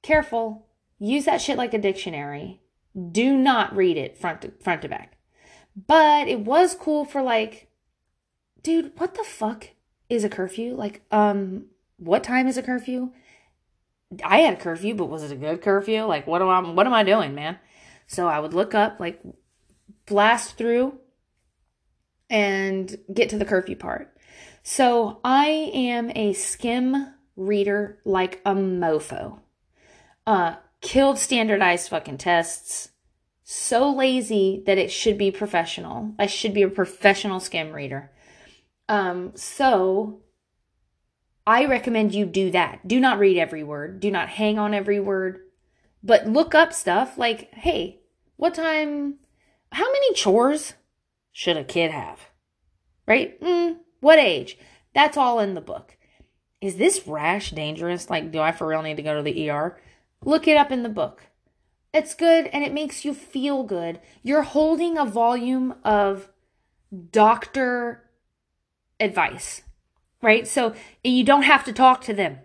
careful. 0.02 0.68
Use 1.00 1.26
that 1.26 1.42
shit 1.42 1.58
like 1.58 1.74
a 1.74 1.78
dictionary 1.78 2.62
do 3.12 3.38
not 3.38 3.76
read 3.76 3.98
it 3.98 4.18
front 4.18 4.42
to, 4.42 4.52
front 4.62 4.82
to 4.84 4.90
back. 4.90 5.18
But 5.76 6.28
it 6.28 6.42
was 6.42 6.76
cool 6.76 7.06
for 7.06 7.22
like, 7.22 7.68
dude, 8.62 8.92
what 8.98 9.16
the 9.16 9.24
fuck 9.24 9.70
is 10.10 10.24
a 10.24 10.30
curfew? 10.30 10.76
Like, 10.76 11.02
um, 11.12 11.66
what 11.98 12.24
time 12.24 12.48
is 12.48 12.58
a 12.58 12.64
curfew? 12.64 13.12
I 14.24 14.40
had 14.40 14.56
a 14.56 14.58
curfew, 14.58 14.96
but 14.96 15.10
was 15.10 15.24
it 15.24 15.32
a 15.32 15.36
good 15.36 15.62
curfew? 15.62 16.04
Like, 16.04 16.28
what 16.28 16.42
am 16.42 16.50
I, 16.50 16.60
what 16.72 16.88
am 16.88 16.94
I 16.94 17.04
doing, 17.04 17.34
man? 17.34 17.58
So 18.08 18.28
I 18.28 18.40
would 18.40 18.54
look 18.54 18.74
up, 18.74 19.00
like, 19.00 19.22
blast 20.06 20.58
through 20.58 21.00
and 22.30 22.98
get 23.14 23.30
to 23.30 23.38
the 23.38 23.46
curfew 23.46 23.76
part. 23.76 24.16
So 24.64 25.20
I 25.24 25.72
am 25.74 26.12
a 26.16 26.34
skim 26.34 27.14
reader 27.36 28.00
like 28.06 28.42
a 28.46 28.54
mofo. 28.54 29.40
Uh, 30.26 30.56
killed 30.82 31.20
standardized 31.20 31.90
fucking 31.90 32.18
tests. 32.18 32.90
So 33.44 33.92
lazy 33.92 34.64
that 34.66 34.78
it 34.78 34.92
should 34.92 35.18
be 35.18 35.32
professional. 35.32 36.14
I 36.18 36.28
should 36.28 36.54
be 36.54 36.62
a 36.64 36.70
professional 36.70 37.40
skim 37.40 37.72
reader. 37.72 38.12
Um, 38.88 39.34
so 39.36 40.22
I 41.46 41.66
recommend 41.66 42.14
you 42.14 42.26
do 42.26 42.52
that. 42.52 42.88
Do 42.88 43.00
not 43.00 43.20
read 43.20 43.38
every 43.38 43.64
word. 43.64 44.00
Do 44.00 44.10
not 44.10 44.30
hang 44.30 44.58
on 44.58 44.74
every 44.74 45.00
word. 45.00 45.42
But 46.02 46.28
look 46.28 46.56
up 46.56 46.74
stuff 46.74 47.18
like, 47.18 47.54
hey, 47.54 48.00
what 48.36 48.54
time, 48.54 49.16
how 49.72 49.92
many 49.92 50.14
chores 50.14 50.74
should 51.32 51.58
a 51.58 51.64
kid 51.64 51.92
have? 51.92 52.20
Right? 53.08 53.40
Mm, 53.42 53.78
what 54.00 54.20
age? 54.20 54.58
That's 54.94 55.18
all 55.18 55.40
in 55.40 55.54
the 55.54 55.62
book. 55.62 55.98
Is 56.62 56.78
this 56.78 57.08
rash 57.08 57.52
dangerous? 57.52 58.10
Like, 58.10 58.32
do 58.32 58.40
I 58.40 58.54
for 58.54 58.68
real 58.68 58.82
need 58.82 58.98
to 58.98 59.04
go 59.04 59.16
to 59.16 59.22
the 59.22 59.50
ER? 59.50 59.78
Look 60.24 60.48
it 60.48 60.58
up 60.58 60.72
in 60.72 60.84
the 60.84 60.90
book. 60.90 61.28
It's 61.94 62.16
good 62.16 62.48
and 62.48 62.64
it 62.64 62.74
makes 62.74 63.06
you 63.06 63.14
feel 63.14 63.64
good. 63.64 64.00
You're 64.24 64.44
holding 64.44 64.98
a 64.98 65.06
volume 65.06 65.76
of 65.84 66.30
doctor 67.12 68.10
advice, 69.00 69.62
right? 70.24 70.48
So 70.48 70.74
you 71.04 71.24
don't 71.24 71.44
have 71.44 71.64
to 71.66 71.74
talk 71.74 72.02
to 72.04 72.14
them. 72.14 72.40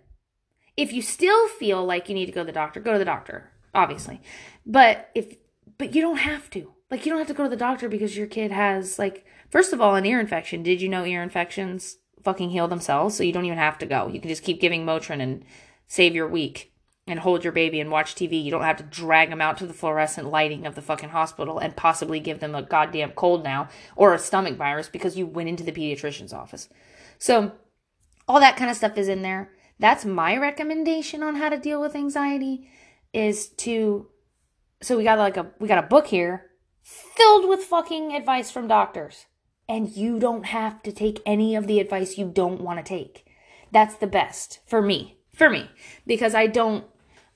If 0.77 0.93
you 0.93 1.01
still 1.01 1.49
feel 1.49 1.85
like 1.85 2.09
you 2.09 2.15
need 2.15 2.27
to 2.27 2.33
go 2.33 2.43
to 2.43 2.47
the 2.47 2.53
doctor, 2.53 2.81
go 2.81 2.93
to 2.93 2.99
the 2.99 3.05
doctor, 3.05 3.51
obviously. 3.75 4.21
But 4.67 5.11
if 5.15 5.37
but 5.79 5.95
you 5.95 6.03
don't 6.03 6.19
have 6.19 6.51
to. 6.51 6.73
Like 6.91 7.07
you 7.07 7.11
don't 7.11 7.19
have 7.19 7.29
to 7.29 7.35
go 7.35 7.45
to 7.45 7.49
the 7.49 7.57
doctor 7.57 7.89
because 7.89 8.17
your 8.17 8.27
kid 8.27 8.51
has 8.51 8.99
like 8.99 9.25
first 9.51 9.73
of 9.73 9.81
all 9.81 9.95
an 9.95 10.05
ear 10.05 10.21
infection. 10.21 10.63
Did 10.63 10.83
you 10.83 10.89
know 10.89 11.05
ear 11.05 11.23
infections 11.23 11.97
fucking 12.23 12.51
heal 12.51 12.69
themselves? 12.69 13.17
So 13.17 13.23
you 13.23 13.33
don't 13.33 13.45
even 13.45 13.59
have 13.59 13.79
to 13.79 13.87
go. 13.87 14.09
You 14.09 14.21
can 14.21 14.29
just 14.29 14.43
keep 14.43 14.61
giving 14.61 14.85
Motrin 14.85 15.23
and 15.23 15.45
save 15.87 16.15
your 16.15 16.29
week 16.29 16.73
and 17.07 17.21
hold 17.21 17.43
your 17.43 17.53
baby 17.53 17.81
and 17.81 17.91
watch 17.91 18.15
TV. 18.15 18.43
You 18.43 18.51
don't 18.51 18.63
have 18.63 18.77
to 18.77 18.83
drag 18.85 19.31
them 19.31 19.41
out 19.41 19.57
to 19.59 19.67
the 19.67 19.73
fluorescent 19.73 20.31
lighting 20.31 20.67
of 20.67 20.75
the 20.75 20.83
fucking 20.83 21.09
hospital 21.11 21.59
and 21.59 21.75
possibly 21.75 22.21
give 22.21 22.41
them 22.41 22.55
a 22.55 22.63
goddamn 22.63 23.13
cold 23.13 23.43
now 23.43 23.69
or 23.97 24.15
a 24.15 24.19
stomach 24.19 24.57
virus 24.57 24.89
because 24.89 25.17
you 25.17 25.27
went 25.27 25.49
into 25.49 25.65
the 25.65 25.73
pediatrician's 25.73 26.33
office. 26.33 26.69
So 27.19 27.53
all 28.29 28.41
that 28.41 28.57
kind 28.57 28.71
of 28.71 28.77
stuff 28.77 28.97
is 28.99 29.09
in 29.09 29.23
there. 29.23 29.51
That's 29.79 30.05
my 30.05 30.37
recommendation 30.37 31.23
on 31.23 31.37
how 31.37 31.49
to 31.49 31.59
deal 31.59 31.81
with 31.81 31.97
anxiety 31.97 32.69
is 33.13 33.49
to 33.49 34.09
so 34.81 34.97
we 34.97 35.05
got 35.05 35.19
like 35.19 35.37
a 35.37 35.51
we 35.59 35.67
got 35.67 35.83
a 35.83 35.89
book 35.89 36.09
here 36.09 36.47
filled 36.83 37.49
with 37.49 37.61
fucking 37.65 38.15
advice 38.15 38.51
from 38.51 38.69
doctors. 38.69 39.27
And 39.71 39.95
you 39.95 40.19
don't 40.19 40.47
have 40.47 40.83
to 40.85 40.93
take 40.93 41.21
any 41.27 41.55
of 41.55 41.67
the 41.67 41.79
advice 41.79 42.17
you 42.17 42.31
don't 42.33 42.63
want 42.63 42.79
to 42.79 42.83
take. 42.83 43.27
That's 43.71 43.97
the 43.97 44.07
best 44.07 44.61
for 44.67 44.81
me. 44.81 45.19
For 45.35 45.51
me. 45.51 45.69
Because 46.07 46.35
I 46.35 46.47
don't 46.47 46.85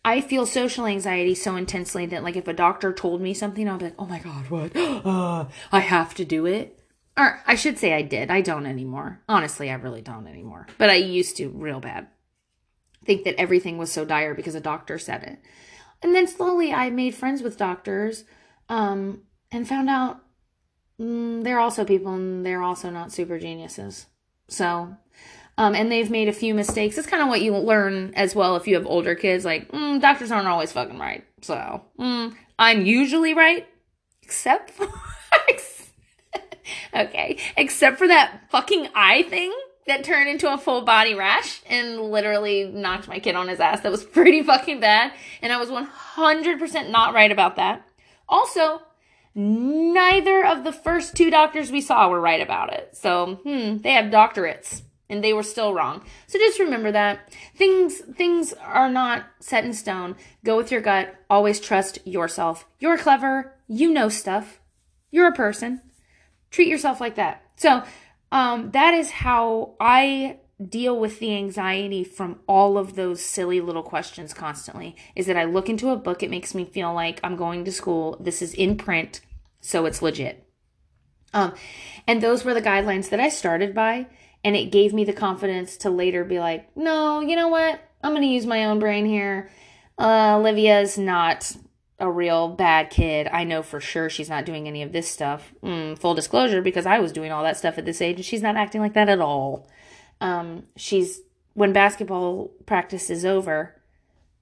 I 0.04 0.20
feel 0.20 0.46
social 0.46 0.86
anxiety 0.86 1.34
so 1.34 1.56
intensely 1.56 2.06
that 2.06 2.24
like 2.24 2.36
if 2.36 2.48
a 2.48 2.52
doctor 2.52 2.92
told 2.92 3.20
me 3.20 3.34
something, 3.34 3.68
I'll 3.68 3.78
be 3.78 3.86
like, 3.86 3.94
"Oh 3.98 4.06
my 4.06 4.18
god, 4.18 4.50
what? 4.50 4.72
Uh, 4.76 5.46
I 5.70 5.80
have 5.80 6.14
to 6.14 6.24
do 6.24 6.46
it." 6.46 6.81
Or 7.16 7.40
I 7.46 7.54
should 7.56 7.78
say 7.78 7.92
I 7.92 8.02
did. 8.02 8.30
I 8.30 8.40
don't 8.40 8.66
anymore. 8.66 9.20
Honestly, 9.28 9.70
I 9.70 9.74
really 9.74 10.00
don't 10.00 10.26
anymore. 10.26 10.66
But 10.78 10.90
I 10.90 10.94
used 10.94 11.36
to 11.36 11.48
real 11.48 11.80
bad. 11.80 12.08
Think 13.04 13.24
that 13.24 13.40
everything 13.40 13.78
was 13.78 13.92
so 13.92 14.04
dire 14.04 14.34
because 14.34 14.54
a 14.54 14.60
doctor 14.60 14.98
said 14.98 15.22
it. 15.22 15.38
And 16.02 16.14
then 16.14 16.26
slowly 16.26 16.72
I 16.72 16.90
made 16.90 17.14
friends 17.14 17.42
with 17.42 17.58
doctors 17.58 18.24
um, 18.68 19.22
and 19.50 19.68
found 19.68 19.90
out 19.90 20.20
mm, 21.00 21.44
they're 21.44 21.58
also 21.60 21.84
people 21.84 22.14
and 22.14 22.44
they're 22.46 22.62
also 22.62 22.90
not 22.90 23.12
super 23.12 23.38
geniuses. 23.38 24.06
So, 24.48 24.96
um, 25.58 25.74
and 25.74 25.90
they've 25.92 26.10
made 26.10 26.28
a 26.28 26.32
few 26.32 26.54
mistakes. 26.54 26.96
It's 26.96 27.06
kind 27.06 27.22
of 27.22 27.28
what 27.28 27.42
you 27.42 27.56
learn 27.56 28.12
as 28.14 28.34
well 28.34 28.56
if 28.56 28.66
you 28.66 28.74
have 28.76 28.86
older 28.86 29.14
kids. 29.14 29.44
Like, 29.44 29.70
mm, 29.70 30.00
doctors 30.00 30.30
aren't 30.30 30.48
always 30.48 30.72
fucking 30.72 30.98
right. 30.98 31.24
So, 31.42 31.82
mm, 31.98 32.34
I'm 32.58 32.86
usually 32.86 33.34
right, 33.34 33.66
except 34.22 34.70
for. 34.70 34.88
okay, 36.94 37.38
except 37.56 37.98
for 37.98 38.08
that 38.08 38.42
fucking 38.50 38.88
eye 38.94 39.22
thing 39.22 39.52
that 39.86 40.04
turned 40.04 40.28
into 40.28 40.52
a 40.52 40.58
full 40.58 40.82
body 40.82 41.14
rash 41.14 41.60
and 41.68 42.00
literally 42.00 42.64
knocked 42.64 43.08
my 43.08 43.18
kid 43.18 43.34
on 43.34 43.48
his 43.48 43.60
ass. 43.60 43.80
That 43.80 43.92
was 43.92 44.04
pretty 44.04 44.42
fucking 44.42 44.80
bad. 44.80 45.12
And 45.40 45.52
I 45.52 45.58
was 45.58 45.70
100% 45.70 46.90
not 46.90 47.14
right 47.14 47.32
about 47.32 47.56
that. 47.56 47.86
Also, 48.28 48.82
neither 49.34 50.44
of 50.44 50.64
the 50.64 50.72
first 50.72 51.16
two 51.16 51.30
doctors 51.30 51.72
we 51.72 51.80
saw 51.80 52.08
were 52.08 52.20
right 52.20 52.40
about 52.40 52.72
it. 52.72 52.96
So, 52.96 53.40
hmm, 53.42 53.78
they 53.78 53.92
have 53.92 54.12
doctorates 54.12 54.82
and 55.12 55.22
they 55.22 55.34
were 55.34 55.42
still 55.42 55.74
wrong. 55.74 56.02
So 56.26 56.38
just 56.38 56.58
remember 56.58 56.90
that 56.92 57.30
things 57.54 57.98
things 57.98 58.54
are 58.54 58.88
not 58.88 59.26
set 59.40 59.64
in 59.64 59.74
stone. 59.74 60.16
Go 60.42 60.56
with 60.56 60.72
your 60.72 60.80
gut. 60.80 61.14
Always 61.28 61.60
trust 61.60 61.98
yourself. 62.06 62.66
You're 62.78 62.96
clever. 62.96 63.54
You 63.68 63.92
know 63.92 64.08
stuff. 64.08 64.58
You're 65.10 65.28
a 65.28 65.32
person. 65.32 65.82
Treat 66.52 66.68
yourself 66.68 67.00
like 67.00 67.16
that. 67.16 67.42
So, 67.56 67.82
um, 68.30 68.70
that 68.70 68.94
is 68.94 69.10
how 69.10 69.74
I 69.80 70.38
deal 70.68 70.98
with 70.98 71.18
the 71.18 71.34
anxiety 71.34 72.04
from 72.04 72.38
all 72.46 72.78
of 72.78 72.94
those 72.94 73.20
silly 73.20 73.60
little 73.60 73.82
questions 73.82 74.32
constantly 74.32 74.94
is 75.16 75.26
that 75.26 75.36
I 75.36 75.44
look 75.44 75.68
into 75.68 75.90
a 75.90 75.96
book, 75.96 76.22
it 76.22 76.30
makes 76.30 76.54
me 76.54 76.64
feel 76.64 76.94
like 76.94 77.18
I'm 77.24 77.36
going 77.36 77.64
to 77.64 77.72
school. 77.72 78.16
This 78.20 78.40
is 78.42 78.54
in 78.54 78.76
print, 78.76 79.20
so 79.60 79.86
it's 79.86 80.02
legit. 80.02 80.46
Um, 81.34 81.54
and 82.06 82.22
those 82.22 82.44
were 82.44 82.54
the 82.54 82.62
guidelines 82.62 83.10
that 83.10 83.20
I 83.20 83.28
started 83.28 83.74
by, 83.74 84.06
and 84.44 84.54
it 84.54 84.70
gave 84.70 84.92
me 84.92 85.04
the 85.04 85.12
confidence 85.12 85.76
to 85.78 85.90
later 85.90 86.24
be 86.24 86.38
like, 86.38 86.76
no, 86.76 87.20
you 87.20 87.34
know 87.34 87.48
what? 87.48 87.80
I'm 88.02 88.12
going 88.12 88.22
to 88.22 88.28
use 88.28 88.46
my 88.46 88.66
own 88.66 88.78
brain 88.78 89.06
here. 89.06 89.50
Uh, 89.98 90.36
Olivia's 90.36 90.98
not 90.98 91.56
a 92.02 92.10
real 92.10 92.48
bad 92.48 92.90
kid. 92.90 93.28
I 93.32 93.44
know 93.44 93.62
for 93.62 93.80
sure 93.80 94.10
she's 94.10 94.28
not 94.28 94.44
doing 94.44 94.66
any 94.66 94.82
of 94.82 94.92
this 94.92 95.08
stuff. 95.08 95.54
Mm, 95.62 95.96
full 95.96 96.14
disclosure, 96.14 96.60
because 96.60 96.84
I 96.84 96.98
was 96.98 97.12
doing 97.12 97.30
all 97.30 97.44
that 97.44 97.56
stuff 97.56 97.78
at 97.78 97.86
this 97.86 98.02
age, 98.02 98.16
and 98.16 98.24
she's 98.24 98.42
not 98.42 98.56
acting 98.56 98.80
like 98.80 98.94
that 98.94 99.08
at 99.08 99.20
all. 99.20 99.68
Um, 100.20 100.64
she's 100.76 101.20
when 101.54 101.72
basketball 101.72 102.50
practice 102.66 103.08
is 103.08 103.24
over 103.24 103.80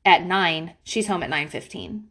at 0.04 0.24
nine, 0.24 0.74
she's 0.82 1.06
home 1.06 1.22
at 1.22 1.30
nine 1.30 1.48
fifteen. 1.48 2.08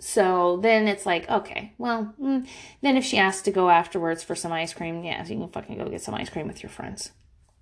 So 0.00 0.58
then 0.62 0.88
it's 0.88 1.04
like, 1.04 1.28
okay, 1.28 1.74
well, 1.76 2.14
mm, 2.20 2.46
then 2.80 2.96
if 2.96 3.04
she 3.04 3.18
asks 3.18 3.42
to 3.42 3.50
go 3.50 3.68
afterwards 3.68 4.22
for 4.24 4.34
some 4.34 4.52
ice 4.52 4.72
cream, 4.72 5.04
yeah, 5.04 5.22
you 5.26 5.36
can 5.36 5.48
fucking 5.48 5.76
go 5.76 5.90
get 5.90 6.00
some 6.00 6.14
ice 6.14 6.30
cream 6.30 6.48
with 6.48 6.62
your 6.62 6.70
friends. 6.70 7.12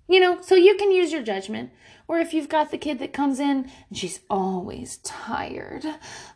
You 0.07 0.21
know, 0.21 0.39
so 0.41 0.55
you 0.55 0.77
can 0.77 0.91
use 0.91 1.11
your 1.11 1.23
judgment. 1.23 1.71
Or 2.07 2.19
if 2.19 2.33
you've 2.33 2.47
got 2.47 2.71
the 2.71 2.77
kid 2.77 2.99
that 2.99 3.11
comes 3.11 3.39
in 3.39 3.69
and 3.89 3.97
she's 3.97 4.21
always 4.29 4.97
tired, 4.97 5.83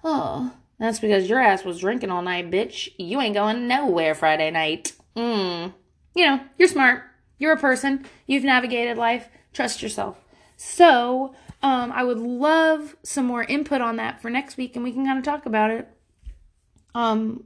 oh, 0.04 0.52
that's 0.82 1.00
because 1.00 1.30
your 1.30 1.40
ass 1.40 1.64
was 1.64 1.80
drinking 1.80 2.10
all 2.10 2.24
night, 2.24 2.50
bitch. 2.50 2.90
You 2.98 3.22
ain't 3.22 3.36
going 3.36 3.68
nowhere 3.68 4.16
Friday 4.16 4.50
night. 4.50 4.94
Mm. 5.16 5.74
You 6.16 6.26
know, 6.26 6.40
you're 6.58 6.68
smart. 6.68 7.04
You're 7.38 7.54
a 7.54 7.58
person. 7.58 8.06
You've 8.26 8.44
navigated 8.44 8.98
life. 8.98 9.30
Trust 9.54 9.84
yourself. 9.84 10.18
So, 10.58 11.36
um, 11.62 11.92
I 11.92 12.04
would 12.04 12.18
love 12.18 12.96
some 13.04 13.26
more 13.26 13.44
input 13.44 13.82
on 13.82 13.98
that 13.98 14.24
for 14.24 14.32
next 14.32 14.58
week 14.58 14.76
and 14.76 14.84
we 14.84 14.92
can 14.92 15.06
kind 15.06 15.20
of 15.20 15.24
talk 15.24 15.46
about 15.46 15.70
it. 15.70 15.88
Um, 16.96 17.44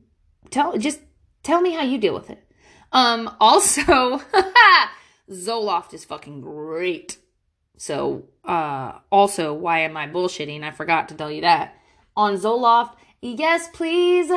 tell, 0.50 0.78
just 0.78 1.02
tell 1.44 1.60
me 1.60 1.74
how 1.74 1.84
you 1.84 1.98
deal 1.98 2.14
with 2.14 2.30
it. 2.30 2.42
Um, 2.94 3.36
also, 3.42 4.22
Zoloft 5.30 5.94
is 5.94 6.06
fucking 6.06 6.40
great. 6.40 7.18
So, 7.76 8.30
uh, 8.46 9.00
also, 9.12 9.54
why 9.54 9.80
am 9.80 9.98
I 9.98 10.08
bullshitting? 10.08 10.64
I 10.64 10.72
forgot 10.72 11.10
to 11.10 11.16
tell 11.16 11.30
you 11.30 11.42
that. 11.42 11.76
On 12.16 12.36
Zoloft, 12.36 12.96
Yes, 13.26 13.68
please. 13.74 14.32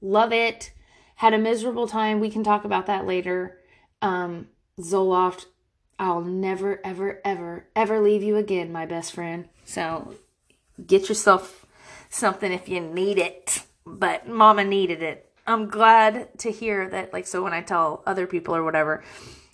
Love 0.00 0.32
it. 0.32 0.72
Had 1.16 1.34
a 1.34 1.38
miserable 1.38 1.88
time. 1.88 2.20
We 2.20 2.30
can 2.30 2.44
talk 2.44 2.64
about 2.64 2.86
that 2.86 3.04
later. 3.04 3.58
Um, 4.00 4.46
Zoloft, 4.78 5.46
I'll 5.98 6.20
never, 6.20 6.80
ever, 6.86 7.20
ever, 7.24 7.66
ever 7.74 8.00
leave 8.00 8.22
you 8.22 8.36
again, 8.36 8.70
my 8.70 8.86
best 8.86 9.12
friend. 9.12 9.48
So 9.64 10.14
get 10.86 11.08
yourself 11.08 11.66
something 12.10 12.52
if 12.52 12.68
you 12.68 12.80
need 12.80 13.18
it. 13.18 13.64
But 13.84 14.28
mama 14.28 14.62
needed 14.62 15.02
it. 15.02 15.28
I'm 15.44 15.68
glad 15.68 16.38
to 16.38 16.52
hear 16.52 16.88
that, 16.90 17.12
like, 17.12 17.26
so 17.26 17.42
when 17.42 17.52
I 17.52 17.62
tell 17.62 18.04
other 18.06 18.28
people 18.28 18.54
or 18.54 18.62
whatever, 18.62 19.02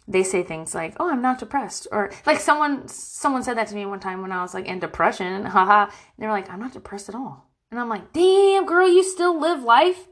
they 0.07 0.25
say 0.25 0.43
things 0.43 0.75
like, 0.75 0.95
"Oh, 1.01 1.09
I'm 1.09 1.23
not 1.23 1.39
depressed," 1.39 1.87
or 1.91 2.13
like 2.27 2.41
someone 2.41 2.89
someone 2.89 3.43
said 3.43 3.57
that 3.57 3.69
to 3.69 3.75
me 3.75 3.87
one 3.87 4.01
time 4.01 4.21
when 4.21 4.33
I 4.33 4.43
was 4.43 4.53
like 4.53 4.67
in 4.67 4.79
depression, 4.79 5.45
haha. 5.57 5.91
They 6.19 6.27
were 6.27 6.33
like, 6.33 6.51
"I'm 6.51 6.61
not 6.61 6.75
depressed 6.75 7.09
at 7.09 7.15
all." 7.15 7.49
And 7.75 7.81
I'm 7.81 7.89
like, 7.89 8.13
damn, 8.13 8.67
girl, 8.67 8.89
you 8.89 9.03
still 9.03 9.41
live 9.41 9.65
life, 9.65 10.07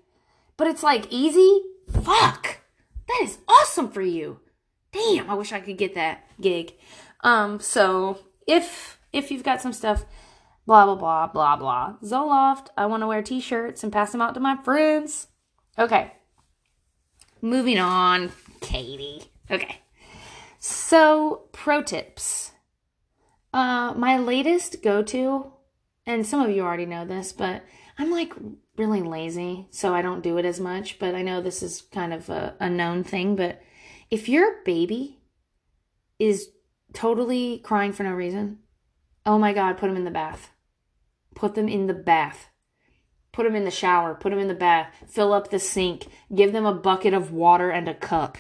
but 0.57 0.66
it's 0.66 0.83
like 0.83 1.07
easy? 1.11 1.61
Fuck. 1.88 2.59
That 3.07 3.20
is 3.22 3.38
awesome 3.46 3.88
for 3.88 4.03
you. 4.03 4.40
Damn, 4.90 5.31
I 5.31 5.35
wish 5.35 5.53
I 5.53 5.61
could 5.61 5.79
get 5.79 5.94
that 5.94 6.25
gig. 6.40 6.72
Um, 7.20 7.61
so 7.61 8.18
if 8.48 8.98
if 9.12 9.31
you've 9.31 9.44
got 9.44 9.62
some 9.62 9.72
stuff, 9.72 10.05
blah 10.66 10.87
blah 10.87 10.96
blah 10.96 11.29
blah 11.29 11.55
blah. 11.55 11.94
Zoloft, 12.03 12.66
I 12.77 12.87
want 12.87 13.05
to 13.05 13.07
wear 13.07 13.22
t-shirts 13.22 13.85
and 13.85 13.92
pass 13.92 14.11
them 14.11 14.20
out 14.20 14.35
to 14.35 14.40
my 14.40 14.57
friends. 14.64 15.29
Okay. 15.79 16.11
Moving 17.40 17.79
on, 17.79 18.33
Katie. 18.61 19.22
Okay. 19.48 19.83
So, 20.59 21.44
pro 21.53 21.81
tips. 21.81 22.51
Uh, 23.55 23.94
my 23.96 24.18
latest 24.18 24.83
go-to 24.83 25.51
and 26.06 26.26
some 26.26 26.40
of 26.40 26.50
you 26.50 26.62
already 26.62 26.86
know 26.86 27.04
this, 27.04 27.32
but 27.32 27.64
I'm 27.98 28.10
like 28.10 28.32
really 28.76 29.02
lazy, 29.02 29.68
so 29.70 29.94
I 29.94 30.02
don't 30.02 30.22
do 30.22 30.38
it 30.38 30.44
as 30.44 30.58
much. 30.58 30.98
But 30.98 31.14
I 31.14 31.22
know 31.22 31.40
this 31.40 31.62
is 31.62 31.82
kind 31.92 32.12
of 32.12 32.28
a, 32.28 32.54
a 32.58 32.68
known 32.68 33.04
thing. 33.04 33.36
But 33.36 33.60
if 34.10 34.28
your 34.28 34.62
baby 34.64 35.20
is 36.18 36.48
totally 36.92 37.58
crying 37.58 37.92
for 37.92 38.02
no 38.02 38.12
reason, 38.12 38.58
oh 39.24 39.38
my 39.38 39.52
God, 39.52 39.78
put 39.78 39.88
them 39.88 39.96
in 39.96 40.04
the 40.04 40.10
bath. 40.10 40.50
Put 41.34 41.54
them 41.54 41.68
in 41.68 41.86
the 41.86 41.94
bath. 41.94 42.48
Put 43.32 43.44
them 43.44 43.56
in 43.56 43.64
the 43.64 43.70
shower. 43.70 44.14
Put 44.14 44.30
them 44.30 44.38
in 44.38 44.48
the 44.48 44.54
bath. 44.54 44.92
Fill 45.08 45.32
up 45.32 45.50
the 45.50 45.58
sink. 45.58 46.08
Give 46.34 46.52
them 46.52 46.66
a 46.66 46.74
bucket 46.74 47.14
of 47.14 47.32
water 47.32 47.70
and 47.70 47.88
a 47.88 47.94
cup. 47.94 48.38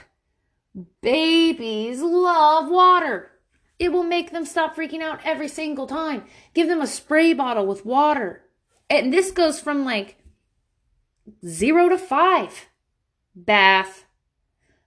Babies 1.00 2.00
love 2.00 2.70
water. 2.70 3.31
It 3.78 3.92
will 3.92 4.04
make 4.04 4.30
them 4.30 4.44
stop 4.44 4.76
freaking 4.76 5.02
out 5.02 5.20
every 5.24 5.48
single 5.48 5.86
time. 5.86 6.24
Give 6.54 6.68
them 6.68 6.80
a 6.80 6.86
spray 6.86 7.32
bottle 7.32 7.66
with 7.66 7.84
water. 7.84 8.42
And 8.88 9.12
this 9.12 9.30
goes 9.30 9.60
from 9.60 9.84
like 9.84 10.16
zero 11.46 11.88
to 11.88 11.98
five. 11.98 12.68
Bath. 13.34 14.04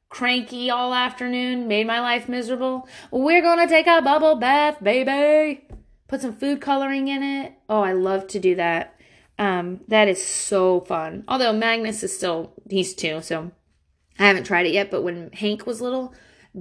Cranky 0.07 0.69
all 0.69 0.93
afternoon, 0.93 1.67
made 1.67 1.87
my 1.87 1.99
life 1.99 2.29
miserable. 2.29 2.87
We're 3.11 3.41
gonna 3.41 3.67
take 3.67 3.87
a 3.87 4.01
bubble 4.01 4.35
bath, 4.35 4.81
baby. 4.81 5.67
Put 6.07 6.21
some 6.21 6.35
food 6.35 6.61
coloring 6.61 7.07
in 7.07 7.23
it. 7.23 7.53
Oh, 7.67 7.81
I 7.81 7.93
love 7.93 8.27
to 8.27 8.39
do 8.39 8.55
that. 8.55 8.97
Um, 9.37 9.81
that 9.87 10.07
is 10.07 10.23
so 10.23 10.81
fun. 10.81 11.23
Although 11.27 11.51
Magnus 11.51 12.03
is 12.03 12.15
still, 12.15 12.53
he's 12.69 12.93
two, 12.93 13.21
so 13.21 13.51
I 14.17 14.27
haven't 14.27 14.45
tried 14.45 14.67
it 14.67 14.73
yet. 14.73 14.91
But 14.91 15.03
when 15.03 15.31
Hank 15.33 15.65
was 15.65 15.81
little, 15.81 16.13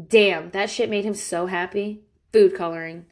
damn, 0.09 0.51
that 0.51 0.71
shit 0.71 0.91
made 0.91 1.05
him 1.05 1.15
so 1.15 1.47
happy. 1.47 2.03
Food 2.35 2.57
coloring. 2.57 3.07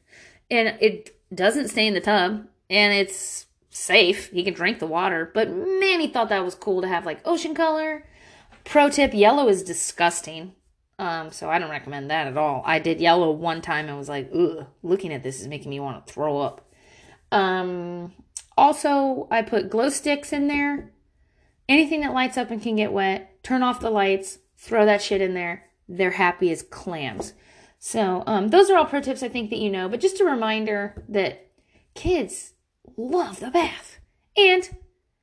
And 0.50 0.76
it 0.80 1.16
doesn't 1.32 1.68
stay 1.68 1.86
in 1.86 1.94
the 1.94 2.00
tub, 2.00 2.44
and 2.68 2.92
it's 2.92 3.46
safe. 3.70 4.30
He 4.30 4.42
can 4.42 4.52
drink 4.52 4.80
the 4.80 4.86
water. 4.88 5.30
But 5.32 5.48
man, 5.48 6.00
he 6.00 6.08
thought 6.08 6.28
that 6.30 6.44
was 6.44 6.56
cool 6.56 6.82
to 6.82 6.88
have 6.88 7.06
like 7.06 7.20
ocean 7.24 7.54
color. 7.54 8.04
Pro 8.64 8.90
tip 8.90 9.14
yellow 9.14 9.46
is 9.48 9.62
disgusting. 9.62 10.54
Um, 10.98 11.30
so 11.30 11.48
I 11.48 11.60
don't 11.60 11.70
recommend 11.70 12.10
that 12.10 12.26
at 12.26 12.36
all. 12.36 12.64
I 12.66 12.80
did 12.80 13.00
yellow 13.00 13.30
one 13.30 13.62
time 13.62 13.88
and 13.88 13.96
was 13.96 14.08
like, 14.08 14.28
ugh, 14.34 14.66
looking 14.82 15.12
at 15.12 15.22
this 15.22 15.40
is 15.40 15.46
making 15.46 15.70
me 15.70 15.78
want 15.78 16.04
to 16.04 16.12
throw 16.12 16.40
up. 16.40 16.68
Um, 17.30 18.12
also, 18.56 19.28
I 19.30 19.42
put 19.42 19.70
glow 19.70 19.88
sticks 19.88 20.32
in 20.32 20.48
there. 20.48 20.90
Anything 21.68 22.00
that 22.00 22.12
lights 22.12 22.36
up 22.36 22.50
and 22.50 22.60
can 22.60 22.74
get 22.74 22.92
wet, 22.92 23.40
turn 23.44 23.62
off 23.62 23.78
the 23.78 23.88
lights, 23.88 24.40
throw 24.56 24.84
that 24.84 25.00
shit 25.00 25.20
in 25.20 25.34
there. 25.34 25.70
They're 25.88 26.10
happy 26.10 26.50
as 26.50 26.64
clams. 26.64 27.34
So, 27.84 28.22
um, 28.28 28.50
those 28.50 28.70
are 28.70 28.78
all 28.78 28.84
pro 28.84 29.00
tips 29.00 29.24
I 29.24 29.28
think 29.28 29.50
that 29.50 29.58
you 29.58 29.68
know, 29.68 29.88
but 29.88 29.98
just 29.98 30.20
a 30.20 30.24
reminder 30.24 31.02
that 31.08 31.50
kids 31.96 32.52
love 32.96 33.40
the 33.40 33.50
bath. 33.50 33.98
And 34.36 34.70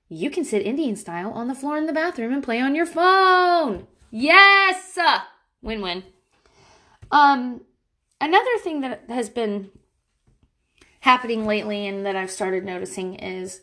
you 0.09 0.29
can 0.29 0.43
sit 0.43 0.65
Indian 0.65 0.97
style 0.97 1.31
on 1.31 1.47
the 1.47 1.55
floor 1.55 1.77
in 1.77 1.85
the 1.85 1.93
bathroom 1.93 2.33
and 2.33 2.43
play 2.43 2.59
on 2.59 2.75
your 2.75 2.85
phone. 2.85 3.87
Yes! 4.11 4.97
Win 5.61 5.81
win. 5.81 6.03
Um, 7.11 7.61
another 8.19 8.57
thing 8.61 8.81
that 8.81 9.05
has 9.07 9.29
been 9.29 9.71
happening 10.99 11.47
lately 11.47 11.87
and 11.87 12.05
that 12.05 12.17
I've 12.17 12.29
started 12.29 12.65
noticing 12.65 13.15
is 13.15 13.61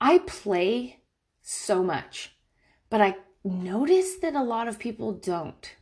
I 0.00 0.18
play 0.26 1.02
so 1.40 1.84
much, 1.84 2.32
but 2.90 3.00
I 3.00 3.14
notice 3.44 4.16
that 4.16 4.34
a 4.34 4.42
lot 4.42 4.66
of 4.66 4.80
people 4.80 5.12
don't. 5.12 5.76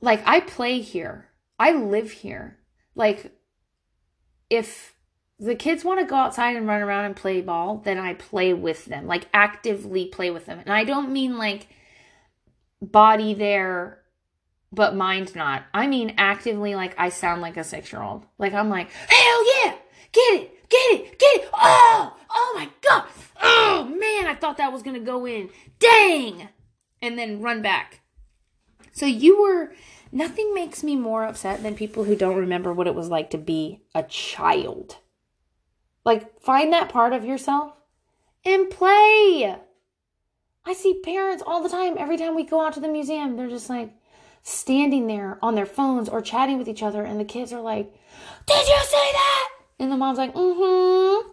Like, 0.00 0.22
I 0.24 0.38
play 0.38 0.80
here, 0.80 1.32
I 1.58 1.72
live 1.72 2.10
here. 2.10 2.58
Like, 2.94 3.32
if 4.50 4.94
the 5.38 5.54
kids 5.54 5.84
want 5.84 6.00
to 6.00 6.06
go 6.06 6.16
outside 6.16 6.56
and 6.56 6.66
run 6.66 6.82
around 6.82 7.04
and 7.06 7.16
play 7.16 7.40
ball, 7.40 7.82
then 7.84 7.98
I 7.98 8.14
play 8.14 8.54
with 8.54 8.86
them, 8.86 9.06
like, 9.06 9.28
actively 9.34 10.06
play 10.06 10.30
with 10.30 10.46
them. 10.46 10.58
And 10.60 10.72
I 10.72 10.84
don't 10.84 11.12
mean 11.12 11.36
like 11.36 11.68
body 12.80 13.34
there 13.34 14.02
but 14.72 14.94
mind 14.94 15.34
not. 15.34 15.64
I 15.72 15.86
mean 15.86 16.14
actively 16.18 16.74
like 16.74 16.94
I 16.98 17.08
sound 17.08 17.40
like 17.40 17.56
a 17.56 17.64
six 17.64 17.92
year 17.92 18.02
old. 18.02 18.24
Like 18.38 18.52
I'm 18.52 18.68
like, 18.68 18.90
hell 18.90 19.64
yeah, 19.64 19.74
get 20.12 20.34
it, 20.34 20.68
get 20.68 20.92
it, 20.92 21.18
get 21.18 21.36
it. 21.36 21.50
Oh, 21.54 22.16
oh 22.30 22.52
my 22.54 22.68
god. 22.82 23.04
Oh 23.42 23.84
man, 23.84 24.30
I 24.30 24.36
thought 24.38 24.58
that 24.58 24.72
was 24.72 24.82
gonna 24.82 25.00
go 25.00 25.26
in. 25.26 25.50
Dang. 25.78 26.48
And 27.02 27.18
then 27.18 27.40
run 27.40 27.62
back. 27.62 28.00
So 28.92 29.06
you 29.06 29.42
were 29.42 29.72
nothing 30.16 30.54
makes 30.54 30.82
me 30.82 30.96
more 30.96 31.24
upset 31.24 31.62
than 31.62 31.74
people 31.74 32.04
who 32.04 32.16
don't 32.16 32.36
remember 32.36 32.72
what 32.72 32.86
it 32.86 32.94
was 32.94 33.08
like 33.08 33.30
to 33.30 33.38
be 33.38 33.82
a 33.94 34.02
child. 34.02 34.96
Like 36.04 36.40
find 36.40 36.72
that 36.72 36.88
part 36.88 37.12
of 37.12 37.24
yourself 37.24 37.72
and 38.44 38.70
play. 38.70 39.56
I 40.64 40.72
see 40.72 41.00
parents 41.04 41.42
all 41.46 41.62
the 41.62 41.68
time 41.68 41.96
every 41.98 42.16
time 42.16 42.34
we 42.34 42.44
go 42.44 42.64
out 42.64 42.72
to 42.74 42.80
the 42.80 42.88
museum. 42.88 43.36
They're 43.36 43.48
just 43.48 43.70
like, 43.70 43.92
standing 44.46 45.08
there 45.08 45.40
on 45.42 45.56
their 45.56 45.66
phones 45.66 46.08
or 46.08 46.22
chatting 46.22 46.56
with 46.56 46.68
each 46.68 46.82
other, 46.82 47.02
and 47.02 47.18
the 47.18 47.24
kids 47.24 47.52
are 47.52 47.60
like, 47.60 47.92
Did 48.46 48.68
you 48.68 48.78
say 48.84 49.12
that? 49.12 49.48
And 49.80 49.90
the 49.90 49.96
mom's 49.96 50.18
like, 50.18 50.34
Mm 50.34 50.54
hmm. 50.56 51.28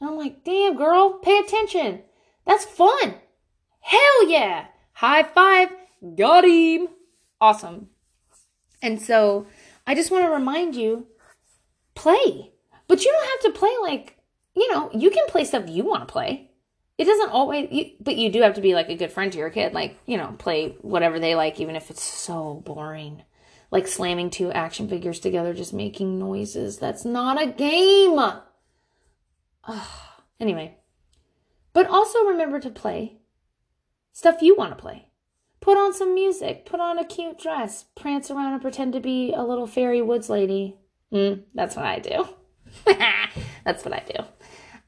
And 0.00 0.10
I'm 0.10 0.16
like, 0.16 0.44
Damn, 0.44 0.76
girl, 0.76 1.20
pay 1.22 1.38
attention. 1.38 2.02
That's 2.46 2.64
fun. 2.64 3.14
Hell 3.80 4.28
yeah. 4.28 4.66
High 4.94 5.22
five. 5.22 5.70
Got 6.16 6.44
him. 6.44 6.88
Awesome. 7.40 7.88
And 8.82 9.00
so 9.00 9.46
I 9.86 9.94
just 9.94 10.10
want 10.10 10.24
to 10.24 10.30
remind 10.30 10.74
you 10.74 11.06
play. 11.94 12.52
But 12.88 13.04
you 13.04 13.12
don't 13.12 13.30
have 13.30 13.52
to 13.52 13.58
play 13.58 13.74
like, 13.82 14.16
you 14.54 14.72
know, 14.72 14.90
you 14.92 15.10
can 15.10 15.26
play 15.28 15.44
stuff 15.44 15.68
you 15.68 15.84
want 15.84 16.06
to 16.06 16.12
play. 16.12 16.50
It 16.98 17.06
doesn't 17.06 17.30
always 17.30 17.68
you, 17.70 17.92
but 18.00 18.16
you 18.16 18.30
do 18.30 18.42
have 18.42 18.54
to 18.54 18.60
be 18.60 18.74
like 18.74 18.90
a 18.90 18.94
good 18.94 19.10
friend 19.10 19.32
to 19.32 19.38
your 19.38 19.48
kid. 19.48 19.72
Like 19.72 19.96
you 20.04 20.18
know 20.18 20.34
play 20.38 20.76
whatever 20.82 21.18
they 21.18 21.34
like 21.34 21.58
even 21.58 21.74
if 21.74 21.90
it's 21.90 22.02
so 22.02 22.62
boring. 22.66 23.22
Like 23.70 23.88
slamming 23.88 24.28
two 24.28 24.52
action 24.52 24.86
figures 24.86 25.18
together 25.18 25.54
just 25.54 25.72
making 25.72 26.18
noises. 26.18 26.78
That's 26.78 27.06
not 27.06 27.40
a 27.40 27.46
game! 27.46 28.18
Ugh. 29.64 29.88
anyway. 30.38 30.76
But 31.72 31.86
also 31.86 32.24
remember 32.24 32.60
to 32.60 32.70
play 32.70 33.20
stuff 34.12 34.42
you 34.42 34.56
want 34.56 34.76
to 34.76 34.82
play 34.82 35.09
put 35.60 35.76
on 35.76 35.92
some 35.92 36.14
music. 36.14 36.66
Put 36.66 36.80
on 36.80 36.98
a 36.98 37.04
cute 37.04 37.38
dress. 37.38 37.84
Prance 37.94 38.30
around 38.30 38.52
and 38.52 38.62
pretend 38.62 38.92
to 38.94 39.00
be 39.00 39.32
a 39.32 39.42
little 39.42 39.66
fairy 39.66 40.02
woods 40.02 40.28
lady. 40.28 40.76
Mm, 41.12 41.42
that's 41.54 41.76
what 41.76 41.84
i 41.84 41.98
do. 41.98 42.28
That's 43.64 43.84
what 43.84 43.92
i 43.92 44.02
do. 44.06 44.24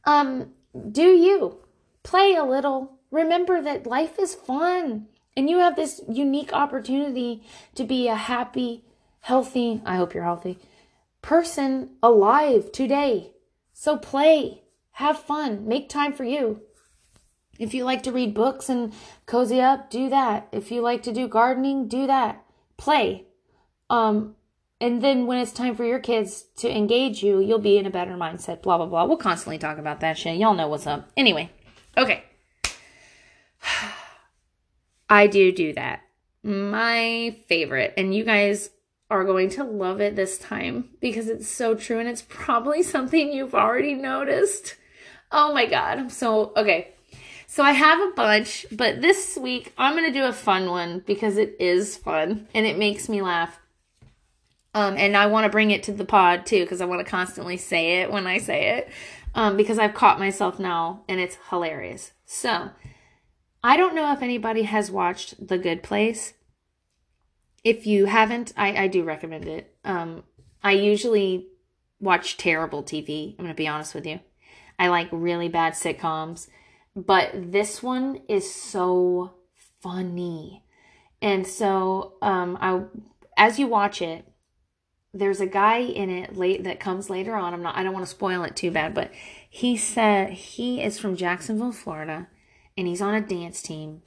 Um 0.04 0.52
do 0.90 1.02
you 1.02 1.58
play 2.02 2.34
a 2.34 2.44
little. 2.44 2.98
Remember 3.10 3.60
that 3.60 3.86
life 3.86 4.18
is 4.18 4.34
fun 4.34 5.08
and 5.36 5.48
you 5.48 5.58
have 5.58 5.76
this 5.76 6.00
unique 6.08 6.52
opportunity 6.52 7.42
to 7.74 7.84
be 7.84 8.08
a 8.08 8.14
happy, 8.14 8.84
healthy, 9.20 9.82
I 9.84 9.96
hope 9.96 10.14
you're 10.14 10.24
healthy, 10.24 10.58
person 11.22 11.90
alive 12.02 12.72
today. 12.72 13.32
So 13.72 13.96
play, 13.96 14.62
have 14.92 15.18
fun, 15.18 15.66
make 15.66 15.88
time 15.88 16.12
for 16.12 16.24
you. 16.24 16.62
If 17.62 17.74
you 17.74 17.84
like 17.84 18.02
to 18.04 18.12
read 18.12 18.34
books 18.34 18.68
and 18.68 18.92
cozy 19.26 19.60
up, 19.60 19.90
do 19.90 20.08
that. 20.10 20.48
If 20.52 20.70
you 20.70 20.80
like 20.80 21.02
to 21.04 21.12
do 21.12 21.28
gardening, 21.28 21.88
do 21.88 22.06
that. 22.06 22.44
Play. 22.76 23.26
Um, 23.88 24.36
and 24.80 25.02
then 25.02 25.26
when 25.26 25.38
it's 25.38 25.52
time 25.52 25.76
for 25.76 25.84
your 25.84 26.00
kids 26.00 26.46
to 26.56 26.70
engage 26.70 27.22
you, 27.22 27.40
you'll 27.40 27.58
be 27.58 27.78
in 27.78 27.86
a 27.86 27.90
better 27.90 28.12
mindset, 28.12 28.62
blah, 28.62 28.76
blah, 28.76 28.86
blah. 28.86 29.04
We'll 29.04 29.16
constantly 29.16 29.58
talk 29.58 29.78
about 29.78 30.00
that 30.00 30.18
shit. 30.18 30.38
Y'all 30.38 30.54
know 30.54 30.68
what's 30.68 30.86
up. 30.86 31.10
Anyway, 31.16 31.50
Okay. 31.96 32.24
I 35.08 35.26
do 35.26 35.52
do 35.52 35.72
that. 35.74 36.00
My 36.42 37.36
favorite. 37.46 37.94
And 37.96 38.14
you 38.14 38.24
guys 38.24 38.70
are 39.10 39.24
going 39.24 39.50
to 39.50 39.64
love 39.64 40.00
it 40.00 40.16
this 40.16 40.38
time 40.38 40.88
because 41.00 41.28
it's 41.28 41.48
so 41.48 41.74
true 41.74 41.98
and 41.98 42.08
it's 42.08 42.22
probably 42.22 42.82
something 42.82 43.32
you've 43.32 43.54
already 43.54 43.94
noticed. 43.94 44.76
Oh 45.30 45.52
my 45.52 45.66
God. 45.66 45.98
I'm 45.98 46.10
So, 46.10 46.52
okay. 46.56 46.94
So 47.52 47.62
I 47.62 47.72
have 47.72 48.00
a 48.00 48.12
bunch, 48.12 48.64
but 48.72 49.02
this 49.02 49.36
week 49.36 49.74
I'm 49.76 49.92
going 49.92 50.10
to 50.10 50.18
do 50.18 50.24
a 50.24 50.32
fun 50.32 50.70
one 50.70 51.00
because 51.00 51.36
it 51.36 51.54
is 51.60 51.98
fun 51.98 52.48
and 52.54 52.64
it 52.64 52.78
makes 52.78 53.10
me 53.10 53.20
laugh. 53.20 53.60
Um, 54.72 54.94
and 54.96 55.14
I 55.14 55.26
want 55.26 55.44
to 55.44 55.50
bring 55.50 55.70
it 55.70 55.82
to 55.82 55.92
the 55.92 56.06
pod 56.06 56.46
too 56.46 56.60
because 56.64 56.80
I 56.80 56.86
want 56.86 57.04
to 57.04 57.10
constantly 57.10 57.58
say 57.58 58.00
it 58.00 58.10
when 58.10 58.26
I 58.26 58.38
say 58.38 58.78
it 58.78 58.88
um, 59.34 59.58
because 59.58 59.78
I've 59.78 59.92
caught 59.92 60.18
myself 60.18 60.58
now 60.58 61.02
and 61.10 61.20
it's 61.20 61.36
hilarious. 61.50 62.12
So, 62.24 62.70
I 63.62 63.76
don't 63.76 63.94
know 63.94 64.10
if 64.14 64.22
anybody 64.22 64.62
has 64.62 64.90
watched 64.90 65.46
The 65.46 65.58
Good 65.58 65.82
Place. 65.82 66.32
If 67.62 67.86
you 67.86 68.06
haven't, 68.06 68.54
I, 68.56 68.84
I 68.84 68.88
do 68.88 69.04
recommend 69.04 69.46
it. 69.46 69.76
Um, 69.84 70.22
I 70.64 70.72
usually 70.72 71.48
watch 72.00 72.38
terrible 72.38 72.82
TV. 72.82 73.32
I'm 73.32 73.44
going 73.44 73.48
to 73.48 73.54
be 73.54 73.68
honest 73.68 73.94
with 73.94 74.06
you. 74.06 74.20
I 74.78 74.88
like 74.88 75.08
really 75.12 75.50
bad 75.50 75.74
sitcoms, 75.74 76.48
but 76.94 77.30
this 77.34 77.82
one 77.82 78.20
is 78.28 78.52
so 78.52 79.34
funny. 79.80 80.64
And 81.20 81.46
so, 81.46 82.14
um, 82.20 82.58
I, 82.60 82.82
as 83.36 83.58
you 83.58 83.66
watch 83.66 84.02
it, 84.02 84.26
there's 85.14 85.40
a 85.40 85.46
guy 85.46 85.78
in 85.78 86.10
it 86.10 86.36
late 86.36 86.64
that 86.64 86.80
comes 86.80 87.10
later 87.10 87.34
on. 87.34 87.52
I'm 87.52 87.62
not 87.62 87.76
I 87.76 87.82
don't 87.82 87.92
want 87.92 88.06
to 88.06 88.10
spoil 88.10 88.44
it 88.44 88.56
too 88.56 88.70
bad, 88.70 88.94
but 88.94 89.10
he 89.48 89.76
said 89.76 90.30
he 90.30 90.82
is 90.82 90.98
from 90.98 91.16
Jacksonville, 91.16 91.72
Florida, 91.72 92.28
and 92.76 92.86
he's 92.86 93.02
on 93.02 93.14
a 93.14 93.20
dance 93.20 93.60
team. 93.60 94.02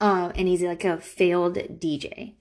Uh, 0.00 0.32
and 0.34 0.48
he's 0.48 0.62
like 0.62 0.84
a 0.84 0.98
failed 0.98 1.56
DJ. 1.56 2.34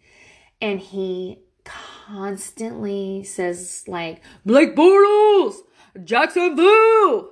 And 0.59 0.79
he 0.79 1.39
constantly 1.63 3.23
says 3.23 3.85
like 3.87 4.21
Blake 4.45 4.75
Bortles, 4.75 5.55
Jacksonville. 6.03 7.31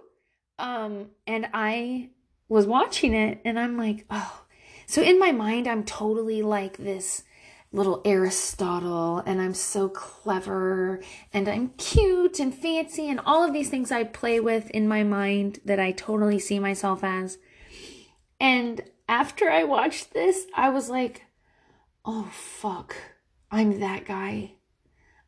Um, 0.60 1.08
and 1.26 1.50
I 1.54 2.10
was 2.48 2.68
watching 2.68 3.14
it 3.14 3.42
and 3.46 3.58
I'm 3.58 3.78
like, 3.78 4.06
oh. 4.10 4.44
So 4.86 5.02
in 5.02 5.20
my 5.20 5.32
mind, 5.32 5.68
I'm 5.68 5.84
totally 5.84 6.42
like 6.42 6.78
this 6.78 7.24
little 7.72 8.02
Aristotle 8.04 9.20
and 9.20 9.40
I'm 9.40 9.54
so 9.54 9.90
clever 9.90 11.02
and 11.32 11.48
I'm 11.48 11.70
cute 11.78 12.40
and 12.40 12.54
fancy 12.54 13.10
and 13.10 13.20
all 13.26 13.44
of 13.44 13.54
these 13.54 13.70
things 13.70 13.92
I 13.92 14.04
play 14.04 14.40
with 14.40 14.70
in 14.72 14.88
my 14.88 15.04
mind 15.04 15.60
that 15.66 15.80
I 15.80 15.92
totally 15.92 16.40
see 16.40 16.60
myself 16.60 17.04
as. 17.04 17.38
And 18.40 18.82
after 19.08 19.50
I 19.50 19.64
watched 19.64 20.14
this, 20.14 20.48
I 20.56 20.70
was 20.70 20.90
like, 20.90 21.24
oh 22.06 22.30
fuck, 22.34 22.96
I'm 23.52 23.80
that 23.80 24.06
guy. 24.06 24.54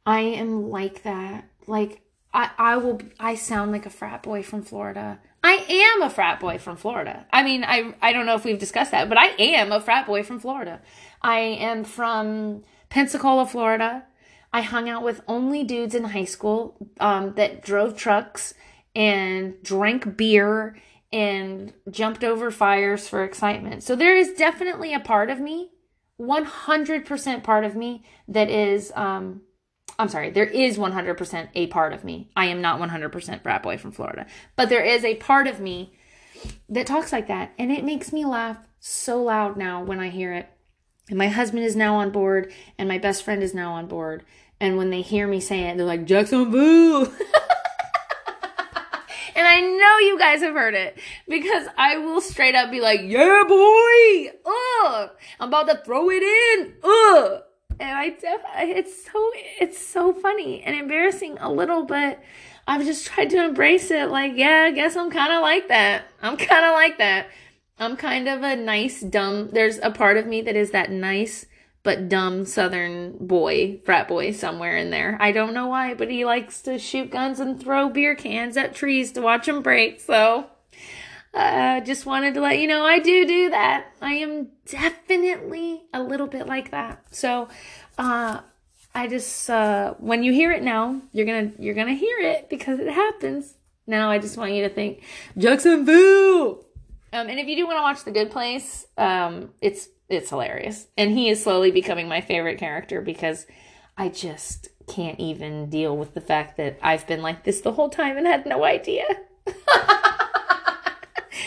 I 0.06 0.22
am 0.22 0.70
like 0.70 1.04
that. 1.04 1.48
Like, 1.68 2.02
I, 2.34 2.50
I 2.58 2.78
will 2.78 3.02
I 3.20 3.36
sound 3.36 3.72
like 3.72 3.86
a 3.86 3.90
frat 3.90 4.24
boy 4.24 4.44
from 4.44 4.64
Florida. 4.64 5.20
I 5.44 5.66
am 5.68 6.04
a 6.04 6.10
frat 6.10 6.40
boy 6.40 6.58
from 6.60 6.78
Florida. 6.78 7.26
I 7.32 7.44
mean, 7.44 7.64
I 7.64 7.94
I 8.02 8.14
don't 8.14 8.26
know 8.26 8.36
if 8.36 8.46
we've 8.46 8.60
discussed 8.60 8.92
that, 8.92 9.10
but 9.10 9.18
I 9.18 9.28
am 9.40 9.72
a 9.72 9.82
frat 9.82 10.06
boy 10.06 10.24
from 10.24 10.40
Florida. 10.40 10.82
I 11.22 11.40
am 11.40 11.84
from 11.84 12.64
Pensacola, 12.90 13.46
Florida. 13.46 14.06
I 14.54 14.62
hung 14.62 14.90
out 14.90 15.04
with 15.04 15.22
only 15.28 15.64
dudes 15.64 15.96
in 15.96 16.04
high 16.04 16.26
school 16.26 16.76
um, 17.00 17.34
that 17.36 17.64
drove 17.64 17.96
trucks 17.96 18.54
and 18.96 19.62
drank 19.64 20.18
beer 20.18 20.78
and 21.14 21.74
jumped 21.90 22.24
over 22.24 22.52
fires 22.52 23.08
for 23.08 23.24
excitement. 23.24 23.84
So 23.84 23.96
there 23.96 24.16
is 24.16 24.34
definitely 24.34 24.94
a 24.94 25.00
part 25.00 25.30
of 25.30 25.40
me, 25.40 25.72
100% 26.20 27.44
part 27.44 27.64
of 27.64 27.76
me 27.76 28.04
that 28.28 28.50
is 28.50 28.92
um, 28.96 29.42
I'm 30.02 30.10
sorry, 30.10 30.32
there 30.32 30.46
is 30.46 30.80
100% 30.80 31.50
a 31.54 31.68
part 31.68 31.94
of 31.94 32.04
me. 32.04 32.32
I 32.36 32.48
am 32.48 32.60
not 32.60 32.80
100% 32.80 33.44
frat 33.44 33.62
boy 33.62 33.78
from 33.78 33.92
Florida, 33.92 34.26
but 34.56 34.68
there 34.68 34.84
is 34.84 35.06
a 35.06 35.14
part 35.16 35.46
of 35.46 35.60
me 35.60 35.94
that 36.70 36.88
talks 36.88 37.12
like 37.12 37.28
that. 37.28 37.54
And 37.60 37.72
it 37.72 37.84
makes 37.84 38.12
me 38.12 38.26
laugh 38.26 38.58
so 38.80 39.22
loud 39.22 39.58
now 39.58 39.84
when 39.84 40.00
I 40.00 40.10
hear 40.10 40.34
it. 40.34 40.50
And 41.10 41.20
my 41.20 41.28
husband 41.28 41.66
is 41.66 41.76
now 41.76 41.98
on 41.98 42.10
board, 42.10 42.52
and 42.80 42.90
my 42.90 42.98
best 42.98 43.22
friend 43.24 43.44
is 43.44 43.54
now 43.54 43.74
on 43.74 43.86
board. 43.86 44.26
And 44.60 44.76
when 44.76 44.90
they 44.90 45.02
hear 45.02 45.28
me 45.28 45.40
say 45.40 45.70
it, 45.70 45.78
they're 45.78 45.86
like, 45.86 46.06
Jacksonville. 46.06 47.02
and 47.06 47.12
I 49.36 49.62
know 49.62 49.98
you 50.08 50.18
guys 50.18 50.42
have 50.42 50.56
heard 50.56 50.74
it 50.74 50.98
because 51.30 51.68
I 51.78 52.00
will 52.00 52.22
straight 52.22 52.56
up 52.56 52.72
be 52.72 52.82
like, 52.82 53.02
yeah, 53.04 53.44
boy. 53.48 54.32
Ugh. 54.48 55.12
I'm 55.40 55.50
about 55.50 55.70
to 55.70 55.78
throw 55.86 56.10
it 56.10 56.24
in. 56.24 56.74
Ugh 56.84 57.44
and 57.80 57.98
I 57.98 58.10
def- 58.10 58.42
it's 58.58 59.06
so 59.06 59.32
it's 59.60 59.78
so 59.78 60.14
funny 60.14 60.64
and 60.64 60.76
embarrassing 60.76 61.38
a 61.40 61.52
little, 61.52 61.84
but 61.84 62.20
I've 62.68 62.86
just 62.86 63.06
tried 63.08 63.30
to 63.32 63.44
embrace 63.44 63.92
it. 63.92 64.10
Like, 64.10 64.34
yeah, 64.36 64.66
I 64.68 64.72
guess 64.72 64.96
I'm 64.96 65.12
kind 65.12 65.34
of 65.34 65.42
like 65.42 65.68
that. 65.70 66.04
I'm 66.22 66.38
kind 66.38 66.66
of 66.66 66.74
like 66.74 66.98
that. 67.00 67.28
I'm 67.80 67.98
kind 67.98 68.28
of 68.28 68.44
a 68.44 68.56
nice, 68.56 69.02
dumb. 69.02 69.50
There's 69.52 69.80
a 69.80 69.90
part 69.90 70.18
of 70.18 70.28
me 70.28 70.42
that 70.42 70.56
is 70.56 70.72
that 70.72 70.92
nice 70.92 71.46
but 71.84 72.10
dumb 72.10 72.46
Southern 72.46 73.18
boy, 73.20 73.80
frat 73.84 74.08
boy 74.08 74.32
somewhere 74.32 74.78
in 74.78 74.92
there. 74.92 75.18
I 75.20 75.32
don't 75.32 75.54
know 75.54 75.68
why, 75.68 75.94
but 75.94 76.12
he 76.12 76.26
likes 76.26 76.62
to 76.62 76.78
shoot 76.78 77.10
guns 77.10 77.40
and 77.40 77.60
throw 77.60 77.90
beer 77.90 78.16
cans 78.16 78.56
at 78.56 78.76
trees 78.76 79.12
to 79.14 79.22
watch 79.22 79.48
them 79.48 79.62
break. 79.62 80.00
So 80.00 80.48
uh, 81.34 81.80
just 81.82 82.06
wanted 82.06 82.34
to 82.34 82.42
let 82.42 82.60
you 82.60 82.68
know 82.68 82.84
I 82.86 83.00
do 83.00 83.26
do 83.26 83.50
that. 83.52 83.88
I 84.02 84.14
am 84.16 84.50
definitely 84.66 85.84
a 85.94 86.02
little 86.04 86.28
bit 86.28 86.48
like 86.48 86.72
that. 86.72 87.04
So, 87.12 87.48
uh, 87.98 88.42
I 88.94 89.08
just 89.08 89.50
uh, 89.50 89.94
when 90.00 90.24
you 90.24 90.34
hear 90.34 90.52
it 90.52 90.64
now, 90.64 91.02
you're 91.14 91.26
gonna 91.26 91.52
you're 91.58 91.76
gonna 91.76 91.94
hear 91.94 92.18
it 92.20 92.50
because 92.50 92.80
it 92.80 92.92
happens. 92.92 93.54
Now 93.88 94.12
I 94.12 94.20
just 94.20 94.38
want 94.38 94.54
you 94.54 94.64
to 94.64 94.70
think 94.70 95.04
Jacksonville. 95.38 96.66
Um, 97.14 97.28
and 97.28 97.40
if 97.40 97.48
you 97.48 97.56
do 97.56 97.66
want 97.66 97.78
to 97.78 97.82
watch 97.82 98.04
The 98.04 98.12
Good 98.12 98.32
Place, 98.32 98.86
um, 98.98 99.52
it's 99.62 99.90
it's 100.10 100.30
hilarious, 100.30 100.88
and 100.98 101.12
he 101.12 101.30
is 101.30 101.42
slowly 101.42 101.72
becoming 101.72 102.10
my 102.10 102.20
favorite 102.20 102.58
character 102.58 103.02
because 103.02 103.46
I 103.98 104.10
just 104.10 104.68
can't 104.88 105.20
even 105.20 105.70
deal 105.70 105.96
with 105.96 106.14
the 106.14 106.22
fact 106.22 106.58
that 106.58 106.78
I've 106.82 107.08
been 107.08 107.22
like 107.22 107.44
this 107.44 107.62
the 107.62 107.72
whole 107.72 107.90
time 107.90 108.18
and 108.18 108.28
had 108.28 108.46
no 108.46 108.64
idea. 108.66 109.06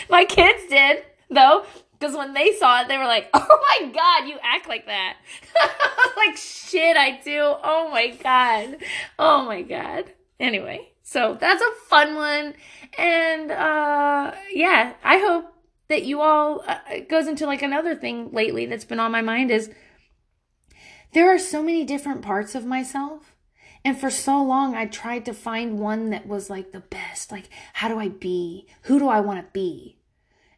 My 0.09 0.25
kids 0.25 0.63
did, 0.69 1.03
though, 1.29 1.65
because 1.97 2.15
when 2.15 2.33
they 2.33 2.53
saw 2.53 2.81
it, 2.81 2.87
they 2.87 2.97
were 2.97 3.05
like, 3.05 3.29
oh 3.33 3.59
my 3.69 3.87
God, 3.89 4.27
you 4.27 4.37
act 4.43 4.67
like 4.67 4.85
that. 4.85 5.17
like, 6.17 6.37
shit, 6.37 6.97
I 6.97 7.19
do. 7.23 7.39
Oh 7.63 7.89
my 7.91 8.09
God. 8.09 8.77
Oh 9.17 9.45
my 9.45 9.61
God. 9.61 10.05
Anyway, 10.39 10.89
so 11.03 11.37
that's 11.39 11.61
a 11.61 11.71
fun 11.87 12.15
one. 12.15 12.53
And 12.97 13.51
uh, 13.51 14.33
yeah, 14.51 14.93
I 15.03 15.17
hope 15.19 15.53
that 15.87 16.03
you 16.03 16.21
all, 16.21 16.63
uh, 16.67 16.79
it 16.91 17.09
goes 17.09 17.27
into 17.27 17.45
like 17.45 17.61
another 17.61 17.95
thing 17.95 18.31
lately 18.31 18.65
that's 18.65 18.85
been 18.85 18.99
on 18.99 19.11
my 19.11 19.21
mind 19.21 19.51
is 19.51 19.71
there 21.13 21.33
are 21.33 21.39
so 21.39 21.63
many 21.63 21.85
different 21.85 22.21
parts 22.21 22.55
of 22.55 22.65
myself. 22.65 23.34
And 23.85 23.95
for 23.95 24.09
so 24.09 24.41
long, 24.41 24.73
I 24.73 24.87
tried 24.87 25.25
to 25.25 25.33
find 25.33 25.77
one 25.77 26.09
that 26.09 26.27
was 26.27 26.49
like 26.49 26.71
the 26.71 26.79
best. 26.79 27.31
Like, 27.31 27.49
how 27.73 27.87
do 27.87 27.99
I 27.99 28.09
be? 28.09 28.65
Who 28.83 28.97
do 28.97 29.07
I 29.07 29.19
want 29.19 29.39
to 29.39 29.51
be? 29.53 29.99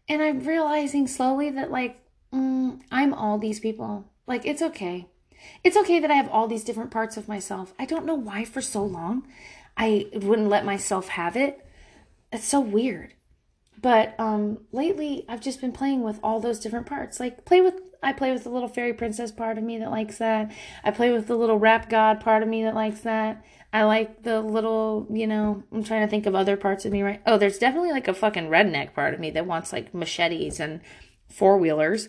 And 0.08 0.22
I'm 0.24 0.40
realizing 0.40 1.08
slowly 1.08 1.50
that, 1.50 1.70
like, 1.70 2.00
mm, 2.34 2.80
I'm 2.90 3.14
all 3.14 3.38
these 3.38 3.60
people. 3.60 4.10
Like, 4.26 4.46
it's 4.46 4.62
okay. 4.62 5.10
It's 5.62 5.76
okay 5.76 6.00
that 6.00 6.10
I 6.10 6.14
have 6.14 6.30
all 6.30 6.48
these 6.48 6.64
different 6.64 6.90
parts 6.90 7.18
of 7.18 7.28
myself. 7.28 7.74
I 7.78 7.84
don't 7.84 8.06
know 8.06 8.16
why 8.16 8.46
for 8.46 8.62
so 8.62 8.84
long 8.84 9.28
I 9.76 10.08
wouldn't 10.14 10.48
let 10.48 10.64
myself 10.64 11.10
have 11.10 11.36
it. 11.36 11.66
It's 12.32 12.46
so 12.46 12.62
weird. 12.62 13.14
But 13.82 14.16
um 14.20 14.60
lately 14.72 15.26
I've 15.30 15.42
just 15.42 15.62
been 15.62 15.72
playing 15.72 16.04
with 16.04 16.20
all 16.24 16.40
those 16.40 16.60
different 16.60 16.86
parts. 16.86 17.20
Like 17.20 17.46
play 17.46 17.62
with 17.62 17.76
I 18.02 18.14
play 18.14 18.32
with 18.32 18.44
the 18.44 18.50
little 18.50 18.68
fairy 18.68 18.94
princess 18.94 19.32
part 19.32 19.58
of 19.58 19.64
me 19.64 19.78
that 19.80 19.92
likes 19.92 20.18
that. 20.18 20.52
I 20.84 20.92
play 20.92 21.12
with 21.12 21.28
the 21.28 21.36
little 21.36 21.58
rap 21.58 21.90
god 21.90 22.20
part 22.20 22.44
of 22.44 22.50
me 22.50 22.64
that 22.64 22.76
likes 22.76 23.02
that. 23.02 23.44
I 23.74 23.84
like 23.84 24.24
the 24.24 24.42
little, 24.42 25.08
you 25.12 25.28
know, 25.28 25.64
I'm 25.72 25.84
trying 25.84 26.02
to 26.02 26.10
think 26.10 26.26
of 26.26 26.36
other 26.36 26.58
parts 26.58 26.86
of 26.86 26.92
me, 26.92 27.02
right? 27.02 27.22
Oh, 27.26 27.38
there's 27.38 27.58
definitely 27.58 27.92
like 27.92 28.08
a 28.08 28.14
fucking 28.14 28.50
redneck 28.50 28.94
part 28.94 29.14
of 29.14 29.20
me 29.20 29.30
that 29.32 29.46
wants 29.46 29.74
like 29.74 29.94
machetes 29.94 30.60
and 30.60 30.80
four 31.28 31.58
wheelers, 31.58 32.08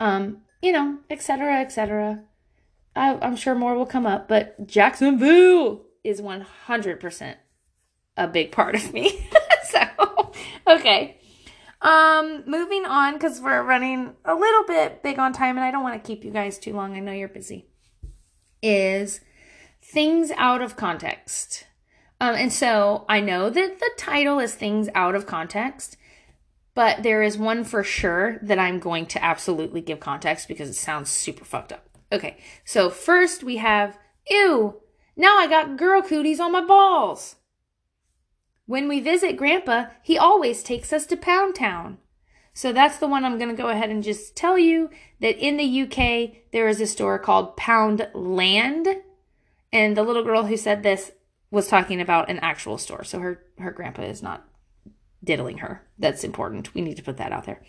um, 0.00 0.38
you 0.60 0.72
know, 0.72 0.98
etc., 1.10 1.60
etc. 1.60 2.22
I'm 2.96 3.36
sure 3.36 3.54
more 3.54 3.74
will 3.74 3.86
come 3.86 4.06
up, 4.06 4.26
but 4.26 4.66
Jacksonville 4.66 5.84
is 6.02 6.20
100% 6.20 7.34
a 8.16 8.26
big 8.26 8.52
part 8.52 8.74
of 8.74 8.92
me. 8.94 9.28
so, 9.64 9.80
okay. 10.66 11.20
Um, 11.82 12.42
moving 12.46 12.84
on 12.86 13.14
because 13.14 13.40
we're 13.40 13.62
running 13.62 14.14
a 14.24 14.34
little 14.34 14.64
bit 14.64 15.02
big 15.02 15.18
on 15.18 15.32
time 15.32 15.56
and 15.56 15.64
I 15.64 15.70
don't 15.70 15.82
want 15.82 16.02
to 16.02 16.06
keep 16.06 16.24
you 16.24 16.30
guys 16.30 16.58
too 16.58 16.72
long. 16.72 16.96
I 16.96 17.00
know 17.00 17.12
you're 17.12 17.28
busy. 17.28 17.66
Is 18.62 19.20
things 19.82 20.30
out 20.36 20.62
of 20.62 20.76
context. 20.76 21.66
Um, 22.20 22.34
and 22.34 22.52
so 22.52 23.04
I 23.08 23.20
know 23.20 23.50
that 23.50 23.78
the 23.78 23.90
title 23.96 24.38
is 24.38 24.54
Things 24.54 24.88
Out 24.94 25.14
of 25.14 25.26
Context, 25.26 25.96
but 26.74 27.02
there 27.02 27.22
is 27.22 27.36
one 27.36 27.62
for 27.62 27.84
sure 27.84 28.38
that 28.42 28.58
I'm 28.58 28.80
going 28.80 29.06
to 29.06 29.22
absolutely 29.22 29.80
give 29.82 30.00
context 30.00 30.48
because 30.48 30.68
it 30.68 30.74
sounds 30.74 31.10
super 31.10 31.44
fucked 31.44 31.72
up. 31.72 31.88
Okay, 32.10 32.38
so 32.64 32.88
first 32.88 33.44
we 33.44 33.56
have, 33.56 33.98
ew, 34.28 34.80
now 35.16 35.38
I 35.38 35.46
got 35.46 35.76
girl 35.76 36.02
cooties 36.02 36.40
on 36.40 36.52
my 36.52 36.64
balls. 36.64 37.35
When 38.66 38.88
we 38.88 39.00
visit 39.00 39.36
Grandpa, 39.36 39.86
he 40.02 40.18
always 40.18 40.62
takes 40.62 40.92
us 40.92 41.06
to 41.06 41.16
Pound 41.16 41.54
Town. 41.54 41.98
So 42.52 42.72
that's 42.72 42.98
the 42.98 43.06
one 43.06 43.24
I'm 43.24 43.38
going 43.38 43.54
to 43.54 43.62
go 43.62 43.68
ahead 43.68 43.90
and 43.90 44.02
just 44.02 44.34
tell 44.34 44.58
you 44.58 44.90
that 45.20 45.38
in 45.38 45.56
the 45.56 45.82
UK, 45.82 46.42
there 46.52 46.68
is 46.68 46.80
a 46.80 46.86
store 46.86 47.18
called 47.18 47.56
Poundland 47.56 49.02
and 49.72 49.96
the 49.96 50.02
little 50.02 50.24
girl 50.24 50.46
who 50.46 50.56
said 50.56 50.82
this 50.82 51.12
was 51.50 51.68
talking 51.68 52.00
about 52.00 52.30
an 52.30 52.38
actual 52.38 52.78
store. 52.78 53.04
So 53.04 53.18
her 53.20 53.42
her 53.58 53.70
grandpa 53.70 54.02
is 54.02 54.22
not 54.22 54.46
diddling 55.22 55.58
her. 55.58 55.86
That's 55.98 56.24
important. 56.24 56.74
We 56.74 56.80
need 56.80 56.96
to 56.96 57.02
put 57.02 57.18
that 57.18 57.32
out 57.32 57.44
there. 57.44 57.62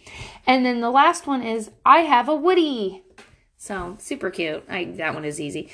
And 0.45 0.65
then 0.65 0.81
the 0.81 0.89
last 0.89 1.27
one 1.27 1.43
is 1.43 1.71
I 1.85 1.99
have 1.99 2.29
a 2.29 2.35
Woody. 2.35 3.03
So 3.57 3.97
super 3.99 4.29
cute. 4.29 4.63
I 4.69 4.85
that 4.85 5.13
one 5.13 5.25
is 5.25 5.39
easy. 5.39 5.69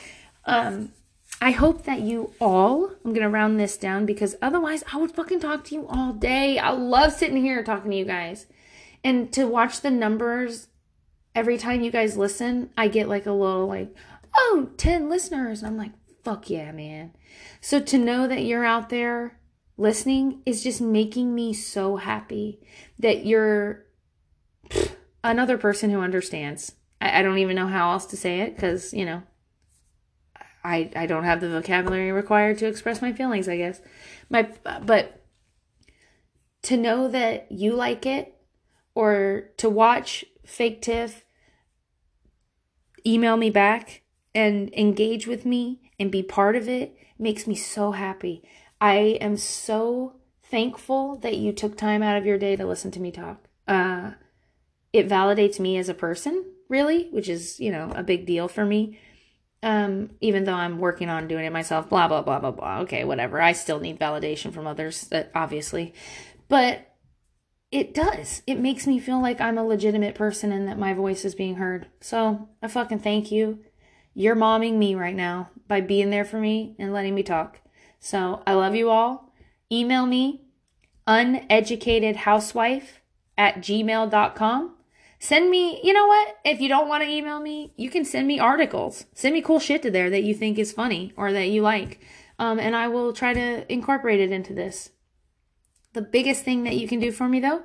Um 0.45 0.91
I 1.41 1.51
hope 1.51 1.83
that 1.83 2.01
you 2.01 2.33
all, 2.39 2.91
I'm 3.03 3.11
going 3.11 3.23
to 3.23 3.29
round 3.29 3.59
this 3.59 3.77
down 3.77 4.05
because 4.05 4.35
otherwise 4.41 4.83
I 4.91 4.97
would 4.97 5.11
fucking 5.11 5.41
talk 5.41 5.65
to 5.65 5.75
you 5.75 5.87
all 5.87 6.13
day. 6.13 6.57
I 6.57 6.71
love 6.71 7.11
sitting 7.11 7.37
here 7.37 7.63
talking 7.63 7.91
to 7.91 7.97
you 7.97 8.05
guys. 8.05 8.45
And 9.03 9.31
to 9.33 9.45
watch 9.45 9.81
the 9.81 9.91
numbers 9.91 10.67
every 11.35 11.57
time 11.57 11.81
you 11.81 11.91
guys 11.91 12.17
listen, 12.17 12.69
I 12.77 12.87
get 12.87 13.09
like 13.09 13.25
a 13.25 13.33
little 13.33 13.67
like, 13.67 13.93
oh, 14.35 14.69
10 14.77 15.09
listeners. 15.09 15.61
And 15.61 15.67
I'm 15.67 15.77
like, 15.77 15.91
fuck 16.23 16.49
yeah, 16.49 16.71
man. 16.71 17.11
So 17.59 17.79
to 17.79 17.97
know 17.97 18.27
that 18.27 18.43
you're 18.43 18.65
out 18.65 18.89
there 18.89 19.37
listening 19.77 20.41
is 20.45 20.63
just 20.63 20.81
making 20.81 21.33
me 21.35 21.53
so 21.53 21.97
happy 21.97 22.59
that 22.99 23.25
you're 23.25 23.85
another 25.23 25.57
person 25.57 25.89
who 25.89 25.99
understands. 25.99 26.73
I, 27.01 27.19
I 27.19 27.21
don't 27.21 27.39
even 27.39 27.55
know 27.55 27.67
how 27.67 27.91
else 27.91 28.05
to 28.07 28.17
say 28.17 28.41
it 28.41 28.55
because, 28.55 28.93
you 28.93 29.05
know, 29.05 29.23
I, 30.63 30.91
I 30.95 31.05
don't 31.05 31.25
have 31.25 31.41
the 31.41 31.49
vocabulary 31.49 32.11
required 32.11 32.57
to 32.59 32.67
express 32.67 33.01
my 33.01 33.11
feelings, 33.11 33.47
I 33.47 33.57
guess. 33.57 33.81
My 34.29 34.49
but 34.81 35.21
to 36.63 36.77
know 36.77 37.07
that 37.09 37.51
you 37.51 37.73
like 37.73 38.05
it 38.05 38.35
or 38.95 39.49
to 39.57 39.69
watch 39.69 40.23
fake 40.45 40.81
tiff 40.81 41.25
email 43.05 43.37
me 43.37 43.49
back 43.49 44.01
and 44.33 44.73
engage 44.73 45.27
with 45.27 45.45
me 45.45 45.91
and 45.99 46.11
be 46.11 46.23
part 46.23 46.55
of 46.55 46.67
it 46.67 46.95
makes 47.19 47.45
me 47.47 47.55
so 47.55 47.91
happy. 47.91 48.43
I 48.79 49.17
am 49.21 49.37
so 49.37 50.15
thankful 50.41 51.17
that 51.17 51.37
you 51.37 51.51
took 51.51 51.77
time 51.77 52.01
out 52.01 52.17
of 52.17 52.25
your 52.25 52.37
day 52.37 52.55
to 52.55 52.65
listen 52.65 52.91
to 52.91 52.99
me 52.99 53.11
talk. 53.11 53.47
Uh, 53.67 54.11
it 54.91 55.07
validates 55.07 55.59
me 55.59 55.77
as 55.77 55.89
a 55.89 55.93
person, 55.93 56.45
really, 56.69 57.09
which 57.11 57.29
is, 57.29 57.59
you 57.59 57.71
know, 57.71 57.91
a 57.95 58.03
big 58.03 58.25
deal 58.25 58.47
for 58.47 58.65
me. 58.65 58.99
Um, 59.63 60.11
even 60.19 60.43
though 60.43 60.53
I'm 60.53 60.77
working 60.77 61.09
on 61.09 61.27
doing 61.27 61.45
it 61.45 61.53
myself, 61.53 61.89
blah, 61.89 62.07
blah, 62.09 62.21
blah, 62.21 62.39
blah, 62.39 62.51
blah. 62.51 62.79
Okay, 62.81 63.05
whatever. 63.05 63.41
I 63.41 63.53
still 63.53 63.79
need 63.79 63.97
validation 63.97 64.53
from 64.53 64.67
others, 64.67 65.09
uh, 65.11 65.23
obviously. 65.33 65.93
But 66.49 66.93
it 67.71 67.93
does. 67.93 68.43
It 68.45 68.59
makes 68.59 68.85
me 68.85 68.99
feel 68.99 69.21
like 69.21 69.41
I'm 69.41 69.57
a 69.57 69.65
legitimate 69.65 70.15
person 70.15 70.51
and 70.51 70.67
that 70.67 70.77
my 70.77 70.93
voice 70.93 71.25
is 71.25 71.33
being 71.33 71.55
heard. 71.55 71.87
So 72.01 72.49
I 72.61 72.67
fucking 72.67 72.99
thank 72.99 73.31
you. 73.31 73.59
You're 74.13 74.35
momming 74.35 74.73
me 74.73 74.93
right 74.95 75.15
now 75.15 75.49
by 75.67 75.81
being 75.81 76.09
there 76.11 76.25
for 76.25 76.39
me 76.39 76.75
and 76.77 76.93
letting 76.93 77.15
me 77.15 77.23
talk. 77.23 77.61
So 77.99 78.43
I 78.45 78.53
love 78.53 78.75
you 78.75 78.89
all. 78.91 79.33
Email 79.71 80.05
me 80.05 80.41
uneducatedhousewife 81.07 82.83
at 83.37 83.55
gmail.com. 83.55 84.75
Send 85.23 85.49
me, 85.49 85.79
you 85.81 85.93
know 85.93 86.05
what? 86.05 86.35
If 86.43 86.59
you 86.59 86.67
don't 86.67 86.89
want 86.89 87.01
to 87.01 87.09
email 87.09 87.39
me, 87.39 87.71
you 87.77 87.89
can 87.89 88.03
send 88.03 88.27
me 88.27 88.41
articles. 88.41 89.05
Send 89.13 89.33
me 89.33 89.41
cool 89.41 89.57
shit 89.57 89.81
to 89.83 89.89
there 89.89 90.09
that 90.09 90.23
you 90.23 90.33
think 90.35 90.59
is 90.59 90.73
funny 90.73 91.13
or 91.15 91.31
that 91.31 91.47
you 91.47 91.61
like. 91.61 92.01
Um, 92.39 92.59
and 92.59 92.75
I 92.75 92.89
will 92.89 93.13
try 93.13 93.33
to 93.33 93.71
incorporate 93.71 94.19
it 94.19 94.33
into 94.33 94.53
this. 94.53 94.89
The 95.93 96.01
biggest 96.01 96.43
thing 96.43 96.65
that 96.65 96.75
you 96.75 96.89
can 96.89 96.99
do 96.99 97.09
for 97.09 97.29
me, 97.29 97.39
though, 97.39 97.63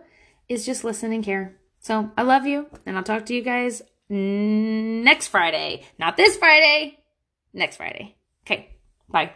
is 0.48 0.64
just 0.64 0.84
listen 0.84 1.12
and 1.12 1.24
care. 1.24 1.56
So 1.80 2.12
I 2.16 2.22
love 2.22 2.46
you, 2.46 2.68
and 2.86 2.96
I'll 2.96 3.02
talk 3.02 3.26
to 3.26 3.34
you 3.34 3.42
guys 3.42 3.82
next 4.08 5.26
Friday. 5.26 5.82
Not 5.98 6.16
this 6.16 6.36
Friday, 6.36 7.00
next 7.52 7.78
Friday. 7.78 8.14
Okay, 8.46 8.76
bye. 9.08 9.32